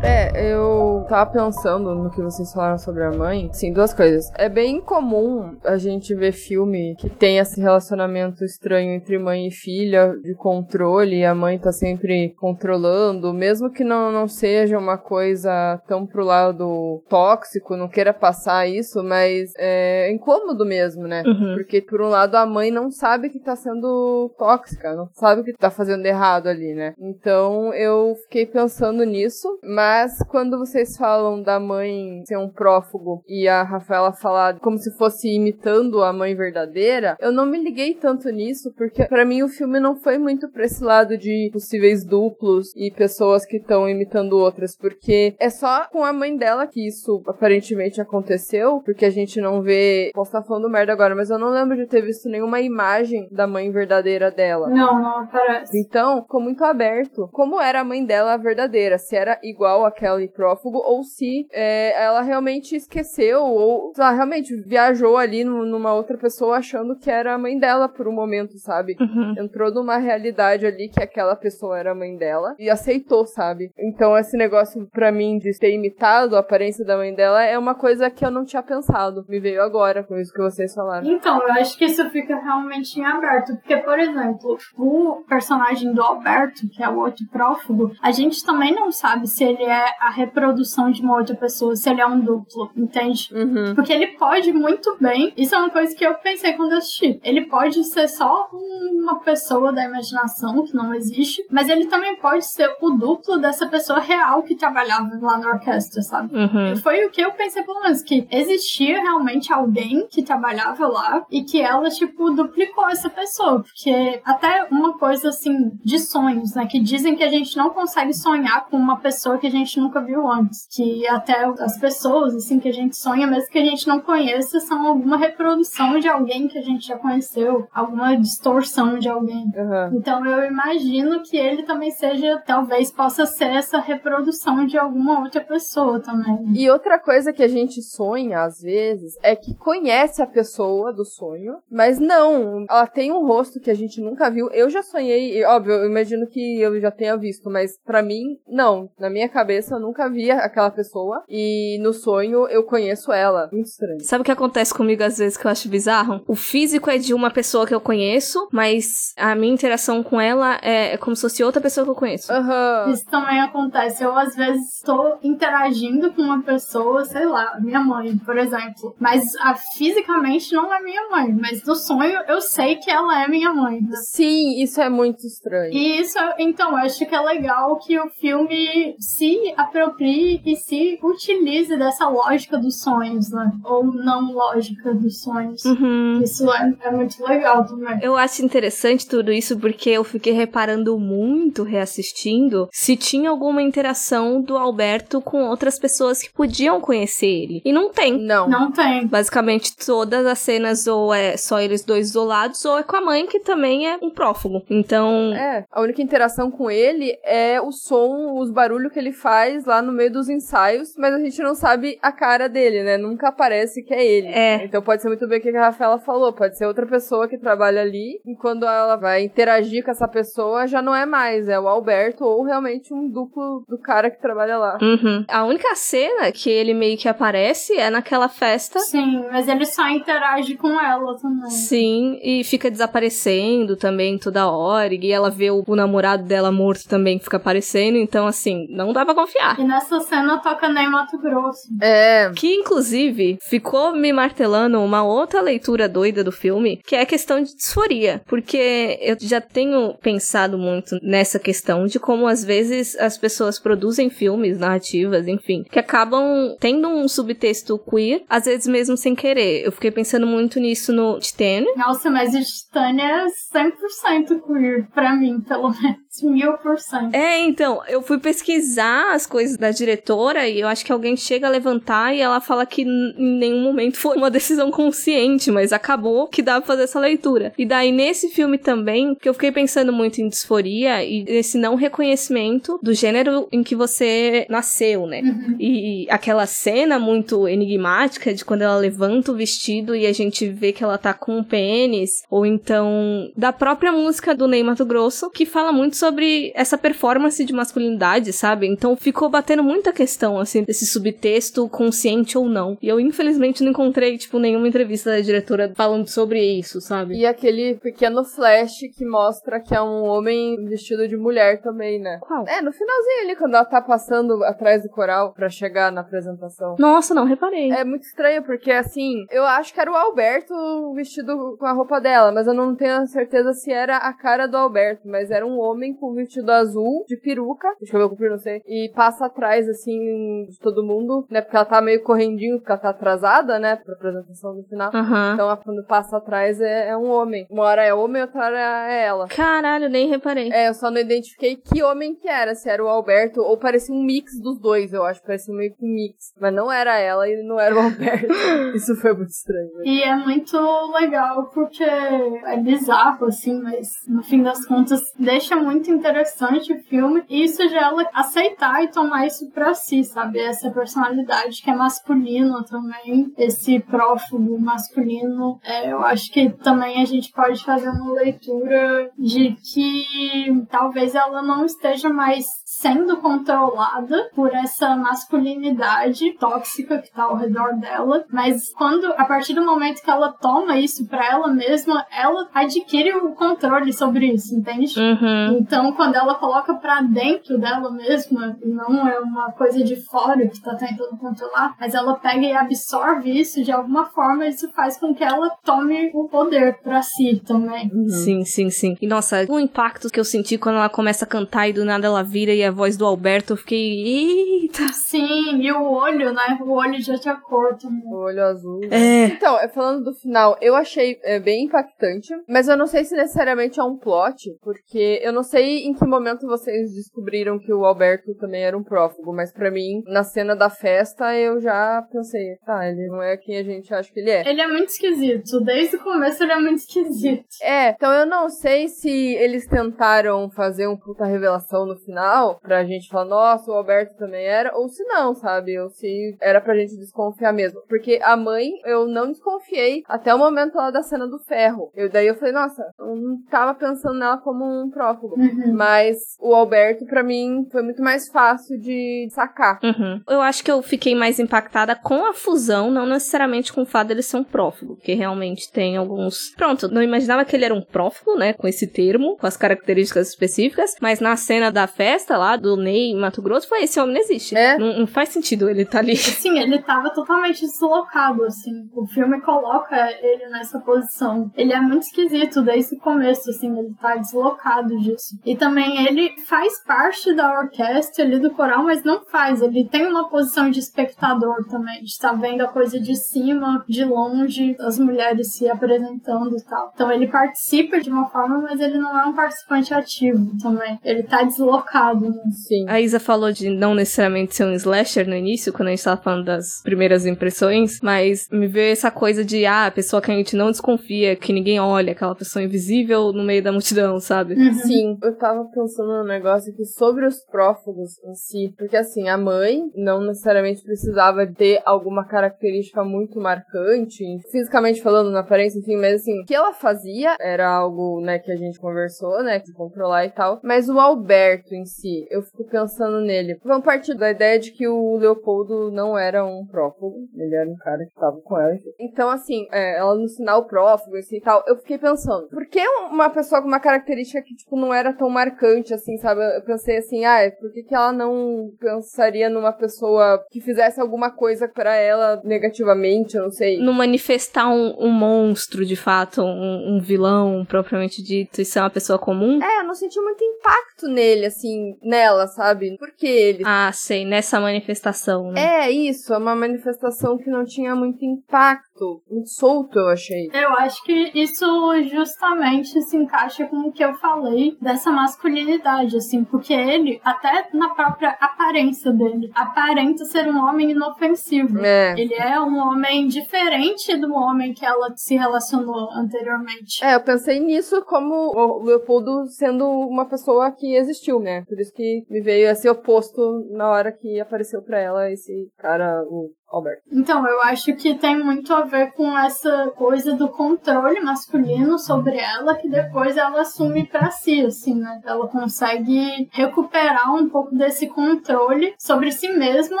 É, 0.04 0.52
eu 0.52 0.91
tava 1.12 1.30
pensando 1.30 1.94
no 1.94 2.10
que 2.10 2.22
vocês 2.22 2.50
falaram 2.54 2.78
sobre 2.78 3.04
a 3.04 3.10
mãe. 3.10 3.50
Sim, 3.52 3.70
duas 3.70 3.92
coisas. 3.92 4.32
É 4.34 4.48
bem 4.48 4.80
comum 4.80 5.58
a 5.62 5.76
gente 5.76 6.14
ver 6.14 6.32
filme 6.32 6.96
que 6.96 7.10
tem 7.10 7.36
esse 7.36 7.60
relacionamento 7.60 8.42
estranho 8.42 8.94
entre 8.94 9.18
mãe 9.18 9.46
e 9.46 9.50
filha, 9.50 10.16
de 10.22 10.34
controle, 10.34 11.18
e 11.18 11.24
a 11.26 11.34
mãe 11.34 11.58
tá 11.58 11.70
sempre 11.70 12.34
controlando, 12.40 13.34
mesmo 13.34 13.70
que 13.70 13.84
não, 13.84 14.10
não 14.10 14.26
seja 14.26 14.78
uma 14.78 14.96
coisa 14.96 15.82
tão 15.86 16.06
pro 16.06 16.24
lado 16.24 17.02
tóxico, 17.10 17.76
não 17.76 17.88
queira 17.88 18.14
passar 18.14 18.66
isso, 18.66 19.02
mas 19.02 19.52
é 19.58 20.10
incômodo 20.10 20.64
mesmo, 20.64 21.06
né? 21.06 21.22
Uhum. 21.26 21.56
Porque, 21.56 21.82
por 21.82 22.00
um 22.00 22.08
lado, 22.08 22.36
a 22.36 22.46
mãe 22.46 22.70
não 22.70 22.90
sabe 22.90 23.28
que 23.28 23.38
tá 23.38 23.54
sendo 23.54 24.34
tóxica, 24.38 24.94
não 24.94 25.10
sabe 25.12 25.42
que 25.42 25.52
tá 25.52 25.70
fazendo 25.70 26.06
errado 26.06 26.46
ali, 26.46 26.72
né? 26.72 26.94
Então, 26.98 27.74
eu 27.74 28.14
fiquei 28.22 28.46
pensando 28.46 29.04
nisso, 29.04 29.58
mas 29.62 30.16
quando 30.30 30.58
vocês 30.58 30.96
falam 31.02 31.42
da 31.42 31.58
mãe 31.58 32.22
ser 32.24 32.36
um 32.36 32.48
prófugo 32.48 33.24
e 33.26 33.48
a 33.48 33.64
Rafaela 33.64 34.12
falar 34.12 34.60
como 34.60 34.78
se 34.78 34.96
fosse 34.96 35.28
imitando 35.34 36.00
a 36.00 36.12
mãe 36.12 36.32
verdadeira, 36.32 37.16
eu 37.18 37.32
não 37.32 37.44
me 37.44 37.58
liguei 37.58 37.92
tanto 37.92 38.28
nisso, 38.28 38.72
porque 38.76 39.04
pra 39.06 39.24
mim 39.24 39.42
o 39.42 39.48
filme 39.48 39.80
não 39.80 39.96
foi 39.96 40.16
muito 40.16 40.48
pra 40.48 40.64
esse 40.64 40.84
lado 40.84 41.18
de 41.18 41.50
possíveis 41.52 42.06
duplos 42.06 42.68
e 42.76 42.88
pessoas 42.92 43.44
que 43.44 43.56
estão 43.56 43.88
imitando 43.88 44.38
outras, 44.38 44.76
porque 44.76 45.34
é 45.40 45.50
só 45.50 45.88
com 45.90 46.04
a 46.04 46.12
mãe 46.12 46.36
dela 46.36 46.68
que 46.68 46.86
isso 46.86 47.20
aparentemente 47.26 48.00
aconteceu, 48.00 48.80
porque 48.84 49.04
a 49.04 49.10
gente 49.10 49.40
não 49.40 49.60
vê. 49.60 50.12
Posso 50.14 50.28
estar 50.28 50.46
falando 50.46 50.70
merda 50.70 50.92
agora, 50.92 51.16
mas 51.16 51.30
eu 51.30 51.38
não 51.38 51.50
lembro 51.50 51.76
de 51.76 51.86
ter 51.86 52.02
visto 52.02 52.28
nenhuma 52.28 52.60
imagem 52.60 53.26
da 53.32 53.48
mãe 53.48 53.72
verdadeira 53.72 54.30
dela. 54.30 54.68
Não, 54.68 55.02
não 55.02 55.18
aparece. 55.22 55.76
Então, 55.76 56.22
ficou 56.22 56.40
muito 56.40 56.62
aberto. 56.62 57.28
Como 57.32 57.60
era 57.60 57.80
a 57.80 57.84
mãe 57.84 58.04
dela 58.04 58.36
verdadeira? 58.36 58.98
Se 58.98 59.16
era 59.16 59.40
igual 59.42 59.84
aquele 59.84 60.28
prófugo 60.28 60.81
ou 60.84 61.02
se 61.02 61.46
é, 61.52 62.02
ela 62.02 62.22
realmente 62.22 62.74
esqueceu 62.76 63.42
ou, 63.42 63.92
sei 63.94 64.04
lá, 64.04 64.10
realmente 64.12 64.54
viajou 64.66 65.16
ali 65.16 65.44
no- 65.44 65.64
numa 65.66 65.92
outra 65.94 66.16
pessoa 66.18 66.56
achando 66.58 66.96
que 66.96 67.10
era 67.10 67.34
a 67.34 67.38
mãe 67.38 67.58
dela 67.58 67.88
por 67.88 68.06
um 68.08 68.12
momento, 68.12 68.58
sabe? 68.58 68.96
Uhum. 69.00 69.34
Entrou 69.38 69.72
numa 69.72 69.96
realidade 69.98 70.66
ali 70.66 70.88
que 70.88 71.02
aquela 71.02 71.36
pessoa 71.36 71.78
era 71.78 71.92
a 71.92 71.94
mãe 71.94 72.16
dela 72.16 72.54
e 72.58 72.68
aceitou, 72.70 73.26
sabe? 73.26 73.70
Então 73.78 74.16
esse 74.16 74.36
negócio 74.36 74.86
pra 74.92 75.10
mim 75.12 75.38
de 75.38 75.56
ter 75.58 75.72
imitado 75.74 76.36
a 76.36 76.40
aparência 76.40 76.84
da 76.84 76.96
mãe 76.96 77.14
dela 77.14 77.42
é 77.42 77.58
uma 77.58 77.74
coisa 77.74 78.10
que 78.10 78.24
eu 78.24 78.30
não 78.30 78.44
tinha 78.44 78.62
pensado. 78.62 79.24
Me 79.28 79.38
veio 79.40 79.62
agora 79.62 80.02
com 80.02 80.16
isso 80.18 80.32
que 80.32 80.42
vocês 80.42 80.74
falaram. 80.74 81.06
Então, 81.06 81.40
eu 81.42 81.52
acho 81.54 81.76
que 81.76 81.84
isso 81.84 82.08
fica 82.10 82.36
realmente 82.36 82.98
em 82.98 83.04
aberto. 83.04 83.54
Porque, 83.56 83.76
por 83.76 83.98
exemplo, 83.98 84.56
o 84.76 85.22
personagem 85.28 85.92
do 85.92 86.02
Alberto, 86.02 86.68
que 86.68 86.82
é 86.82 86.88
o 86.88 86.98
outro 86.98 87.24
prófugo, 87.30 87.92
a 88.02 88.10
gente 88.10 88.44
também 88.44 88.74
não 88.74 88.90
sabe 88.90 89.26
se 89.26 89.44
ele 89.44 89.62
é 89.64 89.86
a 90.00 90.10
reprodução 90.10 90.71
de 90.90 91.02
uma 91.02 91.16
outra 91.16 91.34
pessoa, 91.34 91.76
se 91.76 91.88
ele 91.88 92.00
é 92.00 92.06
um 92.06 92.20
duplo, 92.20 92.70
entende? 92.76 93.28
Uhum. 93.32 93.74
Porque 93.74 93.92
ele 93.92 94.08
pode 94.18 94.52
muito 94.52 94.96
bem. 95.00 95.32
Isso 95.36 95.54
é 95.54 95.58
uma 95.58 95.70
coisa 95.70 95.94
que 95.94 96.04
eu 96.04 96.14
pensei 96.14 96.52
quando 96.54 96.72
eu 96.72 96.78
assisti. 96.78 97.20
Ele 97.22 97.46
pode 97.46 97.82
ser 97.84 98.08
só 98.08 98.48
uma 98.52 99.20
pessoa 99.20 99.72
da 99.72 99.84
imaginação 99.84 100.64
que 100.64 100.74
não 100.74 100.94
existe, 100.94 101.44
mas 101.50 101.68
ele 101.68 101.86
também 101.86 102.16
pode 102.16 102.46
ser 102.46 102.70
o 102.80 102.90
duplo 102.90 103.38
dessa 103.38 103.66
pessoa 103.66 104.00
real 104.00 104.42
que 104.42 104.54
trabalhava 104.54 105.10
lá 105.20 105.38
na 105.38 105.50
orquestra, 105.50 106.02
sabe? 106.02 106.34
Uhum. 106.34 106.76
Foi 106.76 107.04
o 107.04 107.10
que 107.10 107.20
eu 107.20 107.32
pensei, 107.32 107.62
pelo 107.62 107.80
menos, 107.80 108.02
que 108.02 108.26
existia 108.30 109.00
realmente 109.00 109.52
alguém 109.52 110.06
que 110.10 110.22
trabalhava 110.22 110.86
lá 110.86 111.24
e 111.30 111.42
que 111.42 111.60
ela, 111.60 111.88
tipo, 111.90 112.30
duplicou 112.30 112.88
essa 112.88 113.10
pessoa. 113.10 113.62
Porque 113.62 114.20
até 114.24 114.66
uma 114.70 114.98
coisa 114.98 115.28
assim 115.28 115.72
de 115.84 115.98
sonhos, 115.98 116.54
né? 116.54 116.66
Que 116.66 116.80
dizem 116.80 117.16
que 117.16 117.24
a 117.24 117.28
gente 117.28 117.56
não 117.56 117.70
consegue 117.70 118.12
sonhar 118.12 118.66
com 118.66 118.76
uma 118.76 118.98
pessoa 118.98 119.38
que 119.38 119.46
a 119.46 119.50
gente 119.50 119.78
nunca 119.80 120.00
viu 120.00 120.30
antes. 120.30 120.61
Que 120.70 121.06
até 121.08 121.44
as 121.44 121.78
pessoas, 121.78 122.34
assim, 122.34 122.58
que 122.58 122.68
a 122.68 122.72
gente 122.72 122.96
sonha, 122.96 123.26
mesmo 123.26 123.50
que 123.50 123.58
a 123.58 123.64
gente 123.64 123.86
não 123.86 124.00
conheça, 124.00 124.60
são 124.60 124.86
alguma 124.86 125.16
reprodução 125.16 125.98
de 125.98 126.08
alguém 126.08 126.48
que 126.48 126.58
a 126.58 126.62
gente 126.62 126.86
já 126.86 126.96
conheceu, 126.96 127.66
alguma 127.72 128.16
distorção 128.16 128.98
de 128.98 129.08
alguém. 129.08 129.44
Uhum. 129.54 129.98
Então 129.98 130.24
eu 130.24 130.44
imagino 130.44 131.22
que 131.22 131.36
ele 131.36 131.62
também 131.62 131.90
seja, 131.90 132.42
talvez 132.46 132.90
possa 132.90 133.26
ser 133.26 133.50
essa 133.50 133.78
reprodução 133.78 134.66
de 134.66 134.78
alguma 134.78 135.20
outra 135.20 135.40
pessoa 135.40 136.00
também. 136.00 136.52
E 136.54 136.70
outra 136.70 136.98
coisa 136.98 137.32
que 137.32 137.42
a 137.42 137.48
gente 137.48 137.82
sonha, 137.82 138.42
às 138.42 138.60
vezes, 138.60 139.14
é 139.22 139.34
que 139.36 139.54
conhece 139.54 140.22
a 140.22 140.26
pessoa 140.26 140.92
do 140.92 141.04
sonho, 141.04 141.56
mas 141.70 141.98
não, 141.98 142.64
ela 142.68 142.86
tem 142.86 143.12
um 143.12 143.26
rosto 143.26 143.60
que 143.60 143.70
a 143.70 143.74
gente 143.74 144.00
nunca 144.00 144.30
viu. 144.30 144.50
Eu 144.50 144.68
já 144.70 144.82
sonhei, 144.82 145.38
e, 145.38 145.44
óbvio, 145.44 145.74
eu 145.74 145.86
imagino 145.86 146.26
que 146.26 146.60
eu 146.60 146.80
já 146.80 146.90
tenha 146.90 147.16
visto, 147.16 147.50
mas 147.50 147.78
para 147.84 148.02
mim, 148.02 148.38
não. 148.48 148.90
Na 148.98 149.10
minha 149.10 149.28
cabeça, 149.28 149.74
eu 149.74 149.80
nunca 149.80 150.08
vi 150.08 150.30
aquela 150.52 150.70
pessoa, 150.70 151.22
e 151.28 151.78
no 151.82 151.92
sonho 151.92 152.46
eu 152.48 152.62
conheço 152.64 153.12
ela. 153.12 153.48
Muito 153.52 153.66
estranho. 153.66 154.00
Sabe 154.00 154.22
o 154.22 154.24
que 154.24 154.30
acontece 154.30 154.72
comigo 154.72 155.02
às 155.02 155.18
vezes 155.18 155.36
que 155.36 155.46
eu 155.46 155.50
acho 155.50 155.68
bizarro? 155.68 156.22
O 156.28 156.34
físico 156.36 156.90
é 156.90 156.98
de 156.98 157.12
uma 157.14 157.30
pessoa 157.30 157.66
que 157.66 157.74
eu 157.74 157.80
conheço, 157.80 158.48
mas 158.52 159.12
a 159.16 159.34
minha 159.34 159.52
interação 159.52 160.02
com 160.02 160.20
ela 160.20 160.58
é 160.62 160.96
como 160.96 161.16
se 161.16 161.22
fosse 161.22 161.42
outra 161.42 161.60
pessoa 161.60 161.84
que 161.84 161.90
eu 161.90 161.94
conheço. 161.94 162.32
Aham. 162.32 162.90
Isso 162.92 163.06
também 163.06 163.40
acontece. 163.40 164.04
Eu, 164.04 164.16
às 164.16 164.34
vezes, 164.36 164.76
estou 164.76 165.18
interagindo 165.22 166.12
com 166.12 166.22
uma 166.22 166.42
pessoa, 166.42 167.04
sei 167.04 167.26
lá, 167.26 167.58
minha 167.60 167.80
mãe, 167.80 168.16
por 168.18 168.36
exemplo. 168.38 168.94
Mas 168.98 169.34
a, 169.36 169.54
fisicamente 169.54 170.52
não 170.52 170.72
é 170.72 170.80
minha 170.82 171.08
mãe. 171.10 171.32
Mas 171.32 171.64
no 171.64 171.74
sonho 171.74 172.20
eu 172.28 172.40
sei 172.40 172.76
que 172.76 172.90
ela 172.90 173.22
é 173.22 173.28
minha 173.28 173.52
mãe. 173.52 173.80
né? 173.80 173.96
Sim, 174.02 174.60
isso 174.62 174.80
é 174.80 174.88
muito 174.88 175.26
estranho. 175.26 175.72
E 175.72 176.00
isso, 176.00 176.18
então, 176.38 176.70
eu 176.70 176.76
acho 176.76 177.04
que 177.06 177.14
é 177.14 177.20
legal 177.20 177.78
que 177.78 177.98
o 177.98 178.08
filme 178.10 178.94
se 178.98 179.52
aproprie 179.56 180.41
e 180.44 180.56
se 180.56 180.98
utilize 181.02 181.76
dessa 181.76 182.08
lógica 182.08 182.58
dos 182.58 182.80
sonhos, 182.80 183.30
né? 183.30 183.52
Ou 183.64 183.84
não 183.84 184.32
lógica 184.32 184.94
dos 184.94 185.20
sonhos. 185.20 185.64
Uhum. 185.64 186.20
Isso 186.22 186.50
é, 186.52 186.74
é 186.82 186.90
muito 186.90 187.22
legal 187.24 187.64
também. 187.64 187.98
Eu 188.02 188.16
acho 188.16 188.44
interessante 188.44 189.06
tudo 189.06 189.32
isso 189.32 189.58
porque 189.58 189.90
eu 189.90 190.04
fiquei 190.04 190.32
reparando 190.32 190.98
muito 190.98 191.62
reassistindo 191.62 192.68
se 192.72 192.96
tinha 192.96 193.30
alguma 193.30 193.62
interação 193.62 194.40
do 194.40 194.56
Alberto 194.56 195.20
com 195.20 195.48
outras 195.48 195.78
pessoas 195.78 196.22
que 196.22 196.32
podiam 196.32 196.80
conhecer 196.80 197.26
ele. 197.26 197.62
E 197.64 197.72
não 197.72 197.90
tem. 197.90 198.18
Não. 198.18 198.48
Não 198.48 198.72
tem. 198.72 199.06
Basicamente, 199.06 199.76
todas 199.76 200.26
as 200.26 200.38
cenas 200.38 200.86
ou 200.86 201.12
é 201.14 201.36
só 201.36 201.60
eles 201.60 201.84
dois 201.84 202.08
isolados 202.08 202.64
ou 202.64 202.78
é 202.78 202.82
com 202.82 202.96
a 202.96 203.00
mãe, 203.00 203.26
que 203.26 203.40
também 203.40 203.88
é 203.88 203.98
um 204.02 204.10
prófugo. 204.10 204.62
Então, 204.68 205.32
É, 205.34 205.64
a 205.70 205.80
única 205.80 206.02
interação 206.02 206.50
com 206.50 206.70
ele 206.70 207.16
é 207.24 207.60
o 207.60 207.70
som, 207.72 208.38
os 208.38 208.50
barulhos 208.50 208.92
que 208.92 208.98
ele 208.98 209.12
faz 209.12 209.64
lá 209.64 209.80
no 209.80 209.92
meio 209.92 210.12
dos 210.12 210.28
ensaios, 210.32 210.94
mas 210.96 211.14
a 211.14 211.18
gente 211.18 211.40
não 211.42 211.54
sabe 211.54 211.98
a 212.02 212.12
cara 212.12 212.48
dele, 212.48 212.82
né? 212.82 212.96
Nunca 212.96 213.28
aparece 213.28 213.82
que 213.82 213.94
é 213.94 214.04
ele. 214.04 214.28
É. 214.28 214.64
Então 214.64 214.82
pode 214.82 215.02
ser 215.02 215.08
muito 215.08 215.26
bem 215.28 215.38
o 215.38 215.42
que 215.42 215.56
a 215.56 215.66
Rafaela 215.66 215.98
falou, 215.98 216.32
pode 216.32 216.56
ser 216.56 216.66
outra 216.66 216.86
pessoa 216.86 217.28
que 217.28 217.38
trabalha 217.38 217.80
ali, 217.82 218.20
e 218.26 218.34
quando 218.36 218.66
ela 218.66 218.96
vai 218.96 219.22
interagir 219.22 219.84
com 219.84 219.90
essa 219.90 220.08
pessoa, 220.08 220.66
já 220.66 220.80
não 220.82 220.94
é 220.94 221.06
mais, 221.06 221.48
é 221.48 221.58
o 221.58 221.68
Alberto 221.68 222.24
ou 222.24 222.42
realmente 222.42 222.92
um 222.92 223.08
duplo 223.08 223.64
do 223.68 223.78
cara 223.78 224.10
que 224.10 224.20
trabalha 224.20 224.56
lá. 224.56 224.78
Uhum. 224.80 225.24
A 225.28 225.44
única 225.44 225.74
cena 225.74 226.32
que 226.32 226.50
ele 226.50 226.74
meio 226.74 226.96
que 226.96 227.08
aparece 227.08 227.76
é 227.76 227.90
naquela 227.90 228.28
festa. 228.28 228.78
Sim, 228.80 229.24
mas 229.30 229.48
ele 229.48 229.66
só 229.66 229.88
interage 229.88 230.56
com 230.56 230.80
ela 230.80 231.16
também. 231.18 231.50
Sim, 231.50 232.18
e 232.22 232.44
fica 232.44 232.70
desaparecendo 232.70 233.76
também 233.76 234.18
toda 234.18 234.50
hora. 234.50 234.94
E 234.94 235.12
ela 235.12 235.30
vê 235.30 235.50
o, 235.50 235.62
o 235.66 235.76
namorado 235.76 236.24
dela 236.24 236.52
morto 236.52 236.88
também 236.88 237.18
que 237.18 237.24
fica 237.24 237.36
aparecendo. 237.36 237.96
Então, 237.96 238.26
assim, 238.26 238.66
não 238.70 238.92
dá 238.92 239.04
pra 239.04 239.14
confiar. 239.14 239.58
E 239.58 239.64
nessa 239.64 240.00
cena 240.00 240.21
toca 240.38 240.68
Ney 240.68 240.86
Mato 240.88 241.18
Grosso. 241.18 241.68
É, 241.80 242.30
Que, 242.34 242.54
inclusive, 242.54 243.38
ficou 243.42 243.94
me 243.94 244.12
martelando 244.12 244.80
uma 244.80 245.02
outra 245.02 245.40
leitura 245.40 245.88
doida 245.88 246.24
do 246.24 246.32
filme, 246.32 246.80
que 246.84 246.96
é 246.96 247.02
a 247.02 247.06
questão 247.06 247.42
de 247.42 247.54
disforia. 247.54 248.22
Porque 248.26 248.98
eu 249.00 249.16
já 249.20 249.40
tenho 249.40 249.94
pensado 249.94 250.58
muito 250.58 250.96
nessa 251.02 251.38
questão 251.38 251.86
de 251.86 251.98
como, 251.98 252.26
às 252.26 252.44
vezes, 252.44 252.96
as 252.96 253.16
pessoas 253.18 253.58
produzem 253.58 254.10
filmes, 254.10 254.58
narrativas, 254.58 255.26
enfim, 255.28 255.64
que 255.70 255.78
acabam 255.78 256.56
tendo 256.58 256.88
um 256.88 257.08
subtexto 257.08 257.78
queer, 257.78 258.22
às 258.28 258.44
vezes 258.44 258.66
mesmo 258.66 258.96
sem 258.96 259.14
querer. 259.14 259.64
Eu 259.64 259.72
fiquei 259.72 259.90
pensando 259.90 260.26
muito 260.26 260.58
nisso 260.58 260.92
no 260.92 261.18
Titane. 261.18 261.66
Nossa, 261.76 262.10
mas 262.10 262.34
o 262.34 262.40
Titânia 262.40 263.04
é 263.04 263.26
100% 263.26 264.40
queer, 264.46 264.88
pra 264.92 265.14
mim, 265.14 265.40
pelo 265.40 265.70
menos. 265.70 266.01
Mil 266.22 266.52
por 266.58 266.78
cento. 266.78 267.14
É, 267.14 267.38
então, 267.40 267.80
eu 267.88 268.02
fui 268.02 268.18
pesquisar 268.18 269.14
as 269.14 269.26
coisas 269.26 269.56
da 269.56 269.70
diretora 269.70 270.46
e 270.46 270.60
eu 270.60 270.68
acho 270.68 270.84
que 270.84 270.92
alguém 270.92 271.16
chega 271.16 271.46
a 271.46 271.50
levantar 271.50 272.14
e 272.14 272.20
ela 272.20 272.38
fala 272.38 272.66
que 272.66 272.82
em 272.82 273.38
nenhum 273.38 273.62
momento 273.62 273.96
foi 273.96 274.18
uma 274.18 274.30
decisão 274.30 274.70
consciente, 274.70 275.50
mas 275.50 275.72
acabou 275.72 276.26
que 276.26 276.42
dá 276.42 276.60
pra 276.60 276.66
fazer 276.66 276.82
essa 276.82 277.00
leitura. 277.00 277.54
E 277.56 277.64
daí 277.64 277.90
nesse 277.90 278.28
filme 278.28 278.58
também, 278.58 279.14
que 279.14 279.26
eu 279.26 279.32
fiquei 279.32 279.50
pensando 279.50 279.90
muito 279.90 280.20
em 280.20 280.28
disforia 280.28 281.02
e 281.02 281.24
esse 281.26 281.56
não 281.56 281.76
reconhecimento 281.76 282.78
do 282.82 282.92
gênero 282.92 283.48
em 283.50 283.62
que 283.62 283.74
você 283.74 284.46
nasceu, 284.50 285.06
né? 285.06 285.22
E 285.58 286.06
aquela 286.10 286.44
cena 286.44 286.98
muito 286.98 287.48
enigmática 287.48 288.34
de 288.34 288.44
quando 288.44 288.62
ela 288.62 288.76
levanta 288.76 289.32
o 289.32 289.36
vestido 289.36 289.96
e 289.96 290.04
a 290.04 290.12
gente 290.12 290.46
vê 290.46 290.72
que 290.72 290.84
ela 290.84 290.98
tá 290.98 291.14
com 291.14 291.38
um 291.38 291.44
pênis, 291.44 292.22
ou 292.28 292.44
então 292.44 293.30
da 293.34 293.50
própria 293.50 293.90
música 293.90 294.34
do 294.34 294.46
Ney 294.46 294.62
Mato 294.62 294.84
Grosso, 294.84 295.30
que 295.30 295.46
fala 295.46 295.72
muito 295.72 296.01
sobre 296.02 296.52
essa 296.56 296.76
performance 296.76 297.44
de 297.44 297.52
masculinidade, 297.52 298.32
sabe? 298.32 298.66
Então 298.66 298.96
ficou 298.96 299.28
batendo 299.28 299.62
muita 299.62 299.92
questão, 299.92 300.36
assim, 300.36 300.64
desse 300.64 300.84
subtexto 300.84 301.68
consciente 301.68 302.36
ou 302.36 302.48
não. 302.48 302.76
E 302.82 302.88
eu, 302.88 302.98
infelizmente, 302.98 303.62
não 303.62 303.70
encontrei, 303.70 304.18
tipo, 304.18 304.40
nenhuma 304.40 304.66
entrevista 304.66 305.10
da 305.10 305.20
diretora 305.20 305.72
falando 305.76 306.08
sobre 306.08 306.40
isso, 306.42 306.80
sabe? 306.80 307.14
e 307.14 307.26
aquele 307.26 307.76
pequeno 307.76 308.24
flash 308.24 308.80
que 308.96 309.04
mostra 309.04 309.60
que 309.60 309.74
é 309.74 309.80
um 309.80 310.02
homem 310.02 310.64
vestido 310.64 311.06
de 311.06 311.16
mulher 311.16 311.60
também, 311.62 312.00
né? 312.00 312.18
Qual? 312.20 312.44
É, 312.48 312.60
no 312.60 312.72
finalzinho 312.72 313.22
ali, 313.22 313.36
quando 313.36 313.54
ela 313.54 313.64
tá 313.64 313.80
passando 313.80 314.42
atrás 314.42 314.82
do 314.82 314.88
coral 314.88 315.32
pra 315.32 315.48
chegar 315.48 315.92
na 315.92 316.00
apresentação. 316.00 316.74
Nossa, 316.80 317.14
não 317.14 317.24
reparei. 317.24 317.70
É 317.70 317.84
muito 317.84 318.02
estranho, 318.02 318.42
porque 318.42 318.72
assim, 318.72 319.24
eu 319.30 319.44
acho 319.44 319.72
que 319.72 319.80
era 319.80 319.92
o 319.92 319.94
Alberto 319.94 320.54
vestido 320.94 321.56
com 321.58 321.66
a 321.66 321.72
roupa 321.72 322.00
dela, 322.00 322.32
mas 322.32 322.48
eu 322.48 322.54
não 322.54 322.74
tenho 322.74 323.06
certeza 323.06 323.52
se 323.52 323.70
era 323.70 323.98
a 323.98 324.12
cara 324.12 324.48
do 324.48 324.56
Alberto, 324.56 325.06
mas 325.06 325.30
era 325.30 325.46
um 325.46 325.60
homem 325.60 325.91
com 325.94 326.14
vestido 326.14 326.50
azul, 326.50 327.04
de 327.06 327.16
peruca, 327.16 327.68
de 327.80 327.90
cabelo 327.90 328.10
comprido, 328.10 328.32
não 328.32 328.38
sei, 328.38 328.62
e 328.66 328.90
passa 328.94 329.26
atrás, 329.26 329.68
assim, 329.68 330.46
de 330.48 330.58
todo 330.58 330.84
mundo, 330.84 331.26
né, 331.30 331.40
porque 331.40 331.56
ela 331.56 331.64
tá 331.64 331.80
meio 331.80 332.02
correndinho, 332.02 332.58
porque 332.58 332.70
ela 332.72 332.80
tá 332.80 332.90
atrasada, 332.90 333.58
né, 333.58 333.76
pra 333.76 333.94
apresentação 333.94 334.54
no 334.54 334.62
final. 334.64 334.90
Aham. 334.94 335.34
Então, 335.34 335.46
ela, 335.46 335.56
quando 335.56 335.84
passa 335.86 336.16
atrás, 336.16 336.60
é, 336.60 336.88
é 336.90 336.96
um 336.96 337.10
homem. 337.10 337.46
Uma 337.50 337.64
hora 337.64 337.82
é 337.84 337.94
homem, 337.94 338.22
outra 338.22 338.44
hora 338.46 338.58
é 338.90 339.04
ela. 339.04 339.28
Caralho, 339.28 339.88
nem 339.88 340.08
reparei. 340.08 340.50
É, 340.52 340.68
eu 340.68 340.74
só 340.74 340.90
não 340.90 341.00
identifiquei 341.00 341.56
que 341.56 341.82
homem 341.82 342.14
que 342.14 342.28
era, 342.28 342.54
se 342.54 342.68
era 342.68 342.82
o 342.84 342.88
Alberto, 342.88 343.40
ou 343.40 343.56
parecia 343.56 343.94
um 343.94 344.02
mix 344.02 344.38
dos 344.40 344.58
dois, 344.58 344.92
eu 344.92 345.04
acho, 345.04 345.22
parecia 345.22 345.54
meio 345.54 345.72
que 345.74 345.84
um 345.84 345.88
mix. 345.88 346.32
Mas 346.40 346.54
não 346.54 346.70
era 346.70 346.98
ela 346.98 347.28
e 347.28 347.42
não 347.42 347.58
era 347.58 347.74
o 347.74 347.78
Alberto. 347.78 348.26
Isso 348.74 348.94
foi 348.96 349.12
muito 349.14 349.30
estranho. 349.30 349.70
né? 349.74 349.82
E 349.84 350.02
é 350.02 350.16
muito 350.16 350.56
legal 350.92 351.50
porque 351.52 351.84
é 351.84 352.56
bizarro, 352.58 353.26
assim, 353.26 353.60
mas 353.62 353.88
no 354.08 354.22
fim 354.22 354.42
das 354.42 354.64
contas 354.66 355.00
deixa 355.18 355.56
muito 355.56 355.81
interessante 355.90 356.72
o 356.72 356.82
filme. 356.84 357.24
E 357.28 357.44
isso 357.44 357.68
já 357.68 357.82
ela 357.82 358.08
aceitar 358.12 358.82
e 358.82 358.88
tomar 358.88 359.26
isso 359.26 359.50
pra 359.50 359.74
si, 359.74 360.04
sabe? 360.04 360.40
Essa 360.40 360.70
personalidade 360.70 361.62
que 361.62 361.70
é 361.70 361.74
masculina 361.74 362.64
também, 362.64 363.32
esse 363.36 363.80
prófugo 363.80 364.60
masculino. 364.60 365.58
É, 365.64 365.92
eu 365.92 366.02
acho 366.02 366.30
que 366.30 366.50
também 366.50 367.02
a 367.02 367.04
gente 367.04 367.32
pode 367.32 367.62
fazer 367.64 367.88
uma 367.88 368.12
leitura 368.12 369.10
de 369.18 369.56
que 369.72 370.66
talvez 370.70 371.14
ela 371.14 371.42
não 371.42 371.64
esteja 371.64 372.08
mais 372.08 372.46
sendo 372.78 373.18
controlada 373.18 374.30
por 374.34 374.52
essa 374.54 374.96
masculinidade 374.96 376.32
tóxica 376.38 376.98
que 376.98 377.12
tá 377.12 377.24
ao 377.24 377.36
redor 377.36 377.74
dela, 377.74 378.24
mas 378.30 378.72
quando 378.72 379.06
a 379.16 379.24
partir 379.24 379.52
do 379.52 379.64
momento 379.64 380.02
que 380.02 380.10
ela 380.10 380.32
toma 380.32 380.78
isso 380.78 381.06
pra 381.06 381.24
ela 381.24 381.48
mesma, 381.48 382.06
ela 382.10 382.48
adquire 382.54 383.14
o 383.14 383.34
controle 383.34 383.92
sobre 383.92 384.32
isso, 384.32 384.54
entende? 384.54 384.98
Uhum. 384.98 385.58
Então, 385.58 385.92
quando 385.92 386.14
ela 386.14 386.34
coloca 386.34 386.74
pra 386.74 387.02
dentro 387.02 387.58
dela 387.58 387.90
mesma, 387.90 388.56
não 388.64 389.06
é 389.06 389.20
uma 389.20 389.52
coisa 389.52 389.84
de 389.84 389.96
fora 389.96 390.48
que 390.48 390.60
tá 390.60 390.74
tentando 390.74 391.16
controlar, 391.18 391.76
mas 391.78 391.94
ela 391.94 392.14
pega 392.14 392.46
e 392.46 392.52
absorve 392.52 393.38
isso 393.38 393.62
de 393.62 393.70
alguma 393.70 394.06
forma, 394.06 394.46
isso 394.46 394.70
faz 394.72 394.98
com 394.98 395.14
que 395.14 395.22
ela 395.22 395.50
tome 395.62 396.10
o 396.14 396.26
poder 396.28 396.78
pra 396.82 397.02
si 397.02 397.42
também. 397.46 397.90
Sim, 398.08 398.44
sim, 398.44 398.70
sim. 398.70 398.96
E 399.00 399.06
nossa, 399.06 399.44
o 399.48 399.60
impacto 399.60 400.08
que 400.08 400.18
eu 400.18 400.24
senti 400.24 400.56
quando 400.56 400.76
ela 400.76 400.88
começa 400.88 401.24
a 401.24 401.28
cantar 401.28 401.68
e 401.68 401.72
do 401.72 401.84
nada 401.84 402.06
ela 402.06 402.22
vira 402.22 402.52
e 402.52 402.61
a 402.64 402.70
voz 402.70 402.96
do 402.96 403.06
Alberto, 403.06 403.52
eu 403.52 403.56
fiquei. 403.56 404.62
nojenta. 404.72 404.92
Sim, 404.92 405.60
e 405.60 405.72
o 405.72 405.82
olho, 405.82 406.32
né? 406.32 406.58
O 406.60 406.72
olho 406.72 407.00
já 407.02 407.18
tinha 407.18 407.36
cor 407.36 407.76
também. 407.76 408.02
O 408.06 408.16
olho 408.16 408.42
azul. 408.42 408.80
É. 408.90 409.26
Então, 409.26 409.58
é, 409.58 409.68
falando 409.68 410.04
do 410.04 410.14
final, 410.14 410.56
eu 410.60 410.74
achei 410.74 411.18
é, 411.22 411.38
bem 411.38 411.64
impactante, 411.64 412.28
mas 412.48 412.68
eu 412.68 412.76
não 412.76 412.86
sei 412.86 413.04
se 413.04 413.14
necessariamente 413.14 413.78
é 413.78 413.84
um 413.84 413.96
plot, 413.96 414.50
porque 414.62 415.20
eu 415.22 415.32
não 415.32 415.42
sei 415.42 415.84
em 415.86 415.94
que 415.94 416.06
momento 416.06 416.46
vocês 416.46 416.92
descobriram 416.94 417.58
que 417.58 417.72
o 417.72 417.84
Alberto 417.84 418.34
também 418.36 418.62
era 418.62 418.76
um 418.76 418.82
prófugo, 418.82 419.34
mas 419.34 419.52
pra 419.52 419.70
mim, 419.70 420.02
na 420.06 420.24
cena 420.24 420.56
da 420.56 420.70
festa, 420.70 421.34
eu 421.36 421.60
já 421.60 422.02
pensei, 422.10 422.56
tá, 422.64 422.88
ele 422.88 423.06
não 423.08 423.22
é 423.22 423.36
quem 423.36 423.58
a 423.58 423.62
gente 423.62 423.92
acha 423.92 424.12
que 424.12 424.20
ele 424.20 424.30
é. 424.30 424.48
Ele 424.48 424.60
é 424.60 424.66
muito 424.66 424.88
esquisito. 424.88 425.60
Desde 425.60 425.96
o 425.96 426.02
começo 426.02 426.42
ele 426.42 426.52
é 426.52 426.60
muito 426.60 426.78
esquisito. 426.78 427.44
É, 427.62 427.90
então 427.90 428.12
eu 428.12 428.26
não 428.26 428.48
sei 428.48 428.88
se 428.88 429.10
eles 429.10 429.66
tentaram 429.66 430.50
fazer 430.50 430.86
um 430.86 430.96
puta 430.96 431.24
revelação 431.24 431.86
no 431.86 431.96
final, 431.96 432.51
pra 432.60 432.84
gente 432.84 433.08
falar, 433.08 433.24
nossa, 433.24 433.70
o 433.70 433.74
Alberto 433.74 434.16
também 434.16 434.44
era, 434.44 434.76
ou 434.76 434.88
se 434.88 435.04
não, 435.04 435.34
sabe? 435.34 435.78
Ou 435.78 435.88
se 435.90 436.36
era 436.40 436.60
pra 436.60 436.76
gente 436.76 436.96
desconfiar 436.96 437.52
mesmo. 437.52 437.80
Porque 437.88 438.18
a 438.22 438.36
mãe, 438.36 438.70
eu 438.84 439.06
não 439.06 439.30
desconfiei 439.30 440.02
até 440.08 440.34
o 440.34 440.38
momento 440.38 440.74
lá 440.74 440.90
da 440.90 441.02
cena 441.02 441.26
do 441.26 441.38
ferro. 441.38 441.90
Eu, 441.94 442.10
daí 442.10 442.26
eu 442.26 442.34
falei, 442.34 442.52
nossa, 442.52 442.84
eu 442.98 443.16
não 443.16 443.42
tava 443.50 443.74
pensando 443.74 444.18
nela 444.18 444.38
como 444.38 444.64
um 444.64 444.90
prófugo. 444.90 445.36
Uhum. 445.38 445.72
Mas 445.74 446.18
o 446.40 446.54
Alberto, 446.54 447.06
pra 447.06 447.22
mim, 447.22 447.66
foi 447.70 447.82
muito 447.82 448.02
mais 448.02 448.28
fácil 448.28 448.78
de 448.78 449.28
sacar. 449.30 449.78
Uhum. 449.82 450.20
Eu 450.28 450.40
acho 450.40 450.64
que 450.64 450.70
eu 450.70 450.82
fiquei 450.82 451.14
mais 451.14 451.38
impactada 451.38 451.94
com 451.94 452.24
a 452.24 452.34
fusão, 452.34 452.90
não 452.90 453.06
necessariamente 453.06 453.72
com 453.72 453.82
o 453.82 453.86
fato 453.86 454.08
dele 454.08 454.22
ser 454.22 454.36
um 454.36 454.44
prófugo, 454.44 454.96
porque 454.96 455.14
realmente 455.14 455.70
tem 455.70 455.96
alguns. 455.96 456.54
Pronto, 456.56 456.88
não 456.88 457.02
imaginava 457.02 457.44
que 457.44 457.54
ele 457.56 457.64
era 457.64 457.74
um 457.74 457.82
prófugo, 457.82 458.36
né? 458.36 458.52
Com 458.52 458.66
esse 458.66 458.86
termo, 458.86 459.36
com 459.36 459.46
as 459.46 459.56
características 459.56 460.28
específicas, 460.28 460.96
mas 461.00 461.20
na 461.20 461.36
cena 461.36 461.70
da 461.70 461.86
festa 461.86 462.36
lá 462.42 462.56
do 462.56 462.76
Ney 462.76 463.12
em 463.12 463.18
Mato 463.18 463.40
Grosso, 463.40 463.68
foi 463.68 463.84
esse 463.84 464.00
homem 464.00 464.14
não 464.14 464.20
existe. 464.20 464.56
É. 464.56 464.76
Não, 464.76 465.00
não 465.00 465.06
faz 465.06 465.28
sentido 465.28 465.68
ele 465.68 465.84
tá 465.84 465.98
ali. 465.98 466.16
Sim, 466.16 466.58
ele 466.58 466.78
tava 466.82 467.10
totalmente 467.10 467.60
deslocado, 467.60 468.44
assim. 468.44 468.88
O 468.94 469.06
filme 469.06 469.40
coloca 469.40 469.96
ele 470.20 470.48
nessa 470.48 470.80
posição. 470.80 471.50
Ele 471.56 471.72
é 471.72 471.80
muito 471.80 472.02
esquisito 472.02 472.62
desde 472.62 472.96
o 472.96 472.98
começo, 472.98 473.48
assim, 473.50 473.78
ele 473.78 473.94
tá 474.00 474.16
deslocado 474.16 474.98
disso. 474.98 475.38
E 475.44 475.56
também 475.56 476.06
ele 476.06 476.34
faz 476.46 476.82
parte 476.84 477.34
da 477.34 477.60
orquestra 477.60 478.24
ali 478.24 478.38
do 478.38 478.50
coral, 478.50 478.82
mas 478.84 479.04
não 479.04 479.24
faz. 479.24 479.62
Ele 479.62 479.88
tem 479.88 480.06
uma 480.06 480.28
posição 480.28 480.70
de 480.70 480.80
espectador 480.80 481.64
também, 481.68 482.00
de 482.00 482.10
estar 482.10 482.32
vendo 482.32 482.62
a 482.62 482.68
coisa 482.68 482.98
de 482.98 483.16
cima, 483.16 483.84
de 483.88 484.04
longe, 484.04 484.76
as 484.80 484.98
mulheres 484.98 485.54
se 485.54 485.68
apresentando 485.68 486.56
e 486.56 486.64
tal. 486.64 486.90
Então 486.94 487.10
ele 487.10 487.28
participa 487.28 488.00
de 488.00 488.10
uma 488.10 488.28
forma, 488.28 488.58
mas 488.62 488.80
ele 488.80 488.98
não 488.98 489.18
é 489.18 489.24
um 489.26 489.34
participante 489.34 489.94
ativo 489.94 490.52
também. 490.60 490.98
Ele 491.04 491.22
tá 491.22 491.42
deslocado? 491.42 492.31
Sim. 492.66 492.84
A 492.88 493.00
Isa 493.00 493.20
falou 493.20 493.52
de 493.52 493.70
não 493.70 493.94
necessariamente 493.94 494.54
ser 494.54 494.64
um 494.64 494.72
slasher 494.72 495.28
no 495.28 495.34
início, 495.34 495.72
quando 495.72 495.88
a 495.88 495.90
gente 495.90 496.04
tava 496.04 496.20
falando 496.20 496.44
das 496.44 496.80
primeiras 496.82 497.26
impressões, 497.26 497.98
mas 498.02 498.48
me 498.50 498.66
veio 498.66 498.92
essa 498.92 499.10
coisa 499.10 499.44
de, 499.44 499.64
ah, 499.66 499.86
a 499.86 499.90
pessoa 499.90 500.22
que 500.22 500.30
a 500.30 500.34
gente 500.34 500.56
não 500.56 500.70
desconfia, 500.70 501.36
que 501.36 501.52
ninguém 501.52 501.80
olha, 501.80 502.12
aquela 502.12 502.34
pessoa 502.34 502.62
invisível 502.62 503.32
no 503.32 503.42
meio 503.42 503.62
da 503.62 503.72
multidão, 503.72 504.18
sabe? 504.20 504.54
Uhum. 504.54 504.74
Sim, 504.74 505.18
eu 505.22 505.36
tava 505.36 505.64
pensando 505.74 506.08
num 506.08 506.26
negócio 506.26 506.72
aqui 506.72 506.84
sobre 506.84 507.26
os 507.26 507.44
prófugos 507.44 508.12
em 508.24 508.34
si. 508.34 508.74
Porque 508.76 508.96
assim, 508.96 509.28
a 509.28 509.36
mãe 509.36 509.82
não 509.94 510.20
necessariamente 510.24 510.82
precisava 510.82 511.46
ter 511.46 511.80
alguma 511.84 512.26
característica 512.26 513.04
muito 513.04 513.40
marcante, 513.40 514.24
fisicamente 514.50 515.02
falando, 515.02 515.30
na 515.30 515.40
aparência, 515.40 515.78
enfim, 515.78 515.96
mas 515.96 516.22
assim, 516.22 516.40
o 516.40 516.44
que 516.44 516.54
ela 516.54 516.72
fazia 516.72 517.36
era 517.40 517.68
algo, 517.68 518.20
né, 518.20 518.38
que 518.38 518.50
a 518.50 518.56
gente 518.56 518.78
conversou, 518.78 519.42
né, 519.42 519.58
de 519.58 519.72
controlar 519.72 520.26
e 520.26 520.30
tal. 520.30 520.60
Mas 520.62 520.88
o 520.88 520.98
Alberto 520.98 521.74
em 521.74 521.84
si, 521.84 522.21
eu 522.30 522.42
fico 522.42 522.64
pensando 522.64 523.20
nele. 523.20 523.58
Vamos 523.64 523.84
partir 523.84 524.14
da 524.14 524.30
ideia 524.30 524.58
de 524.58 524.72
que 524.72 524.86
o 524.88 525.16
Leopoldo 525.16 525.90
não 525.90 526.18
era 526.18 526.44
um 526.44 526.66
prófugo, 526.66 527.16
ele 527.36 527.54
era 527.54 527.68
um 527.68 527.76
cara 527.76 528.04
que 528.04 528.14
tava 528.14 528.40
com 528.42 528.58
ela. 528.58 528.72
Então, 528.98 529.28
assim, 529.30 529.66
é, 529.70 529.98
ela 529.98 530.14
no 530.14 530.28
sinal 530.28 530.66
prófugo 530.66 531.16
assim, 531.16 531.36
e 531.36 531.40
tal, 531.40 531.62
eu 531.66 531.76
fiquei 531.76 531.98
pensando, 531.98 532.48
por 532.48 532.66
que 532.66 532.80
uma 533.10 533.30
pessoa 533.30 533.60
com 533.60 533.68
uma 533.68 533.80
característica 533.80 534.42
que, 534.42 534.54
tipo, 534.54 534.76
não 534.76 534.92
era 534.92 535.12
tão 535.12 535.28
marcante, 535.28 535.94
assim, 535.94 536.16
sabe? 536.18 536.40
Eu 536.56 536.62
pensei 536.62 536.98
assim, 536.98 537.24
ah, 537.24 537.50
por 537.60 537.72
que, 537.72 537.82
que 537.82 537.94
ela 537.94 538.12
não 538.12 538.70
pensaria 538.78 539.48
numa 539.48 539.72
pessoa 539.72 540.44
que 540.50 540.60
fizesse 540.60 541.00
alguma 541.00 541.30
coisa 541.30 541.68
pra 541.68 541.94
ela 541.94 542.40
negativamente, 542.44 543.36
eu 543.36 543.44
não 543.44 543.50
sei. 543.50 543.78
Não 543.78 543.92
manifestar 543.92 544.68
um, 544.68 544.94
um 544.98 545.10
monstro, 545.10 545.84
de 545.84 545.96
fato, 545.96 546.42
um, 546.42 546.96
um 546.96 547.00
vilão 547.00 547.64
propriamente 547.64 548.22
dito, 548.22 548.60
e 548.60 548.64
ser 548.64 548.80
uma 548.80 548.90
pessoa 548.90 549.18
comum. 549.18 549.62
É, 549.62 549.80
eu 549.80 549.84
não 549.84 549.94
senti 549.94 550.20
muito 550.20 550.42
impacto 550.42 551.08
nele, 551.08 551.46
assim, 551.46 551.96
nela, 552.12 552.46
sabe? 552.46 552.96
Por 552.98 553.10
que 553.12 553.26
ele? 553.26 553.62
Ah, 553.64 553.90
sei, 553.92 554.26
nessa 554.26 554.60
manifestação, 554.60 555.50
né? 555.50 555.86
É 555.86 555.90
isso, 555.90 556.34
é 556.34 556.36
uma 556.36 556.54
manifestação 556.54 557.38
que 557.38 557.48
não 557.48 557.64
tinha 557.64 557.96
muito 557.96 558.22
impacto, 558.22 559.22
muito 559.30 559.48
solto, 559.48 559.98
eu 559.98 560.08
achei. 560.08 560.50
Eu 560.52 560.74
acho 560.74 561.02
que 561.04 561.30
isso 561.34 561.64
justamente 562.10 563.00
se 563.02 563.16
encaixa 563.16 563.66
com 563.66 563.88
o 563.88 563.92
que 563.92 564.04
eu 564.04 564.12
falei 564.14 564.76
dessa 564.80 565.10
masculinidade, 565.10 566.18
assim, 566.18 566.44
porque 566.44 566.74
ele, 566.74 567.18
até 567.24 567.68
na 567.72 567.94
própria 567.94 568.36
aparência 568.38 569.10
dele, 569.10 569.50
aparenta 569.54 570.24
ser 570.26 570.46
um 570.48 570.58
homem 570.58 570.90
inofensivo. 570.90 571.78
É. 571.80 572.14
Ele 572.18 572.34
é 572.34 572.60
um 572.60 572.76
homem 572.76 573.26
diferente 573.26 574.14
do 574.16 574.34
homem 574.34 574.74
que 574.74 574.84
ela 574.84 575.14
se 575.16 575.34
relacionou 575.34 576.10
anteriormente. 576.12 577.02
É, 577.02 577.14
eu 577.14 577.20
pensei 577.20 577.58
nisso 577.58 578.02
como 578.02 578.52
o 578.54 578.82
Leopoldo 578.84 579.46
sendo 579.48 579.86
uma 579.86 580.26
pessoa 580.26 580.70
que 580.70 580.94
existiu, 580.94 581.40
né? 581.40 581.64
Por 581.66 581.80
isso 581.80 581.92
que 581.94 582.01
me 582.28 582.40
veio 582.40 582.68
esse 582.68 582.88
oposto 582.88 583.66
na 583.70 583.90
hora 583.90 584.12
que 584.12 584.40
apareceu 584.40 584.82
pra 584.82 584.98
ela 584.98 585.30
esse 585.30 585.70
cara, 585.78 586.22
o 586.24 586.50
Alberto. 586.72 587.02
Então, 587.12 587.46
eu 587.46 587.60
acho 587.62 587.94
que 587.94 588.14
tem 588.14 588.42
muito 588.42 588.72
a 588.72 588.82
ver 588.82 589.12
com 589.12 589.36
essa 589.36 589.92
coisa 589.94 590.34
do 590.34 590.48
controle 590.48 591.20
masculino 591.20 591.98
sobre 591.98 592.38
ela, 592.38 592.74
que 592.74 592.88
depois 592.88 593.36
ela 593.36 593.60
assume 593.60 594.06
pra 594.06 594.30
si, 594.30 594.64
assim, 594.64 594.94
né? 594.94 595.20
Ela 595.24 595.46
consegue 595.48 596.48
recuperar 596.50 597.34
um 597.34 597.48
pouco 597.48 597.74
desse 597.74 598.06
controle 598.08 598.94
sobre 598.98 599.30
si 599.30 599.52
mesma 599.52 600.00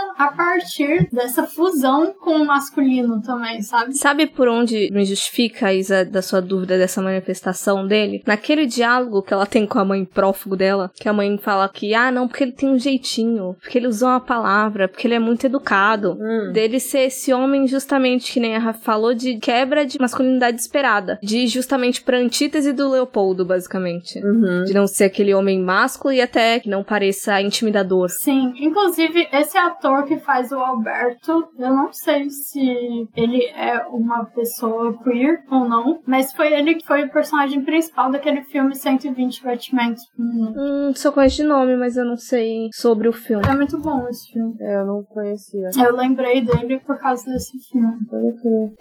a 0.16 0.32
partir 0.32 1.08
dessa 1.12 1.46
fusão 1.46 2.14
com 2.14 2.36
o 2.36 2.46
masculino 2.46 3.20
também, 3.20 3.60
sabe? 3.62 3.94
Sabe 3.94 4.26
por 4.26 4.48
onde 4.48 4.88
me 4.90 5.04
justifica, 5.04 5.72
Isa, 5.72 6.04
da 6.04 6.22
sua 6.22 6.40
dúvida 6.40 6.78
dessa 6.78 7.02
manifestação 7.02 7.86
dele? 7.86 8.22
Naquele 8.26 8.66
diálogo 8.66 9.22
que 9.22 9.34
ela 9.34 9.46
tem 9.46 9.66
com 9.66 9.78
a 9.78 9.84
mãe 9.84 10.04
prófugo 10.04 10.56
dela, 10.56 10.90
que 10.94 11.08
a 11.08 11.12
mãe 11.12 11.36
fala 11.38 11.68
que, 11.68 11.94
ah, 11.94 12.10
não, 12.10 12.26
porque 12.26 12.44
ele 12.44 12.52
tem 12.52 12.68
um 12.68 12.78
jeitinho, 12.78 13.56
porque 13.60 13.78
ele 13.78 13.88
usou 13.88 14.08
uma 14.08 14.20
palavra, 14.20 14.88
porque 14.88 15.06
ele 15.06 15.14
é 15.14 15.18
muito 15.18 15.46
educado. 15.46 16.16
Hum. 16.20 16.52
Dele 16.62 16.78
ser 16.78 17.06
esse 17.06 17.32
homem, 17.32 17.66
justamente, 17.66 18.32
que 18.32 18.38
nem 18.38 18.54
a 18.54 18.58
Rafa 18.60 18.78
falou, 18.82 19.12
de 19.12 19.36
quebra 19.38 19.84
de 19.84 19.98
masculinidade 19.98 20.60
esperada. 20.60 21.18
De 21.20 21.48
justamente 21.48 22.00
pra 22.00 22.18
antítese 22.18 22.72
do 22.72 22.88
Leopoldo, 22.88 23.44
basicamente. 23.44 24.24
Uhum. 24.24 24.62
De 24.62 24.72
não 24.72 24.86
ser 24.86 25.06
aquele 25.06 25.34
homem 25.34 25.60
másculo 25.60 26.14
e 26.14 26.20
até 26.20 26.60
que 26.60 26.68
não 26.68 26.84
pareça 26.84 27.42
intimidador. 27.42 28.10
Sim, 28.10 28.52
inclusive 28.60 29.26
esse 29.32 29.58
ator 29.58 30.04
que 30.04 30.20
faz 30.20 30.52
o 30.52 30.56
Alberto, 30.56 31.48
eu 31.58 31.70
não 31.70 31.92
sei 31.92 32.30
se 32.30 33.08
ele 33.16 33.44
é 33.46 33.84
uma 33.88 34.24
pessoa 34.26 34.96
queer 35.02 35.42
ou 35.50 35.68
não, 35.68 35.98
mas 36.06 36.32
foi 36.32 36.52
ele 36.52 36.76
que 36.76 36.86
foi 36.86 37.02
o 37.02 37.10
personagem 37.10 37.62
principal 37.62 38.08
daquele 38.08 38.44
filme 38.44 38.76
120 38.76 39.42
Batimentos 39.42 40.04
por 40.16 40.24
Minuto. 40.24 40.60
Hum, 40.60 40.92
só 40.94 41.10
conheço 41.10 41.38
de 41.38 41.42
nome, 41.42 41.76
mas 41.76 41.96
eu 41.96 42.04
não 42.04 42.16
sei 42.16 42.70
sobre 42.72 43.08
o 43.08 43.12
filme. 43.12 43.44
É 43.48 43.56
muito 43.56 43.76
bom 43.80 44.06
esse 44.08 44.30
filme. 44.32 44.54
É, 44.60 44.76
eu 44.76 44.86
não 44.86 45.02
conhecia. 45.02 45.68
Eu 45.76 45.96
lembrei 45.96 46.40
dele 46.40 46.51
por 46.84 46.98
causa 46.98 47.30
desse 47.30 47.58
filme. 47.58 47.92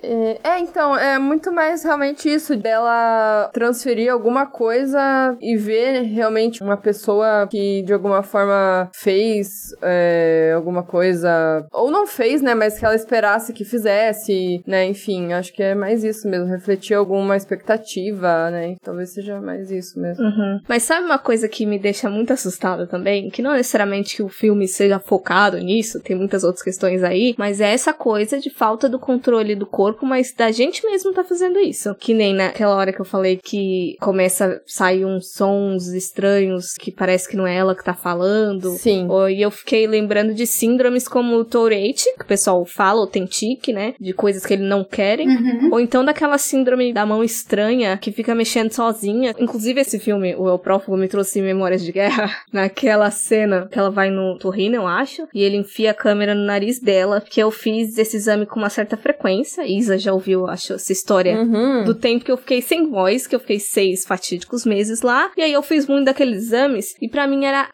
É, 0.02 0.40
é, 0.44 0.60
então, 0.60 0.96
é 0.96 1.18
muito 1.18 1.52
mais 1.52 1.84
realmente 1.84 2.32
isso, 2.32 2.56
dela 2.56 3.50
transferir 3.54 4.12
alguma 4.12 4.46
coisa 4.46 5.38
e 5.42 5.56
ver 5.56 6.02
realmente 6.04 6.64
uma 6.64 6.78
pessoa 6.78 7.48
que 7.50 7.82
de 7.84 7.94
alguma 7.94 8.24
forma 8.24 8.90
fez 8.94 9.76
é, 9.82 10.54
alguma 10.56 10.84
coisa, 10.84 11.66
ou 11.72 11.92
não 11.92 12.06
fez, 12.08 12.42
né, 12.42 12.54
mas 12.56 12.78
que 12.78 12.86
ela 12.86 12.96
esperasse 12.96 13.54
que 13.54 13.64
fizesse, 13.64 14.62
né, 14.66 14.86
enfim, 14.86 15.34
acho 15.34 15.54
que 15.54 15.64
é 15.64 15.76
mais 15.76 16.04
isso 16.04 16.28
mesmo, 16.28 16.48
refletir 16.48 16.94
alguma 16.94 17.36
expectativa, 17.36 18.50
né, 18.52 18.76
talvez 18.84 19.14
seja 19.14 19.40
mais 19.40 19.72
isso 19.72 20.00
mesmo. 20.00 20.24
Uhum. 20.24 20.60
Mas 20.68 20.84
sabe 20.84 21.06
uma 21.06 21.20
coisa 21.20 21.48
que 21.48 21.66
me 21.66 21.80
deixa 21.80 22.10
muito 22.10 22.34
assustada 22.34 22.88
também? 22.88 23.30
Que 23.30 23.42
não 23.42 23.54
necessariamente 23.54 24.16
que 24.16 24.24
o 24.24 24.30
filme 24.30 24.68
seja 24.68 25.00
focado 25.00 25.58
nisso, 25.58 26.00
tem 26.00 26.16
muitas 26.16 26.44
outras 26.44 26.64
questões 26.64 27.04
aí, 27.04 27.36
Mas 27.38 27.61
é 27.62 27.74
essa 27.74 27.94
coisa 27.94 28.40
de 28.40 28.50
falta 28.50 28.90
do 28.90 29.00
controle 29.00 29.56
do 29.56 29.66
corpo, 29.66 30.06
mas 30.06 30.34
da 30.34 30.52
gente 30.52 30.86
mesmo 30.86 31.14
tá 31.14 31.24
fazendo 31.24 31.60
isso. 31.60 31.96
Que 31.96 32.14
nem 32.14 32.34
naquela 32.34 32.76
hora 32.76 32.94
que 32.94 33.00
eu 33.00 33.06
falei 33.06 33.38
que 33.42 33.96
começa 34.00 34.46
a 34.46 34.60
sair 34.66 35.06
uns 35.06 35.34
sons 35.34 35.88
estranhos 35.88 36.74
que 36.74 36.92
parece 36.92 37.30
que 37.30 37.38
não 37.38 37.48
é 37.48 37.56
ela 37.56 37.76
que 37.76 37.84
tá 37.84 37.94
falando. 37.94 38.72
Sim. 38.72 39.08
E 39.30 39.42
eu 39.42 39.52
fiquei 39.52 39.88
lembrando 39.88 40.34
de 40.34 40.46
síndromes 40.46 41.08
como 41.08 41.36
o 41.36 41.46
Tourette, 41.46 42.06
que 42.18 42.24
o 42.24 42.28
pessoal 42.28 42.66
fala, 42.66 43.02
ou 43.02 43.08
tem 43.08 43.26
tique, 43.26 43.72
né? 43.74 43.94
De 44.00 44.14
coisas 44.14 44.46
que 44.46 44.54
ele 44.54 44.64
não 44.64 44.84
querem. 44.84 45.28
Uhum. 45.28 45.70
Ou 45.74 45.80
então 45.80 46.04
daquela 46.04 46.38
síndrome 46.38 46.94
da 46.94 47.06
mão 47.06 47.24
estranha 47.24 47.98
que 47.98 48.12
fica 48.12 48.34
mexendo 48.36 48.72
sozinha. 48.72 49.34
Inclusive, 49.38 49.82
esse 49.82 50.00
filme, 50.00 50.36
o 50.36 50.50
El 50.50 50.60
Prófugo, 50.60 50.98
me 50.98 51.08
trouxe 51.08 51.42
memórias 51.42 51.84
de 51.84 51.92
guerra. 51.92 52.32
Naquela 52.52 53.12
cena 53.12 53.68
que 53.72 53.78
ela 53.78 53.90
vai 53.90 54.10
no 54.10 54.38
torrino, 54.38 54.76
eu 54.76 54.88
acho, 54.88 55.28
e 55.34 55.44
ele 55.44 55.58
enfia 55.58 55.92
a 55.92 55.94
câmera 55.94 56.34
no 56.34 56.46
nariz 56.46 56.80
dela, 56.80 57.22
porque 57.22 57.42
eu 57.42 57.51
fiz 57.52 57.98
esse 57.98 58.18
exame 58.18 58.46
com 58.46 58.60
uma 58.60 58.70
certa 58.70 58.96
frequência. 58.98 59.66
Isa 59.68 59.98
já 59.98 60.14
ouviu, 60.14 60.48
acho, 60.48 60.74
essa 60.74 60.92
história 60.92 61.36
Uhum. 61.42 61.84
do 61.84 61.94
tempo 61.96 62.24
que 62.26 62.32
eu 62.32 62.38
fiquei 62.38 62.62
sem 62.62 62.90
voz, 62.90 63.28
que 63.28 63.36
eu 63.36 63.40
fiquei 63.40 63.60
seis 63.60 64.06
fatídicos 64.06 64.66
meses 64.66 65.02
lá. 65.02 65.32
E 65.38 65.42
aí 65.42 65.54
eu 65.54 65.62
fiz 65.62 65.88
muito 65.88 66.06
daqueles 66.06 66.44
exames, 66.44 66.96
e 67.02 67.08
pra 67.08 67.28
mim 67.28 67.46
era 67.46 67.70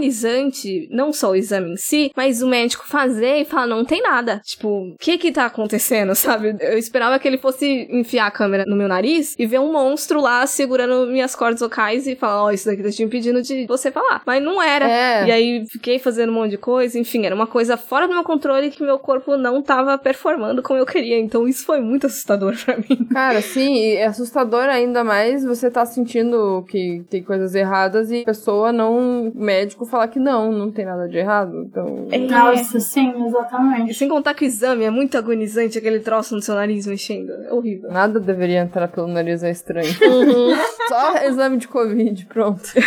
agonizante, 0.00 0.88
não 0.90 1.12
só 1.12 1.30
o 1.30 1.36
exame 1.36 1.72
em 1.72 1.76
si, 1.76 2.10
mas 2.16 2.42
o 2.42 2.48
médico 2.48 2.86
fazer 2.86 3.40
e 3.40 3.44
falar, 3.44 3.66
não 3.66 3.84
tem 3.84 4.02
nada. 4.02 4.40
Tipo, 4.44 4.68
o 4.68 4.96
que 4.98 5.18
que 5.18 5.30
tá 5.32 5.46
acontecendo, 5.46 6.14
sabe? 6.16 6.56
Eu 6.60 6.78
esperava 6.78 7.18
que 7.18 7.28
ele 7.28 7.38
fosse 7.38 7.86
enfiar 7.90 8.26
a 8.26 8.30
câmera 8.30 8.64
no 8.66 8.76
meu 8.76 8.88
nariz 8.88 9.34
e 9.38 9.46
ver 9.46 9.60
um 9.60 9.72
monstro 9.72 10.20
lá 10.20 10.46
segurando 10.46 11.06
minhas 11.10 11.34
cordas 11.34 11.60
vocais 11.60 12.06
e 12.06 12.16
falar, 12.16 12.44
ó, 12.44 12.50
isso 12.50 12.66
daqui 12.66 12.82
tá 12.82 12.90
te 12.90 13.02
impedindo 13.02 13.42
de 13.42 13.66
você 13.66 13.90
falar. 13.90 14.22
Mas 14.26 14.42
não 14.42 14.60
era. 14.62 14.88
É. 14.90 15.26
E 15.26 15.30
aí 15.32 15.64
fiquei 15.68 15.98
fazendo 15.98 16.30
um 16.30 16.34
monte 16.34 16.52
de 16.52 16.58
coisa, 16.58 16.98
enfim, 16.98 17.26
era 17.26 17.34
uma 17.34 17.46
coisa 17.46 17.76
fora 17.76 18.06
do 18.06 18.14
meu 18.14 18.24
controle 18.24 18.70
que 18.70 18.82
meu 18.82 18.98
corpo 18.98 19.09
não 19.38 19.62
tava 19.62 19.96
performando 19.98 20.62
como 20.62 20.78
eu 20.78 20.86
queria. 20.86 21.18
Então 21.18 21.46
isso 21.48 21.64
foi 21.64 21.80
muito 21.80 22.06
assustador 22.06 22.56
pra 22.64 22.76
mim. 22.76 23.06
Cara, 23.12 23.40
sim, 23.40 23.74
e 23.74 23.96
é 23.96 24.06
assustador 24.06 24.64
ainda 24.64 25.02
mais 25.04 25.44
você 25.44 25.70
tá 25.70 25.84
sentindo 25.84 26.64
que 26.68 27.04
tem 27.10 27.22
coisas 27.22 27.54
erradas 27.54 28.10
e 28.10 28.22
a 28.22 28.24
pessoa 28.24 28.72
não, 28.72 29.32
médico 29.34 29.86
falar 29.86 30.08
que 30.08 30.18
não, 30.18 30.52
não 30.52 30.70
tem 30.70 30.84
nada 30.84 31.08
de 31.08 31.18
errado. 31.18 31.62
Então. 31.62 32.06
Nossa, 32.28 32.80
sim, 32.80 33.12
exatamente. 33.26 33.90
E 33.90 33.94
sem 33.94 34.08
contar 34.08 34.34
que 34.34 34.44
o 34.44 34.46
exame 34.46 34.84
é 34.84 34.90
muito 34.90 35.16
agonizante, 35.16 35.78
aquele 35.78 36.00
troço 36.00 36.34
no 36.34 36.42
seu 36.42 36.54
nariz 36.54 36.86
mexendo. 36.86 37.30
É 37.30 37.52
horrível. 37.52 37.90
Nada 37.90 38.20
deveria 38.20 38.60
entrar 38.60 38.88
pelo 38.88 39.06
nariz, 39.06 39.42
é 39.42 39.50
estranho. 39.50 39.90
Só 40.88 41.16
exame 41.24 41.56
de 41.56 41.68
Covid, 41.68 42.26
pronto. 42.26 42.62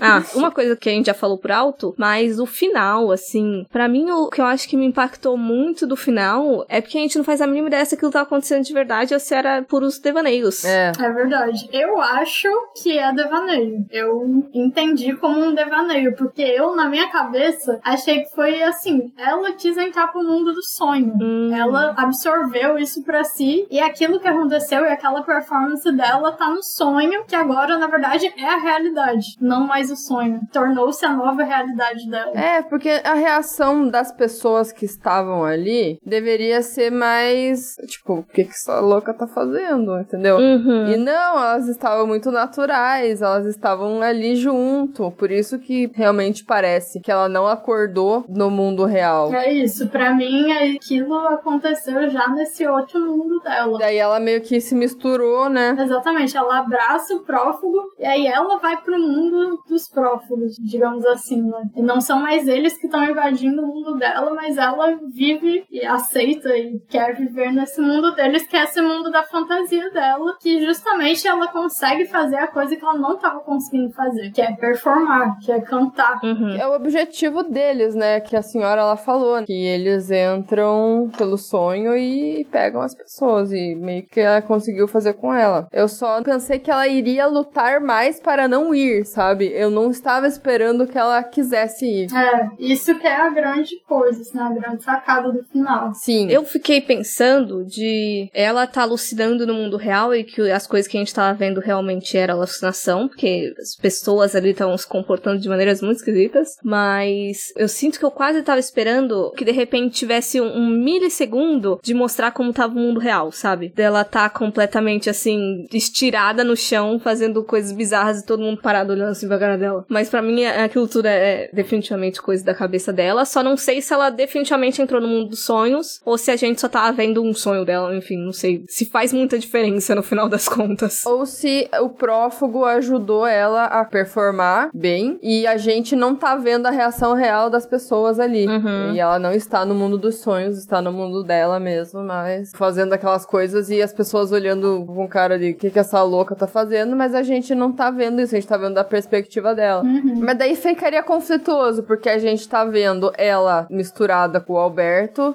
Ah, 0.00 0.22
uma 0.34 0.50
coisa 0.50 0.76
que 0.76 0.88
a 0.88 0.92
gente 0.92 1.06
já 1.06 1.14
falou 1.14 1.38
por 1.38 1.50
alto, 1.50 1.94
mas 1.98 2.38
o 2.38 2.46
final, 2.46 3.10
assim, 3.10 3.66
pra 3.70 3.88
mim 3.88 4.10
o 4.10 4.28
que 4.28 4.40
eu 4.40 4.44
acho 4.44 4.68
que 4.68 4.76
me 4.76 4.86
impactou 4.86 5.36
muito 5.48 5.86
do 5.86 5.96
final 5.96 6.66
é 6.68 6.80
porque 6.80 6.98
a 6.98 7.00
gente 7.00 7.16
não 7.16 7.24
faz 7.24 7.40
a 7.40 7.46
mínima 7.46 7.68
ideia 7.68 7.84
se 7.84 7.94
aquilo 7.94 8.10
tá 8.10 8.20
acontecendo 8.20 8.64
de 8.64 8.72
verdade 8.72 9.14
ou 9.14 9.20
se 9.20 9.34
era 9.34 9.62
puros 9.62 9.98
devaneios. 9.98 10.64
É. 10.64 10.92
É 11.00 11.10
verdade. 11.10 11.68
Eu 11.72 12.00
acho 12.00 12.48
que 12.82 12.98
é 12.98 13.10
devaneio. 13.12 13.86
Eu 13.90 14.44
entendi 14.52 15.14
como 15.14 15.40
um 15.40 15.54
devaneio, 15.54 16.14
porque 16.16 16.42
eu, 16.42 16.76
na 16.76 16.88
minha 16.88 17.10
cabeça, 17.10 17.80
achei 17.82 18.24
que 18.24 18.34
foi 18.34 18.62
assim: 18.62 19.12
ela 19.16 19.52
quis 19.52 19.76
entrar 19.76 20.08
pro 20.08 20.22
mundo 20.22 20.52
do 20.52 20.62
sonho. 20.62 21.14
Hum. 21.20 21.50
Ela 21.54 21.94
absorveu 21.96 22.78
isso 22.78 23.02
pra 23.02 23.24
si 23.24 23.66
e 23.70 23.80
aquilo 23.80 24.20
que 24.20 24.28
aconteceu 24.28 24.84
e 24.84 24.88
aquela 24.88 25.22
performance 25.22 25.90
dela 25.92 26.32
tá 26.32 26.50
no 26.50 26.62
sonho, 26.62 27.24
que 27.26 27.34
agora, 27.34 27.78
na 27.78 27.86
verdade, 27.86 28.32
é 28.36 28.44
a 28.44 28.58
realidade, 28.58 29.36
não 29.40 29.66
mais 29.66 29.90
o 29.90 29.96
sonho. 29.96 30.40
Tornou-se 30.52 31.04
a 31.04 31.12
nova 31.12 31.42
realidade 31.42 32.08
dela. 32.08 32.32
É, 32.38 32.62
porque 32.62 33.00
a 33.04 33.14
reação 33.14 33.88
das 33.88 34.12
pessoas 34.12 34.72
que 34.72 34.84
estavam 34.84 35.37
ali 35.44 35.98
deveria 36.04 36.62
ser 36.62 36.90
mais, 36.90 37.74
tipo, 37.86 38.14
o 38.14 38.22
que 38.22 38.44
que 38.44 38.50
essa 38.50 38.80
louca 38.80 39.14
tá 39.14 39.26
fazendo, 39.26 39.98
entendeu? 39.98 40.36
Uhum. 40.36 40.88
E 40.88 40.96
não, 40.96 41.38
elas 41.38 41.68
estavam 41.68 42.06
muito 42.06 42.30
naturais, 42.30 43.22
elas 43.22 43.46
estavam 43.46 44.02
ali 44.02 44.36
junto. 44.36 45.10
Por 45.12 45.30
isso 45.30 45.58
que 45.58 45.90
realmente 45.94 46.44
parece 46.44 47.00
que 47.00 47.10
ela 47.10 47.28
não 47.28 47.46
acordou 47.46 48.24
no 48.28 48.50
mundo 48.50 48.84
real. 48.84 49.32
É 49.32 49.52
isso, 49.52 49.88
pra 49.88 50.14
mim 50.14 50.50
aquilo 50.52 51.14
aconteceu 51.28 52.08
já 52.08 52.28
nesse 52.28 52.66
outro 52.66 53.00
mundo 53.00 53.40
dela. 53.40 53.78
Daí 53.78 53.96
ela 53.96 54.20
meio 54.20 54.40
que 54.40 54.60
se 54.60 54.74
misturou, 54.74 55.48
né? 55.48 55.76
Exatamente, 55.78 56.36
ela 56.36 56.58
abraça 56.58 57.14
o 57.14 57.20
prófugo 57.20 57.78
e 57.98 58.04
aí 58.04 58.26
ela 58.26 58.58
vai 58.58 58.76
pro 58.78 58.98
mundo 58.98 59.62
dos 59.68 59.88
prófugos, 59.88 60.56
digamos 60.60 61.04
assim, 61.06 61.42
né? 61.42 61.68
E 61.76 61.82
não 61.82 62.00
são 62.00 62.20
mais 62.20 62.46
eles 62.48 62.76
que 62.76 62.86
estão 62.86 63.04
invadindo 63.04 63.62
o 63.62 63.66
mundo 63.66 63.96
dela, 63.96 64.32
mas 64.34 64.56
ela 64.56 64.98
vive 65.12 65.27
e 65.70 65.84
aceita 65.84 66.56
e 66.56 66.78
quer 66.88 67.14
viver 67.16 67.52
nesse 67.52 67.80
mundo 67.80 68.14
deles, 68.14 68.46
que 68.46 68.56
é 68.56 68.64
esse 68.64 68.80
mundo 68.80 69.10
da 69.10 69.22
fantasia 69.22 69.90
dela, 69.90 70.36
que 70.40 70.64
justamente 70.64 71.26
ela 71.26 71.48
consegue 71.48 72.06
fazer 72.06 72.36
a 72.36 72.46
coisa 72.46 72.76
que 72.76 72.84
ela 72.84 72.98
não 72.98 73.14
estava 73.14 73.40
conseguindo 73.40 73.92
fazer, 73.92 74.30
que 74.30 74.40
é 74.40 74.52
performar, 74.52 75.38
que 75.40 75.52
é 75.52 75.60
cantar. 75.60 76.20
Uhum. 76.22 76.56
É 76.56 76.66
o 76.66 76.74
objetivo 76.74 77.42
deles, 77.42 77.94
né? 77.94 78.20
Que 78.20 78.36
a 78.36 78.42
senhora 78.42 78.80
ela 78.80 78.96
falou, 78.96 79.42
que 79.44 79.52
eles 79.52 80.10
entram 80.10 81.10
pelo 81.16 81.36
sonho 81.36 81.96
e 81.96 82.46
pegam 82.50 82.80
as 82.80 82.94
pessoas 82.94 83.52
e 83.52 83.74
meio 83.74 84.06
que 84.06 84.20
ela 84.20 84.42
conseguiu 84.42 84.86
fazer 84.88 85.14
com 85.14 85.34
ela. 85.34 85.66
Eu 85.72 85.88
só 85.88 86.22
pensei 86.22 86.58
que 86.58 86.70
ela 86.70 86.86
iria 86.86 87.26
lutar 87.26 87.80
mais 87.80 88.20
para 88.20 88.46
não 88.46 88.74
ir, 88.74 89.04
sabe? 89.04 89.50
Eu 89.52 89.70
não 89.70 89.90
estava 89.90 90.26
esperando 90.26 90.86
que 90.86 90.98
ela 90.98 91.22
quisesse 91.22 91.86
ir. 91.86 92.08
É, 92.14 92.50
isso 92.58 92.94
que 92.98 93.06
é 93.06 93.16
a 93.16 93.30
grande 93.30 93.74
coisa, 93.86 94.20
assim, 94.20 94.38
a 94.38 94.50
grande 94.50 94.82
sacada 94.82 95.17
do 95.22 95.42
final. 95.44 95.92
Sim. 95.94 96.30
Eu 96.30 96.44
fiquei 96.44 96.80
pensando 96.80 97.64
de 97.64 98.30
ela 98.32 98.66
tá 98.66 98.82
alucinando 98.82 99.46
no 99.46 99.54
mundo 99.54 99.76
real 99.76 100.14
e 100.14 100.24
que 100.24 100.50
as 100.50 100.66
coisas 100.66 100.90
que 100.90 100.96
a 100.96 101.00
gente 101.00 101.14
tava 101.14 101.36
vendo 101.36 101.60
realmente 101.60 102.16
era 102.16 102.32
alucinação, 102.32 103.08
porque 103.08 103.52
as 103.58 103.74
pessoas 103.74 104.34
ali 104.34 104.50
estavam 104.50 104.76
se 104.76 104.86
comportando 104.86 105.40
de 105.40 105.48
maneiras 105.48 105.82
muito 105.82 105.98
esquisitas, 105.98 106.56
mas 106.62 107.52
eu 107.56 107.68
sinto 107.68 107.98
que 107.98 108.04
eu 108.04 108.10
quase 108.10 108.42
tava 108.42 108.60
esperando 108.60 109.32
que 109.36 109.44
de 109.44 109.52
repente 109.52 109.94
tivesse 109.94 110.40
um, 110.40 110.46
um 110.46 110.68
milissegundo 110.68 111.78
de 111.82 111.94
mostrar 111.94 112.30
como 112.30 112.52
tava 112.52 112.74
o 112.74 112.78
mundo 112.78 113.00
real, 113.00 113.32
sabe? 113.32 113.72
Dela 113.74 114.04
tá 114.04 114.28
completamente 114.28 115.10
assim, 115.10 115.66
estirada 115.72 116.44
no 116.44 116.56
chão, 116.56 116.98
fazendo 116.98 117.42
coisas 117.44 117.72
bizarras 117.72 118.20
e 118.20 118.26
todo 118.26 118.42
mundo 118.42 118.60
parado 118.60 118.92
olhando 118.92 119.10
assim 119.10 119.28
pra 119.28 119.38
cara 119.38 119.56
dela. 119.56 119.84
Mas 119.88 120.08
pra 120.08 120.22
mim 120.22 120.44
aquilo 120.44 120.88
tudo 120.88 121.06
é, 121.06 121.18
é 121.18 121.50
definitivamente 121.52 122.20
coisa 122.20 122.44
da 122.44 122.54
cabeça 122.54 122.92
dela, 122.92 123.24
só 123.24 123.42
não 123.42 123.56
sei 123.56 123.80
se 123.80 123.92
ela 123.92 124.10
definitivamente 124.10 124.80
entrou 124.80 125.00
no 125.00 125.07
mundo 125.08 125.30
dos 125.30 125.44
sonhos 125.44 126.00
ou 126.04 126.16
se 126.18 126.30
a 126.30 126.36
gente 126.36 126.60
só 126.60 126.68
tava 126.68 126.92
vendo 126.92 127.22
um 127.22 127.34
sonho 127.34 127.64
dela, 127.64 127.94
enfim, 127.94 128.16
não 128.16 128.32
sei 128.32 128.64
se 128.68 128.84
faz 128.84 129.12
muita 129.12 129.38
diferença 129.38 129.94
no 129.94 130.02
final 130.02 130.28
das 130.28 130.48
contas. 130.48 131.04
Ou 131.06 131.26
se 131.26 131.68
o 131.80 131.88
prófugo 131.88 132.64
ajudou 132.64 133.26
ela 133.26 133.64
a 133.64 133.84
performar 133.84 134.70
bem 134.74 135.18
e 135.22 135.46
a 135.46 135.56
gente 135.56 135.94
não 135.96 136.14
tá 136.14 136.36
vendo 136.36 136.66
a 136.66 136.70
reação 136.70 137.14
real 137.14 137.50
das 137.50 137.66
pessoas 137.66 138.20
ali. 138.20 138.46
Uhum. 138.46 138.92
E 138.94 139.00
ela 139.00 139.18
não 139.18 139.32
está 139.32 139.64
no 139.64 139.74
mundo 139.74 139.98
dos 139.98 140.16
sonhos, 140.16 140.58
está 140.58 140.80
no 140.80 140.92
mundo 140.92 141.22
dela 141.22 141.58
mesmo, 141.58 142.02
mas 142.02 142.52
fazendo 142.54 142.92
aquelas 142.92 143.24
coisas 143.24 143.70
e 143.70 143.82
as 143.82 143.92
pessoas 143.92 144.32
olhando 144.32 144.84
com 144.86 145.08
cara 145.08 145.38
de 145.38 145.50
o 145.50 145.54
que, 145.54 145.70
que 145.70 145.78
essa 145.78 146.02
louca 146.02 146.34
tá 146.34 146.46
fazendo, 146.46 146.94
mas 146.94 147.14
a 147.14 147.22
gente 147.22 147.54
não 147.54 147.72
tá 147.72 147.90
vendo 147.90 148.20
isso, 148.20 148.34
a 148.34 148.38
gente 148.38 148.48
tá 148.48 148.56
vendo 148.56 148.74
da 148.74 148.84
perspectiva 148.84 149.54
dela. 149.54 149.82
Mas 149.82 150.38
daí 150.38 150.54
ficaria 150.54 151.02
conflituoso, 151.02 151.82
porque 151.82 152.08
a 152.08 152.18
gente 152.18 152.48
tá 152.48 152.64
vendo 152.64 153.12
ela 153.16 153.66
misturada 153.70 154.40
com 154.40 154.54
o 154.54 154.56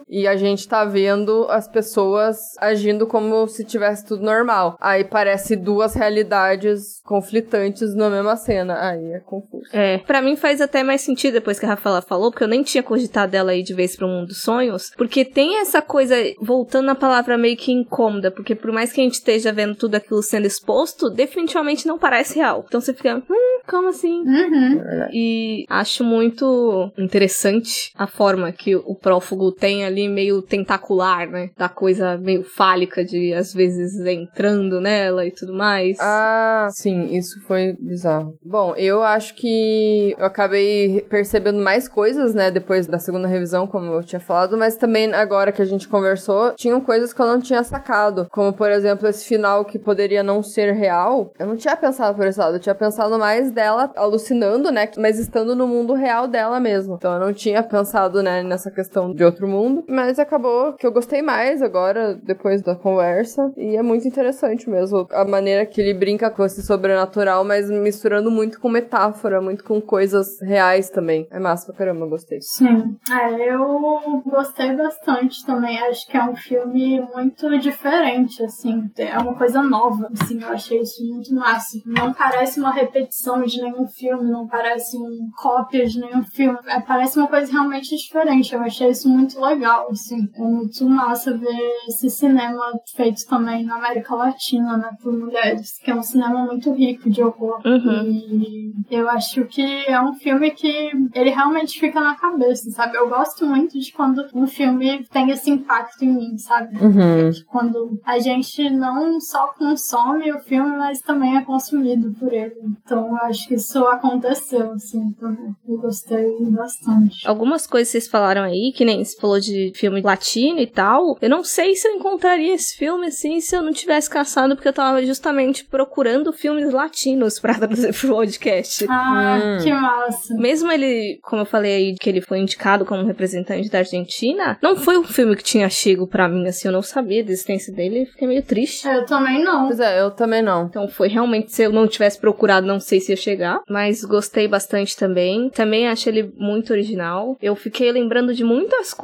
E 0.10 0.28
a 0.28 0.36
gente 0.36 0.68
tá 0.68 0.84
vendo 0.86 1.46
as 1.50 1.68
pessoas 1.68 2.38
agindo 2.60 3.08
como 3.08 3.48
se 3.48 3.64
tivesse 3.64 4.06
tudo 4.06 4.24
normal. 4.24 4.78
Aí 4.80 5.04
parece 5.04 5.56
duas 5.56 5.94
realidades 5.94 7.02
conflitantes 7.04 7.96
na 7.96 8.10
mesma 8.10 8.36
cena. 8.36 8.90
Aí 8.90 9.14
é 9.14 9.20
confuso. 9.20 9.70
É, 9.72 10.00
pra 10.00 10.22
mim 10.22 10.36
faz 10.36 10.62
até 10.62 10.84
mais 10.84 11.02
sentido 11.02 11.34
depois 11.34 11.60
que 11.60 11.66
a 11.66 11.70
Rafaela 11.70 12.02
falou, 12.02 12.32
porque 12.32 12.44
eu 12.44 12.48
nem 12.48 12.64
tinha 12.64 12.84
cogitado 12.84 13.32
dela 13.32 13.52
aí 13.52 13.64
de 13.64 13.74
vez 13.74 13.96
pro 13.96 14.08
mundo 14.08 14.28
dos 14.28 14.42
sonhos, 14.42 14.92
porque 14.98 15.26
tem 15.26 15.60
essa 15.60 15.82
coisa, 15.82 16.16
voltando 16.40 16.86
na 16.86 16.96
palavra 16.96 17.38
meio 17.38 17.58
que 17.58 17.72
incômoda, 17.72 18.32
porque 18.32 18.56
por 18.56 18.72
mais 18.72 18.92
que 18.92 19.02
a 19.02 19.04
gente 19.04 19.16
esteja 19.16 19.52
vendo 19.52 19.76
tudo 19.76 19.96
aquilo 19.96 20.22
sendo 20.22 20.46
exposto, 20.46 21.10
definitivamente 21.10 21.88
não 21.88 21.98
parece 21.98 22.36
real. 22.36 22.64
Então 22.68 22.80
você 22.80 22.94
fica, 22.94 23.18
hum, 23.18 23.62
como 23.68 23.90
assim? 23.90 24.22
Uhum. 24.22 24.82
E 25.12 25.66
acho 25.70 26.04
muito 26.04 26.92
interessante 26.98 27.92
a 27.96 28.08
forma 28.08 28.52
que 28.52 28.76
o 28.76 28.96
prófugo 28.96 29.52
tem 29.54 29.86
ali, 29.86 30.08
meio 30.08 30.42
tentacular, 30.42 31.30
né? 31.30 31.50
Da 31.58 31.70
coisa 31.70 32.18
meio 32.18 32.44
fálica 32.44 33.04
de 33.04 33.34
às 33.34 33.54
vezes 33.54 34.00
entrando 34.06 34.80
nela 34.80 35.26
e 35.26 35.32
tudo 35.32 35.54
mais. 35.54 35.98
Ah, 36.00 36.68
sim, 36.72 37.16
isso 37.16 37.42
foi 37.42 37.76
bizarro. 37.80 38.36
Bom, 38.44 38.76
eu 38.76 39.04
acho 39.04 39.36
que 39.36 40.16
eu 40.18 40.26
acabei 40.26 41.02
percebendo 41.10 41.60
mais 41.60 41.88
coisas, 41.88 42.34
né, 42.34 42.52
depois 42.52 42.88
da 42.88 43.00
segunda 43.00 43.28
revisão, 43.28 43.68
como 43.68 43.94
eu 43.94 44.04
tinha 44.04 44.20
falado, 44.20 44.58
mas 44.58 44.76
também 44.76 45.14
agora 45.14 45.52
que 45.52 45.62
a 45.62 45.66
gente 45.66 45.88
conversou, 45.88 46.54
tinham 46.56 46.82
coisas 46.82 47.14
que 47.14 47.22
eu 47.22 47.26
não 47.26 47.40
tinha 47.40 47.64
sacado, 47.64 48.28
como 48.32 48.54
por 48.54 48.72
exemplo 48.72 49.08
esse 49.08 49.26
final 49.26 49.66
que 49.66 49.80
poderia 49.80 50.24
não 50.24 50.42
ser 50.42 50.74
real. 50.74 51.32
Eu 51.40 51.48
não 51.48 51.56
tinha 51.56 51.76
pensado 51.76 52.16
por 52.16 52.26
esse 52.28 52.40
lado, 52.40 52.56
eu 52.56 52.60
tinha 52.60 52.76
pensado 52.76 53.18
mais 53.18 53.52
dela 53.52 53.92
alucinando, 53.96 54.72
né, 54.72 54.90
mas 54.98 55.20
estando 55.20 55.56
no 55.56 55.68
mundo 55.68 55.94
real 55.94 56.28
dela 56.28 56.60
mesmo. 56.60 56.96
Então 56.96 57.14
eu 57.14 57.20
não 57.20 57.34
tinha 57.34 57.62
pensado, 57.64 58.22
né, 58.22 58.44
nessa 58.44 58.72
questão 58.72 59.14
de 59.14 59.24
outro 59.34 59.48
mundo. 59.48 59.84
Mas 59.88 60.20
acabou 60.20 60.74
que 60.74 60.86
eu 60.86 60.92
gostei 60.92 61.22
mais 61.22 61.62
agora, 61.62 62.16
depois 62.16 62.62
da 62.62 62.76
conversa. 62.76 63.52
E 63.58 63.76
é 63.76 63.82
muito 63.82 64.08
interessante 64.08 64.70
mesmo. 64.70 65.08
A 65.12 65.26
maneira 65.26 65.66
que 65.66 65.82
ele 65.82 65.94
brinca 65.94 66.30
com 66.30 66.46
esse 66.46 66.64
sobrenatural, 66.64 67.44
mas 67.44 67.70
misturando 67.70 68.32
muito 68.32 68.60
com 68.60 68.70
metáfora, 68.70 69.42
muito 69.42 69.64
com 69.64 69.82
coisas 69.82 70.42
reais 70.42 70.90
também. 70.90 71.28
É 71.32 71.40
massa 71.40 71.68
pra 71.68 71.76
caramba, 71.76 72.06
eu 72.06 72.10
gostei. 72.10 72.40
Sim. 72.42 72.96
É, 73.12 73.54
eu 73.54 74.22
gostei 74.26 74.76
bastante 74.76 75.46
também. 75.46 75.78
Acho 75.80 76.08
que 76.08 76.18
é 76.18 76.24
um 76.24 76.36
filme 76.36 77.02
muito 77.14 77.58
diferente, 77.60 78.44
assim. 78.44 78.90
É 78.98 79.18
uma 79.18 79.36
coisa 79.36 79.62
nova, 79.62 80.10
assim. 80.14 80.42
Eu 80.42 80.50
achei 80.50 80.80
isso 80.80 81.04
muito 81.06 81.34
massa. 81.34 81.78
Não 81.86 82.14
parece 82.14 82.60
uma 82.60 82.72
repetição 82.72 83.42
de 83.44 83.62
nenhum 83.62 83.88
filme, 83.88 84.30
não 84.30 84.48
parece 84.48 84.98
um 84.98 85.30
cópia 85.42 85.86
de 85.86 86.00
nenhum 86.00 86.24
filme. 86.24 86.58
É, 86.68 86.80
parece 86.80 87.18
uma 87.18 87.28
coisa 87.28 87.52
realmente 87.52 87.96
diferente. 87.96 88.54
Eu 88.54 88.62
achei 88.62 88.90
isso 88.90 89.10
muito 89.10 89.23
legal, 89.40 89.90
assim. 89.92 90.30
É 90.36 90.42
muito 90.42 90.86
massa 90.88 91.36
ver 91.38 91.72
esse 91.88 92.10
cinema 92.10 92.72
feito 92.96 93.26
também 93.28 93.66
na 93.66 93.76
América 93.76 94.16
Latina, 94.16 94.78
né, 94.78 94.90
por 95.02 95.14
mulheres, 95.14 95.78
que 95.84 95.92
é 95.92 95.96
um 95.96 96.04
cinema 96.04 96.46
muito 96.46 96.72
rico 96.74 97.10
de 97.10 97.22
horror. 97.22 97.62
Uhum. 97.66 98.04
E 98.04 98.74
eu 98.90 99.10
acho 99.10 99.46
que 99.46 99.62
é 99.62 100.00
um 100.02 100.14
filme 100.14 100.52
que 100.52 100.92
ele 101.14 101.30
realmente 101.30 101.80
fica 101.80 102.00
na 102.00 102.16
cabeça, 102.16 102.70
sabe? 102.72 102.98
Eu 102.98 103.10
gosto 103.10 103.46
muito 103.46 103.80
de 103.80 103.92
quando 103.92 104.26
um 104.34 104.48
filme 104.48 105.06
tem 105.12 105.30
esse 105.30 105.50
impacto 105.50 106.04
em 106.04 106.14
mim, 106.14 106.38
sabe? 106.38 106.78
Uhum. 106.78 107.32
Quando 107.48 108.00
a 108.06 108.20
gente 108.20 108.70
não 108.70 109.20
só 109.20 109.48
consome 109.58 110.32
o 110.32 110.40
filme, 110.40 110.78
mas 110.78 111.02
também 111.02 111.38
é 111.38 111.42
consumido 111.44 112.14
por 112.20 112.32
ele. 112.32 112.56
Então 112.84 113.08
eu 113.10 113.18
acho 113.18 113.48
que 113.48 113.56
isso 113.56 113.86
aconteceu, 113.86 114.72
assim, 114.72 115.12
também. 115.14 115.56
Eu 115.68 115.78
gostei 115.78 116.36
bastante. 116.50 117.28
Algumas 117.28 117.68
coisas 117.68 117.90
vocês 117.90 118.08
falaram 118.08 118.44
aí, 118.44 118.72
que 118.76 118.86
nem 118.86 119.02
você 119.14 119.22
falou 119.22 119.40
de 119.40 119.72
filme 119.76 120.02
latino 120.02 120.60
e 120.60 120.68
tal. 120.68 121.18
Eu 121.22 121.30
não 121.30 121.44
sei 121.44 121.76
se 121.76 121.88
eu 121.88 121.94
encontraria 121.94 122.54
esse 122.54 122.76
filme 122.78 123.08
assim 123.08 123.40
se 123.40 123.56
eu 123.56 123.62
não 123.62 123.72
tivesse 123.72 124.10
caçado, 124.10 124.56
porque 124.56 124.68
eu 124.68 124.74
tava 124.74 125.04
justamente 125.06 125.66
procurando 125.66 126.32
filmes 126.34 126.72
latinos 126.74 127.40
pra 127.40 127.54
trazer 127.60 127.94
pro 127.94 128.10
podcast. 128.10 128.86
Ah, 128.90 129.40
Hum. 129.44 129.64
que 129.64 129.72
massa. 129.74 130.34
Mesmo 130.36 130.72
ele, 130.72 131.20
como 131.22 131.42
eu 131.42 131.46
falei 131.46 131.76
aí, 131.76 131.96
que 131.96 132.10
ele 132.10 132.22
foi 132.22 132.40
indicado 132.40 132.86
como 132.86 133.04
representante 133.06 133.70
da 133.70 133.80
Argentina, 133.80 134.58
não 134.62 134.76
foi 134.76 134.98
um 134.98 135.04
filme 135.04 135.36
que 135.36 135.44
tinha 135.44 135.70
chego 135.70 136.08
pra 136.08 136.28
mim, 136.28 136.48
assim, 136.48 136.68
eu 136.68 136.72
não 136.72 136.82
sabia 136.82 137.24
da 137.24 137.32
existência 137.32 137.74
dele 137.74 138.04
e 138.04 138.06
fiquei 138.06 138.28
meio 138.28 138.44
triste. 138.44 138.88
Eu 138.88 139.06
também 139.06 139.44
não. 139.44 139.68
Pois 139.68 139.80
é, 139.80 140.02
eu 140.02 140.12
também 140.12 140.42
não. 140.42 140.66
Então 140.66 140.88
foi 140.88 141.08
realmente, 141.08 141.52
se 141.52 141.64
eu 141.64 141.72
não 141.72 141.88
tivesse 141.88 142.20
procurado, 142.20 142.68
não 142.68 142.80
sei 142.80 143.00
se 143.00 143.12
ia 143.12 143.16
chegar, 143.18 143.62
mas 143.70 144.04
gostei 144.04 144.48
bastante 144.48 144.96
também. 144.98 145.50
Também 145.50 145.88
achei 145.88 146.12
ele 146.14 146.34
muito 146.38 146.72
original. 146.72 147.38
Eu 147.42 147.56
fiquei 147.56 147.92
lembrando 147.92 148.34
de 148.34 148.44
muitas 148.44 148.94
coisas 148.94 149.03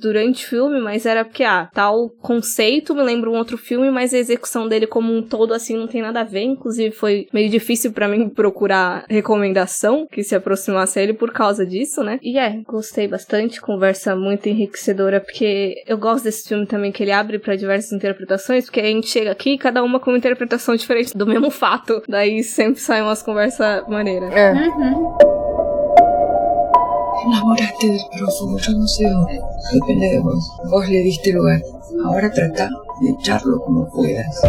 durante 0.00 0.44
o 0.44 0.48
filme, 0.48 0.80
mas 0.80 1.06
era 1.06 1.24
porque, 1.24 1.44
ah, 1.44 1.68
tal 1.72 2.10
conceito 2.20 2.94
me 2.94 3.02
lembra 3.02 3.30
um 3.30 3.36
outro 3.36 3.58
filme, 3.58 3.90
mas 3.90 4.14
a 4.14 4.18
execução 4.18 4.68
dele 4.68 4.86
como 4.86 5.12
um 5.12 5.22
todo, 5.22 5.54
assim, 5.54 5.76
não 5.76 5.86
tem 5.86 6.02
nada 6.02 6.20
a 6.20 6.24
ver. 6.24 6.42
Inclusive, 6.42 6.94
foi 6.94 7.26
meio 7.32 7.48
difícil 7.48 7.92
pra 7.92 8.08
mim 8.08 8.28
procurar 8.28 9.04
recomendação 9.08 10.06
que 10.10 10.22
se 10.22 10.34
aproximasse 10.34 10.98
a 10.98 11.02
ele 11.02 11.14
por 11.14 11.32
causa 11.32 11.66
disso, 11.66 12.02
né? 12.02 12.18
E 12.22 12.38
é, 12.38 12.60
gostei 12.66 13.08
bastante, 13.08 13.60
conversa 13.60 14.14
muito 14.14 14.48
enriquecedora, 14.48 15.20
porque 15.20 15.82
eu 15.86 15.98
gosto 15.98 16.24
desse 16.24 16.48
filme 16.48 16.66
também, 16.66 16.92
que 16.92 17.02
ele 17.02 17.12
abre 17.12 17.38
pra 17.38 17.56
diversas 17.56 17.92
interpretações, 17.92 18.64
porque 18.64 18.80
a 18.80 18.84
gente 18.84 19.08
chega 19.08 19.30
aqui, 19.30 19.58
cada 19.58 19.82
uma 19.82 19.98
com 19.98 20.10
uma 20.10 20.18
interpretação 20.18 20.74
diferente 20.76 21.16
do 21.16 21.26
mesmo 21.26 21.50
fato. 21.50 22.02
Daí 22.08 22.42
sempre 22.42 22.80
saem 22.80 23.02
umas 23.02 23.22
conversas 23.22 23.86
maneiras. 23.88 24.32
É. 24.32 24.52
Uhum. 24.52 25.51
Enamoraste 27.24 27.86
del 27.88 28.00
prófugo, 28.16 28.58
yo 28.58 28.72
no 28.72 28.86
sé 28.86 29.08
dónde. 29.08 29.40
Depende 29.72 30.06
de 30.10 30.20
vos. 30.20 30.50
Vos 30.70 30.88
le 30.88 30.98
diste 30.98 31.32
lugar. 31.32 31.62
Ahora 32.04 32.30
trata 32.30 32.68
de 33.00 33.10
echarlo 33.10 33.60
como 33.60 33.88
puedas. 33.88 34.40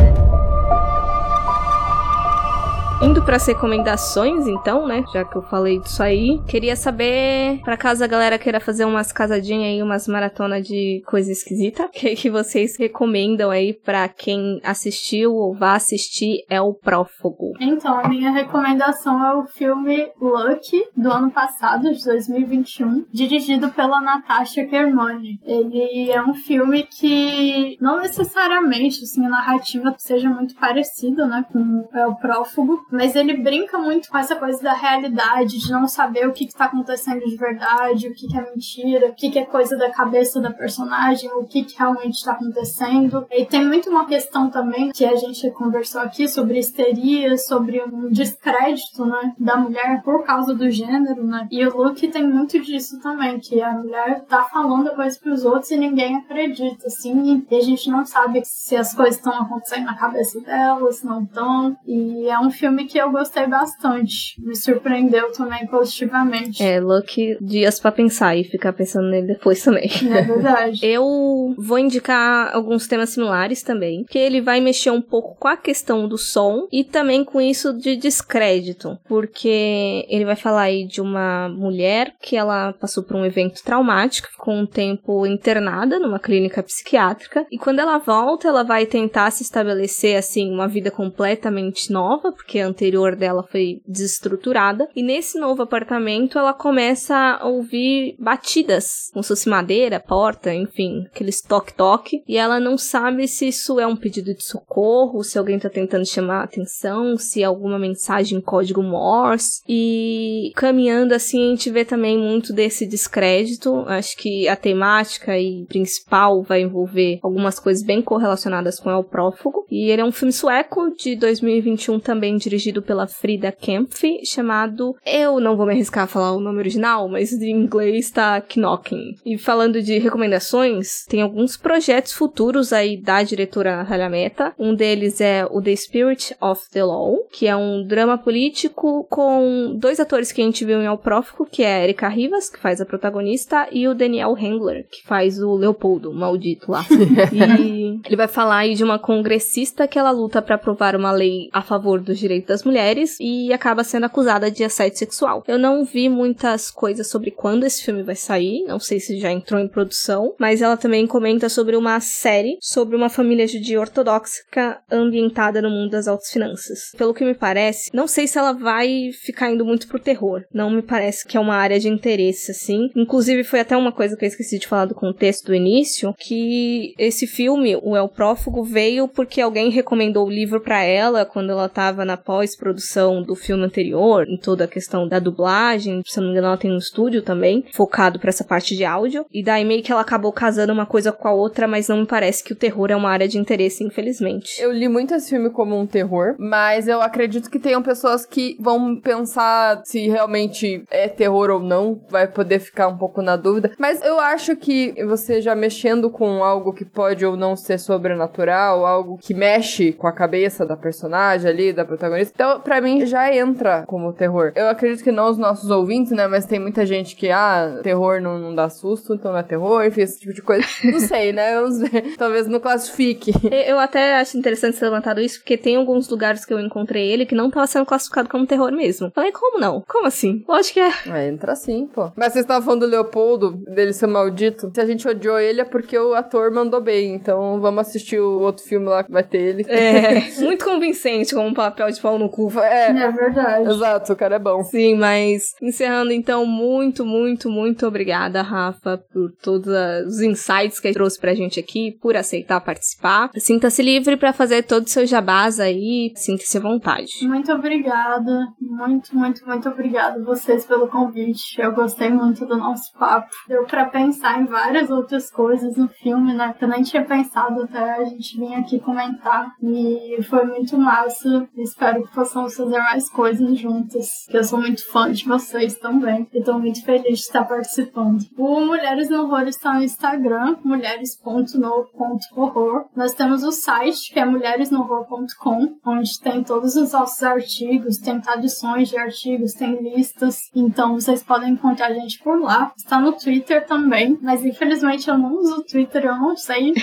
Indo 3.04 3.22
pras 3.22 3.46
recomendações, 3.46 4.48
então, 4.48 4.88
né? 4.88 5.04
Já 5.14 5.26
que 5.26 5.36
eu 5.36 5.42
falei 5.42 5.78
disso 5.78 6.02
aí, 6.02 6.42
queria 6.48 6.74
saber, 6.74 7.60
pra 7.62 7.76
caso 7.76 8.02
a 8.02 8.08
galera 8.08 8.40
queira 8.40 8.62
fazer 8.62 8.86
umas 8.86 9.12
casadinhas 9.12 9.74
aí, 9.74 9.84
umas 9.84 10.08
maratonas 10.08 10.66
de 10.66 11.04
coisa 11.06 11.30
esquisita, 11.30 11.84
o 11.84 11.90
que, 11.90 12.16
que 12.16 12.30
vocês 12.30 12.78
recomendam 12.78 13.52
aí 13.52 13.74
pra 13.74 14.08
quem 14.08 14.62
assistiu 14.64 15.36
ou 15.36 15.54
vá 15.54 15.74
assistir 15.74 16.46
é 16.50 16.62
o 16.62 16.74
Prófugo. 16.74 17.52
Então, 17.60 18.00
a 18.00 18.08
minha 18.08 18.32
recomendação 18.32 19.22
é 19.22 19.36
o 19.36 19.48
filme 19.48 20.10
Lucky, 20.22 20.82
do 20.96 21.12
ano 21.12 21.30
passado, 21.30 21.94
de 21.94 22.06
2021, 22.06 23.06
dirigido 23.12 23.70
pela 23.72 24.00
Natasha 24.00 24.66
Kermani. 24.66 25.42
Ele 25.44 26.10
é 26.10 26.24
um 26.24 26.34
filme 26.34 26.84
que 26.84 27.78
não 27.82 28.00
necessariamente, 28.00 29.04
assim, 29.04 29.26
a 29.26 29.30
narrativa 29.30 29.94
seja 29.98 30.30
muito 30.30 30.56
parecida, 30.56 31.28
né, 31.28 31.44
com 31.52 31.86
é, 31.94 32.08
o 32.08 32.16
Prófugo, 32.16 32.93
mas 32.94 33.16
ele 33.16 33.36
brinca 33.38 33.80
muito 33.80 34.08
com 34.08 34.18
essa 34.20 34.36
coisa 34.36 34.62
da 34.62 34.74
realidade, 34.74 35.58
de 35.58 35.72
não 35.72 35.88
saber 35.88 36.28
o 36.28 36.32
que 36.32 36.46
está 36.46 36.66
acontecendo 36.66 37.26
de 37.26 37.36
verdade, 37.36 38.08
o 38.08 38.14
que, 38.14 38.28
que 38.28 38.38
é 38.38 38.52
mentira, 38.52 39.08
o 39.08 39.14
que, 39.16 39.32
que 39.32 39.40
é 39.40 39.46
coisa 39.46 39.76
da 39.76 39.90
cabeça 39.90 40.40
da 40.40 40.52
personagem, 40.52 41.32
o 41.34 41.44
que, 41.44 41.64
que 41.64 41.76
realmente 41.76 42.18
está 42.18 42.34
acontecendo. 42.34 43.26
E 43.32 43.46
tem 43.48 43.66
muito 43.66 43.90
uma 43.90 44.06
questão 44.06 44.48
também 44.48 44.92
que 44.92 45.04
a 45.06 45.16
gente 45.16 45.50
conversou 45.52 46.02
aqui 46.02 46.28
sobre 46.28 46.60
histeria, 46.60 47.36
sobre 47.36 47.82
um 47.82 48.12
descrédito, 48.12 49.04
né, 49.04 49.34
da 49.40 49.58
mulher 49.58 50.04
por 50.04 50.24
causa 50.24 50.54
do 50.54 50.70
gênero, 50.70 51.24
né? 51.24 51.48
E 51.50 51.66
o 51.66 51.76
Luke 51.76 52.08
tem 52.10 52.28
muito 52.28 52.60
disso 52.62 53.00
também, 53.00 53.40
que 53.40 53.60
a 53.60 53.72
mulher 53.72 54.22
tá 54.26 54.44
falando 54.44 54.92
coisas 54.92 55.18
pros 55.18 55.44
outros 55.44 55.72
e 55.72 55.78
ninguém 55.78 56.18
acredita, 56.18 56.86
assim, 56.86 57.44
e 57.50 57.56
a 57.56 57.62
gente 57.62 57.90
não 57.90 58.06
sabe 58.06 58.44
se 58.46 58.76
as 58.76 58.94
coisas 58.94 59.16
estão 59.16 59.34
acontecendo 59.34 59.86
na 59.86 59.98
cabeça 59.98 60.40
dela, 60.42 60.92
se 60.92 61.04
não 61.04 61.24
estão. 61.24 61.76
E 61.88 62.28
é 62.28 62.38
um 62.38 62.52
filme 62.52 62.83
que 62.86 62.98
eu 62.98 63.12
gostei 63.12 63.48
bastante. 63.48 64.42
Me 64.42 64.56
surpreendeu 64.56 65.32
também 65.32 65.66
positivamente. 65.68 66.62
É, 66.62 66.80
Lucky, 66.80 67.38
dias 67.42 67.80
pra 67.80 67.92
pensar 67.92 68.36
e 68.36 68.44
ficar 68.44 68.74
pensando 68.74 69.10
nele 69.10 69.28
depois 69.28 69.62
também. 69.62 69.90
É 70.12 70.22
verdade. 70.22 70.80
Eu 70.86 71.54
vou 71.58 71.80
indicar 71.80 72.54
alguns 72.54 72.88
temas 72.88 73.10
similares 73.10 73.64
também, 73.64 74.04
que 74.10 74.18
ele 74.18 74.42
vai 74.42 74.60
mexer 74.60 74.92
um 74.92 75.02
pouco 75.02 75.36
com 75.40 75.48
a 75.48 75.58
questão 75.58 76.08
do 76.08 76.18
som 76.18 76.68
e 76.72 76.84
também 76.84 77.24
com 77.24 77.40
isso 77.40 77.74
de 77.74 77.96
descrédito, 77.96 78.98
porque 79.08 80.06
ele 80.10 80.26
vai 80.26 80.36
falar 80.36 80.64
aí 80.64 80.86
de 80.86 81.02
uma 81.02 81.50
mulher 81.50 82.14
que 82.22 82.36
ela 82.36 82.74
passou 82.74 83.04
por 83.04 83.16
um 83.16 83.26
evento 83.26 83.64
traumático, 83.64 84.30
ficou 84.32 84.54
um 84.54 84.66
tempo 84.66 85.26
internada 85.26 86.00
numa 86.00 86.20
clínica 86.20 86.62
psiquiátrica 86.62 87.46
e 87.52 87.58
quando 87.58 87.80
ela 87.80 87.98
volta, 87.98 88.48
ela 88.48 88.64
vai 88.64 88.86
tentar 88.86 89.32
se 89.32 89.44
estabelecer 89.44 90.18
assim 90.18 90.52
uma 90.52 90.68
vida 90.68 90.92
completamente 90.92 91.92
nova, 91.92 92.32
porque 92.32 92.60
anterior 92.74 93.16
dela 93.16 93.44
foi 93.44 93.82
desestruturada, 93.88 94.90
e 94.96 95.04
nesse 95.04 95.40
novo 95.40 95.62
apartamento 95.62 96.38
ela 96.38 96.54
começa 96.54 97.16
a 97.16 97.48
ouvir 97.48 98.16
batidas, 98.20 99.10
como 99.14 99.24
se 99.24 99.30
fosse 99.30 99.48
madeira, 99.48 100.00
porta, 100.00 100.54
enfim, 100.54 101.06
aqueles 101.06 101.42
toque-toque, 101.42 102.24
e 102.28 102.38
ela 102.38 102.60
não 102.60 102.78
sabe 102.78 103.28
se 103.28 103.48
isso 103.48 103.80
é 103.80 103.86
um 103.86 103.96
pedido 103.96 104.34
de 104.34 104.44
socorro, 104.44 105.24
se 105.24 105.38
alguém 105.38 105.60
tá 105.60 105.70
tentando 105.70 106.06
chamar 106.06 106.42
a 106.42 106.44
atenção, 106.46 107.16
se 107.18 107.44
é 107.44 107.46
alguma 107.46 107.78
mensagem 107.78 108.40
em 108.40 108.42
código 108.42 108.82
Morse, 108.82 109.62
e 109.70 110.52
caminhando 110.56 111.14
assim 111.14 111.48
a 111.48 111.50
gente 111.52 111.70
vê 111.70 111.86
também 111.86 112.18
muito 112.18 112.52
desse 112.52 112.88
descrédito, 112.88 113.84
acho 113.88 114.18
que 114.18 114.48
a 114.48 114.56
temática 114.56 115.38
e 115.38 115.66
principal 115.68 116.42
vai 116.42 116.62
envolver 116.62 117.20
algumas 117.22 117.60
coisas 117.60 117.84
bem 117.84 118.02
correlacionadas 118.02 118.80
com 118.80 118.90
El 118.90 119.04
Prófugo, 119.04 119.66
e 119.70 119.92
ele 119.92 120.02
é 120.02 120.06
um 120.06 120.12
filme 120.12 120.34
sueco 120.34 120.92
de 120.98 121.16
2021 121.16 122.00
também 122.00 122.38
dirigido 122.38 122.53
pela 122.82 123.08
Frida 123.08 123.52
Kempf, 123.52 124.04
chamado, 124.26 124.96
eu 125.06 125.40
não 125.40 125.56
vou 125.56 125.66
me 125.66 125.74
arriscar 125.74 126.04
a 126.04 126.08
falar 126.08 126.34
o 126.34 126.40
nome 126.40 126.60
original, 126.60 127.08
mas 127.10 127.32
em 127.34 127.52
inglês 127.52 128.12
tá 128.12 128.42
Knocking. 128.42 129.16
E 129.26 129.38
falando 129.38 129.82
de 129.82 129.98
recomendações, 129.98 131.06
tem 131.08 131.22
alguns 131.22 131.58
projetos 131.58 132.14
futuros 132.14 132.74
aí 132.74 132.98
da 132.98 133.24
diretora 133.24 133.78
Natália 133.78 134.10
Meta. 134.10 134.54
Um 134.58 134.76
deles 134.76 135.20
é 135.22 135.46
o 135.50 135.62
The 135.62 135.76
Spirit 135.76 136.36
of 136.42 136.70
the 136.72 136.84
Law, 136.84 137.28
que 137.32 137.48
é 137.48 137.56
um 137.56 137.86
drama 137.86 138.18
político 138.18 139.06
com 139.10 139.76
dois 139.78 140.00
atores 140.00 140.32
que 140.32 140.42
a 140.42 140.46
gente 140.46 140.66
viu 140.66 140.82
em 140.82 140.86
El 140.86 140.98
Prófico, 140.98 141.46
que 141.46 141.64
é 141.64 141.76
a 141.76 141.84
Erika 141.84 142.08
Rivas, 142.08 142.50
que 142.50 142.60
faz 142.60 142.80
a 142.82 142.86
protagonista, 142.86 143.68
e 143.72 143.88
o 143.88 143.96
Daniel 143.96 144.34
Handler, 144.34 144.86
que 144.90 145.04
faz 145.06 145.42
o 145.42 145.56
Leopoldo, 145.56 146.14
maldito 146.14 146.72
lá. 146.72 146.86
e 147.32 148.00
ele 148.06 148.16
vai 148.16 148.28
falar 148.28 148.58
aí 148.58 148.76
de 148.76 148.84
uma 148.84 149.00
congressista 149.00 149.88
que 149.88 149.98
ela 149.98 150.12
luta 150.12 150.42
para 150.42 150.56
aprovar 150.56 150.96
uma 150.96 151.12
lei 151.12 151.50
a 151.52 151.62
favor 151.62 152.00
dos 152.00 152.20
direitos 152.20 152.43
das 152.48 152.64
mulheres 152.64 153.18
e 153.20 153.52
acaba 153.54 153.84
sendo 153.84 154.06
acusada 154.06 154.50
de 154.50 154.64
assédio 154.64 154.98
sexual. 154.98 155.44
Eu 155.48 155.58
não 155.58 155.84
vi 155.86 156.10
muitas 156.10 156.70
coisas 156.70 157.10
sobre 157.10 157.32
quando 157.32 157.66
esse 157.66 157.84
filme 157.84 158.04
vai 158.04 158.16
sair, 158.16 158.64
não 158.66 158.80
sei 158.80 159.00
se 159.00 159.20
já 159.20 159.32
entrou 159.32 159.60
em 159.60 159.68
produção, 159.68 160.34
mas 160.40 160.62
ela 160.62 160.78
também 160.78 161.08
comenta 161.08 161.50
sobre 161.50 161.76
uma 161.76 162.00
série 162.00 162.58
sobre 162.62 162.96
uma 162.96 163.10
família 163.10 163.48
judia 163.48 163.80
ortodoxa 163.80 164.44
ambientada 164.92 165.62
no 165.62 165.70
mundo 165.70 165.92
das 165.92 166.08
altas 166.08 166.32
finanças. 166.32 166.92
Pelo 166.98 167.14
que 167.14 167.26
me 167.26 167.34
parece, 167.34 167.90
não 167.94 168.08
sei 168.08 168.28
se 168.28 168.38
ela 168.38 168.54
vai 168.54 169.12
ficar 169.22 169.52
indo 169.52 169.66
muito 169.66 169.88
pro 169.88 170.00
terror. 170.00 170.44
Não 170.54 170.70
me 170.70 170.82
parece 170.82 171.26
que 171.26 171.38
é 171.38 171.40
uma 171.40 171.56
área 171.56 171.80
de 171.80 171.88
interesse, 171.88 172.52
assim. 172.52 172.90
Inclusive, 172.96 173.44
foi 173.44 173.60
até 173.60 173.76
uma 173.76 173.92
coisa 173.92 174.16
que 174.16 174.26
eu 174.26 174.28
esqueci 174.28 174.60
de 174.60 174.68
falar 174.68 174.86
do 174.86 174.96
contexto 174.96 175.48
do 175.48 175.56
início, 175.56 176.14
que 176.18 176.94
esse 176.98 177.28
filme, 177.28 177.76
o 177.82 177.96
El 177.96 178.10
Prófugo, 178.10 178.64
veio 178.64 179.08
porque 179.08 179.42
alguém 179.42 179.70
recomendou 179.70 180.28
o 180.28 180.32
livro 180.32 180.62
para 180.62 180.84
ela 180.84 181.26
quando 181.26 181.52
ela 181.52 181.70
tava 181.70 182.06
na 182.06 182.18
pós-produção 182.34 183.22
do 183.22 183.36
filme 183.36 183.64
anterior, 183.64 184.28
em 184.28 184.38
toda 184.38 184.64
a 184.64 184.68
questão 184.68 185.08
da 185.08 185.20
dublagem. 185.20 186.02
Se 186.04 186.18
não 186.18 186.26
me 186.26 186.32
engano, 186.32 186.48
ela 186.48 186.58
tem 186.58 186.72
um 186.72 186.80
estúdio 186.80 187.22
também, 187.22 187.64
focado 187.72 188.18
para 188.18 188.30
essa 188.30 188.44
parte 188.44 188.76
de 188.76 188.84
áudio. 188.84 189.24
E 189.32 189.44
daí 189.44 189.64
meio 189.64 189.84
que 189.84 189.92
ela 189.92 190.02
acabou 190.02 190.34
casando 190.34 190.74
uma 190.74 190.88
coisa 190.88 191.12
com 191.12 191.28
a 191.28 191.32
outra, 191.32 191.68
mas 191.68 191.88
não 191.88 191.98
me 191.98 192.08
parece 192.08 192.44
que 192.44 192.52
o 192.52 192.56
terror 192.56 192.90
é 192.90 192.96
uma 192.96 193.12
área 193.12 193.28
de 193.28 193.38
interesse, 193.38 193.84
infelizmente. 193.84 194.60
Eu 194.60 194.72
li 194.72 194.88
muito 194.88 195.14
esse 195.14 195.30
filme 195.30 195.52
como 195.52 195.80
um 195.80 195.86
terror, 195.86 196.36
mas 196.40 196.88
eu 196.88 197.04
acredito 197.04 197.52
que 197.52 197.60
tenham 197.60 197.84
pessoas 197.84 198.26
que 198.26 198.58
vão 198.60 199.00
pensar 199.00 199.84
se 199.86 200.08
realmente 200.08 200.84
é 200.90 201.08
terror 201.08 201.52
ou 201.52 201.60
não, 201.60 202.02
vai 202.10 202.28
poder 202.28 202.58
ficar 202.58 202.88
um 202.88 202.98
pouco 202.98 203.22
na 203.22 203.36
dúvida. 203.36 203.74
Mas 203.78 204.02
eu 204.02 204.20
acho 204.20 204.56
que 204.56 204.96
você 205.06 205.40
já 205.40 205.54
mexendo 205.54 206.10
com 206.10 206.44
algo 206.44 206.74
que 206.74 206.84
pode 206.84 207.24
ou 207.24 207.38
não 207.38 207.56
ser 207.56 207.78
sobrenatural, 207.78 208.88
algo 208.88 209.20
que 209.22 209.36
mexe 209.36 209.94
com 209.94 210.08
a 210.08 210.12
cabeça 210.12 210.66
da 210.66 210.76
personagem 210.76 211.48
ali, 211.48 211.72
da 211.72 211.86
protagonista, 211.86 212.23
então 212.34 212.60
pra 212.60 212.82
mim 212.82 213.06
já 213.06 213.34
entra 213.34 213.84
como 213.88 214.14
terror. 214.14 214.52
Eu 214.56 214.70
acredito 214.70 215.04
que 215.04 215.12
não 215.12 215.30
os 215.30 215.38
nossos 215.38 215.70
ouvintes, 215.70 216.12
né, 216.12 216.28
mas 216.28 216.46
tem 216.46 216.60
muita 216.60 216.86
gente 216.86 217.16
que, 217.16 217.30
ah, 217.30 217.80
terror 217.84 218.22
não, 218.22 218.38
não 218.38 218.56
dá 218.56 218.70
susto, 218.70 219.14
então 219.14 219.32
não 219.32 219.40
é 219.40 219.44
terror, 219.44 219.84
enfim, 219.86 220.02
esse 220.02 220.20
tipo 220.20 220.34
de 220.34 220.42
coisa. 220.42 220.64
Não 220.84 221.00
sei, 221.00 221.32
né, 221.32 221.56
vamos 221.56 221.80
ver. 221.80 222.16
Talvez 222.18 222.48
não 222.48 222.60
classifique. 222.60 223.32
Eu 223.68 223.80
até 223.80 224.16
acho 224.18 224.38
interessante 224.38 224.78
ser 224.78 224.86
levantado 224.86 225.20
isso, 225.22 225.40
porque 225.40 225.58
tem 225.58 225.76
alguns 225.76 226.10
lugares 226.10 226.46
que 226.46 226.54
eu 226.54 226.60
encontrei 226.60 227.10
ele 227.10 227.26
que 227.26 227.36
não 227.36 227.50
tava 227.50 227.66
sendo 227.68 227.86
classificado 227.86 228.30
como 228.30 228.46
terror 228.46 228.72
mesmo. 228.72 229.12
Falei, 229.14 229.32
como 229.32 229.60
não? 229.60 229.82
Como 229.88 230.08
assim? 230.08 230.44
Lógico 230.48 230.74
que 230.74 230.80
é. 230.80 230.92
É, 231.08 231.28
entra 231.28 231.56
sim, 231.56 231.88
pô. 231.88 232.12
Mas 232.16 232.34
vocês 232.34 232.44
estavam 232.44 232.64
falando 232.64 232.82
do 232.82 232.88
Leopoldo, 232.88 233.52
dele 233.52 233.94
ser 233.94 234.08
maldito. 234.08 234.72
Se 234.74 234.82
a 234.82 234.86
gente 234.86 235.08
odiou 235.08 235.40
ele 235.40 235.62
é 235.62 235.66
porque 235.66 235.98
o 235.98 236.14
ator 236.14 236.52
mandou 236.52 236.82
bem. 236.82 237.14
Então 237.14 237.60
vamos 237.60 237.88
assistir 237.88 238.20
o 238.20 238.40
outro 238.40 238.64
filme 238.64 238.88
lá 238.88 239.04
que 239.04 239.12
vai 239.12 239.24
ter 239.24 239.40
ele. 239.40 239.66
É, 239.68 240.32
muito 240.42 240.66
convincente 240.66 241.34
como 241.34 241.48
um 241.48 241.54
papel 241.54 241.90
de 241.92 242.00
pau 242.14 242.20
no 242.20 242.30
cu. 242.30 242.52
É, 242.60 242.90
É 242.92 243.12
verdade. 243.12 243.70
exato, 243.70 244.14
o 244.14 244.16
cara 244.16 244.36
é 244.36 244.40
bom. 244.40 244.64
Sim, 244.64 244.96
mas 244.96 245.54
encerrando 245.62 246.12
então, 246.12 246.46
muito, 246.46 247.06
muito, 247.06 247.50
muito 247.50 247.86
obrigada, 247.88 248.42
Rafa, 248.42 248.98
por 249.12 249.32
todos 249.42 249.68
os 250.08 250.22
insights 250.22 250.80
que 250.80 250.92
trouxe 250.92 251.20
pra 251.20 251.34
gente 251.34 251.60
aqui, 251.60 251.98
por 252.02 252.16
aceitar 252.16 252.62
participar. 252.62 253.30
Sinta-se 253.36 253.82
livre 253.82 254.18
pra 254.18 254.34
fazer 254.34 254.64
todos 254.64 254.88
os 254.88 254.94
seus 254.94 255.10
jabás 255.10 255.60
aí, 255.60 256.12
sinta-se 256.16 256.58
à 256.58 256.62
vontade. 256.62 257.28
Muito 257.28 257.52
obrigada, 257.52 258.48
muito, 258.60 259.16
muito, 259.16 259.46
muito 259.46 259.70
obrigada 259.70 260.24
vocês 260.24 260.66
pelo 260.66 260.88
convite. 260.88 261.60
Eu 261.60 261.74
gostei 261.74 262.10
muito 262.10 262.46
do 262.46 262.58
nosso 262.58 262.92
papo. 262.98 263.28
Deu 263.48 263.66
pra 263.66 263.86
pensar 263.86 264.40
em 264.42 264.46
várias 264.46 264.90
outras 264.90 265.30
coisas 265.32 265.76
no 265.78 265.88
filme, 265.88 266.34
né? 266.34 266.54
Que 266.58 266.66
eu 266.66 266.70
nem 266.70 266.84
tinha 266.84 267.04
pensado 267.04 267.64
até 267.64 267.96
a 267.96 268.06
gente 268.06 268.38
vir 268.38 268.54
aqui 268.56 268.80
comentar. 268.80 269.52
E 269.62 270.22
foi 270.24 270.46
muito 270.46 270.78
massa. 270.78 271.48
Espero 271.58 272.03
que 272.04 272.14
possamos 272.14 272.56
fazer 272.56 272.78
mais 272.78 273.10
coisas 273.10 273.58
juntas. 273.58 274.28
Eu 274.30 274.44
sou 274.44 274.60
muito 274.60 274.86
fã 274.92 275.12
de 275.12 275.26
vocês 275.26 275.78
também. 275.78 276.28
E 276.34 276.44
tô 276.44 276.60
muito 276.60 276.84
feliz 276.84 277.04
de 277.04 277.26
estar 277.26 277.46
participando. 277.46 278.26
O 278.38 278.60
Mulheres 278.62 279.10
no 279.10 279.24
Horror 279.24 279.48
está 279.48 279.74
no 279.74 279.84
Instagram, 279.84 280.58
mulheres.no.horror. 280.64 282.86
Nós 282.96 283.14
temos 283.14 283.44
o 283.44 283.52
site, 283.52 284.14
que 284.14 284.20
é 284.20 284.26
mulheresnohorror.com, 284.26 285.78
onde 285.86 286.20
tem 286.20 286.44
todos 286.44 286.76
os 286.76 286.92
nossos 286.92 287.24
artigos, 287.24 287.98
tem 287.98 288.20
traduções 288.20 288.90
de 288.90 288.98
artigos, 288.98 289.54
tem 289.54 289.82
listas. 289.82 290.50
Então 290.56 290.96
vocês 290.96 291.24
podem 291.24 291.54
encontrar 291.54 291.88
a 291.88 291.94
gente 291.94 292.20
por 292.20 292.40
lá. 292.40 292.74
Está 292.76 293.00
no 293.00 293.14
Twitter 293.14 293.66
também, 293.66 294.18
mas 294.22 294.46
infelizmente 294.46 295.10
eu 295.10 295.18
não 295.18 295.36
uso 295.36 295.58
o 295.58 295.64
Twitter, 295.64 296.06
eu 296.06 296.16
não 296.16 296.36
sei. 296.36 296.74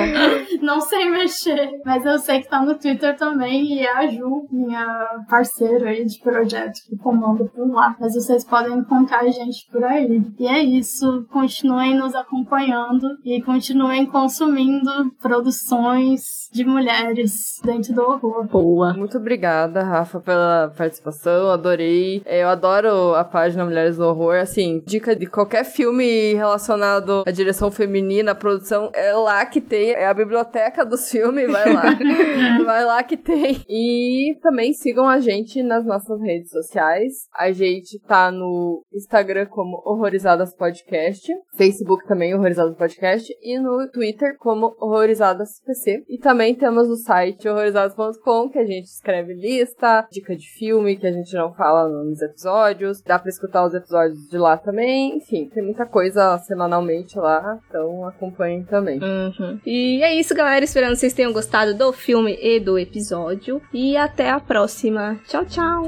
não 0.60 0.80
sei 0.80 1.10
mexer, 1.10 1.80
mas 1.84 2.04
eu 2.04 2.18
sei 2.18 2.40
que 2.40 2.48
tá 2.48 2.62
no 2.62 2.74
Twitter 2.74 3.16
também 3.16 3.74
e 3.74 3.80
é 3.80 3.96
a 3.96 4.06
Ju, 4.06 4.46
minha 4.60 5.24
parceira 5.28 5.90
aí 5.90 6.04
de 6.04 6.18
projeto, 6.20 6.80
que 6.88 6.96
comanda 6.96 7.44
por 7.44 7.68
lá. 7.70 7.96
Mas 7.98 8.14
vocês 8.14 8.44
podem 8.44 8.78
encontrar 8.78 9.20
a 9.20 9.30
gente 9.30 9.66
por 9.70 9.82
aí. 9.84 10.22
E 10.38 10.46
é 10.46 10.62
isso. 10.62 11.26
Continuem 11.30 11.96
nos 11.96 12.14
acompanhando 12.14 13.18
e 13.24 13.40
continuem 13.42 14.06
consumindo 14.06 15.10
produções 15.20 16.48
de 16.52 16.64
mulheres 16.64 17.60
dentro 17.64 17.94
do 17.94 18.02
horror. 18.02 18.46
Boa. 18.48 18.92
Muito 18.94 19.18
obrigada, 19.18 19.82
Rafa, 19.82 20.20
pela 20.20 20.72
participação. 20.76 21.50
Adorei. 21.50 22.22
Eu 22.26 22.48
adoro 22.48 23.14
a 23.14 23.24
página 23.24 23.64
Mulheres 23.64 23.96
do 23.96 24.04
Horror. 24.04 24.36
Assim, 24.36 24.82
dica 24.86 25.14
de 25.14 25.26
qualquer 25.26 25.64
filme 25.64 26.34
relacionado 26.34 27.22
à 27.26 27.30
direção 27.30 27.70
feminina, 27.70 28.32
à 28.32 28.34
produção, 28.34 28.90
é 28.94 29.12
lá 29.12 29.44
que 29.46 29.60
tem. 29.60 29.90
É 29.90 30.06
a 30.06 30.14
biblioteca 30.14 30.84
dos 30.84 31.08
filmes, 31.08 31.50
vai 31.50 31.72
lá. 31.72 31.82
vai 32.64 32.84
lá 32.84 33.02
que 33.02 33.16
tem. 33.16 33.64
E 33.68 34.36
também 34.50 34.72
sigam 34.72 35.08
a 35.08 35.20
gente 35.20 35.62
nas 35.62 35.86
nossas 35.86 36.20
redes 36.20 36.50
sociais. 36.50 37.28
A 37.32 37.52
gente 37.52 38.00
tá 38.00 38.32
no 38.32 38.82
Instagram 38.92 39.46
como 39.46 39.80
Horrorizadas 39.86 40.52
Podcast, 40.52 41.32
Facebook 41.56 42.04
também 42.08 42.34
Horrorizadas 42.34 42.76
Podcast 42.76 43.32
e 43.40 43.60
no 43.60 43.88
Twitter 43.92 44.36
como 44.38 44.74
Horrorizadas 44.80 45.60
PC. 45.64 46.02
E 46.08 46.18
também 46.18 46.56
temos 46.56 46.88
o 46.88 46.96
site 46.96 47.48
horrorizadas.com 47.48 48.48
que 48.48 48.58
a 48.58 48.64
gente 48.64 48.86
escreve 48.86 49.34
lista, 49.34 50.04
dica 50.10 50.34
de 50.34 50.48
filme 50.48 50.96
que 50.96 51.06
a 51.06 51.12
gente 51.12 51.32
não 51.34 51.54
fala 51.54 51.88
nos 51.88 52.20
episódios. 52.20 53.00
Dá 53.02 53.20
pra 53.20 53.28
escutar 53.28 53.64
os 53.64 53.74
episódios 53.74 54.28
de 54.28 54.36
lá 54.36 54.56
também. 54.56 55.16
Enfim, 55.16 55.48
tem 55.48 55.62
muita 55.62 55.86
coisa 55.86 56.36
semanalmente 56.38 57.16
lá, 57.16 57.56
então 57.68 58.04
acompanhem 58.04 58.64
também. 58.64 58.98
Uhum. 58.98 59.60
E 59.64 60.02
é 60.02 60.12
isso, 60.12 60.34
galera. 60.34 60.64
Esperando 60.64 60.94
que 60.94 60.98
vocês 60.98 61.14
tenham 61.14 61.32
gostado 61.32 61.72
do 61.72 61.92
filme 61.92 62.36
e 62.42 62.58
do 62.58 62.76
episódio. 62.76 63.62
E 63.72 63.96
até 63.96 64.29
a 64.30 64.40
próxima. 64.40 65.18
Tchau, 65.26 65.44
tchau. 65.44 65.84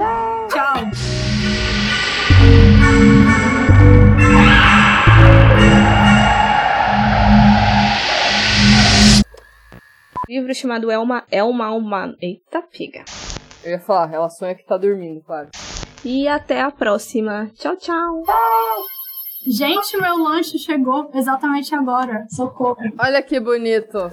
Tchau! 0.49 0.75
Livro 10.29 10.55
chamado 10.55 10.91
Elma 10.91 11.25
Elma 11.31 11.67
Alma. 11.67 12.15
Eita, 12.21 12.63
pega. 12.63 13.05
Eu 13.63 13.73
ia 13.73 13.79
falar, 13.79 14.13
ela 14.13 14.29
sonha 14.29 14.55
que 14.55 14.65
tá 14.65 14.77
dormindo, 14.77 15.21
claro. 15.21 15.51
E 16.05 16.27
até 16.27 16.61
a 16.61 16.71
próxima. 16.71 17.51
Tchau, 17.55 17.77
tchau. 17.77 18.23
Gente, 19.47 19.97
meu 19.99 20.17
lanche 20.17 20.59
chegou 20.59 21.11
exatamente 21.15 21.75
agora. 21.75 22.27
Socorro. 22.31 22.79
Olha 22.99 23.23
que 23.23 23.39
bonito. 23.39 24.11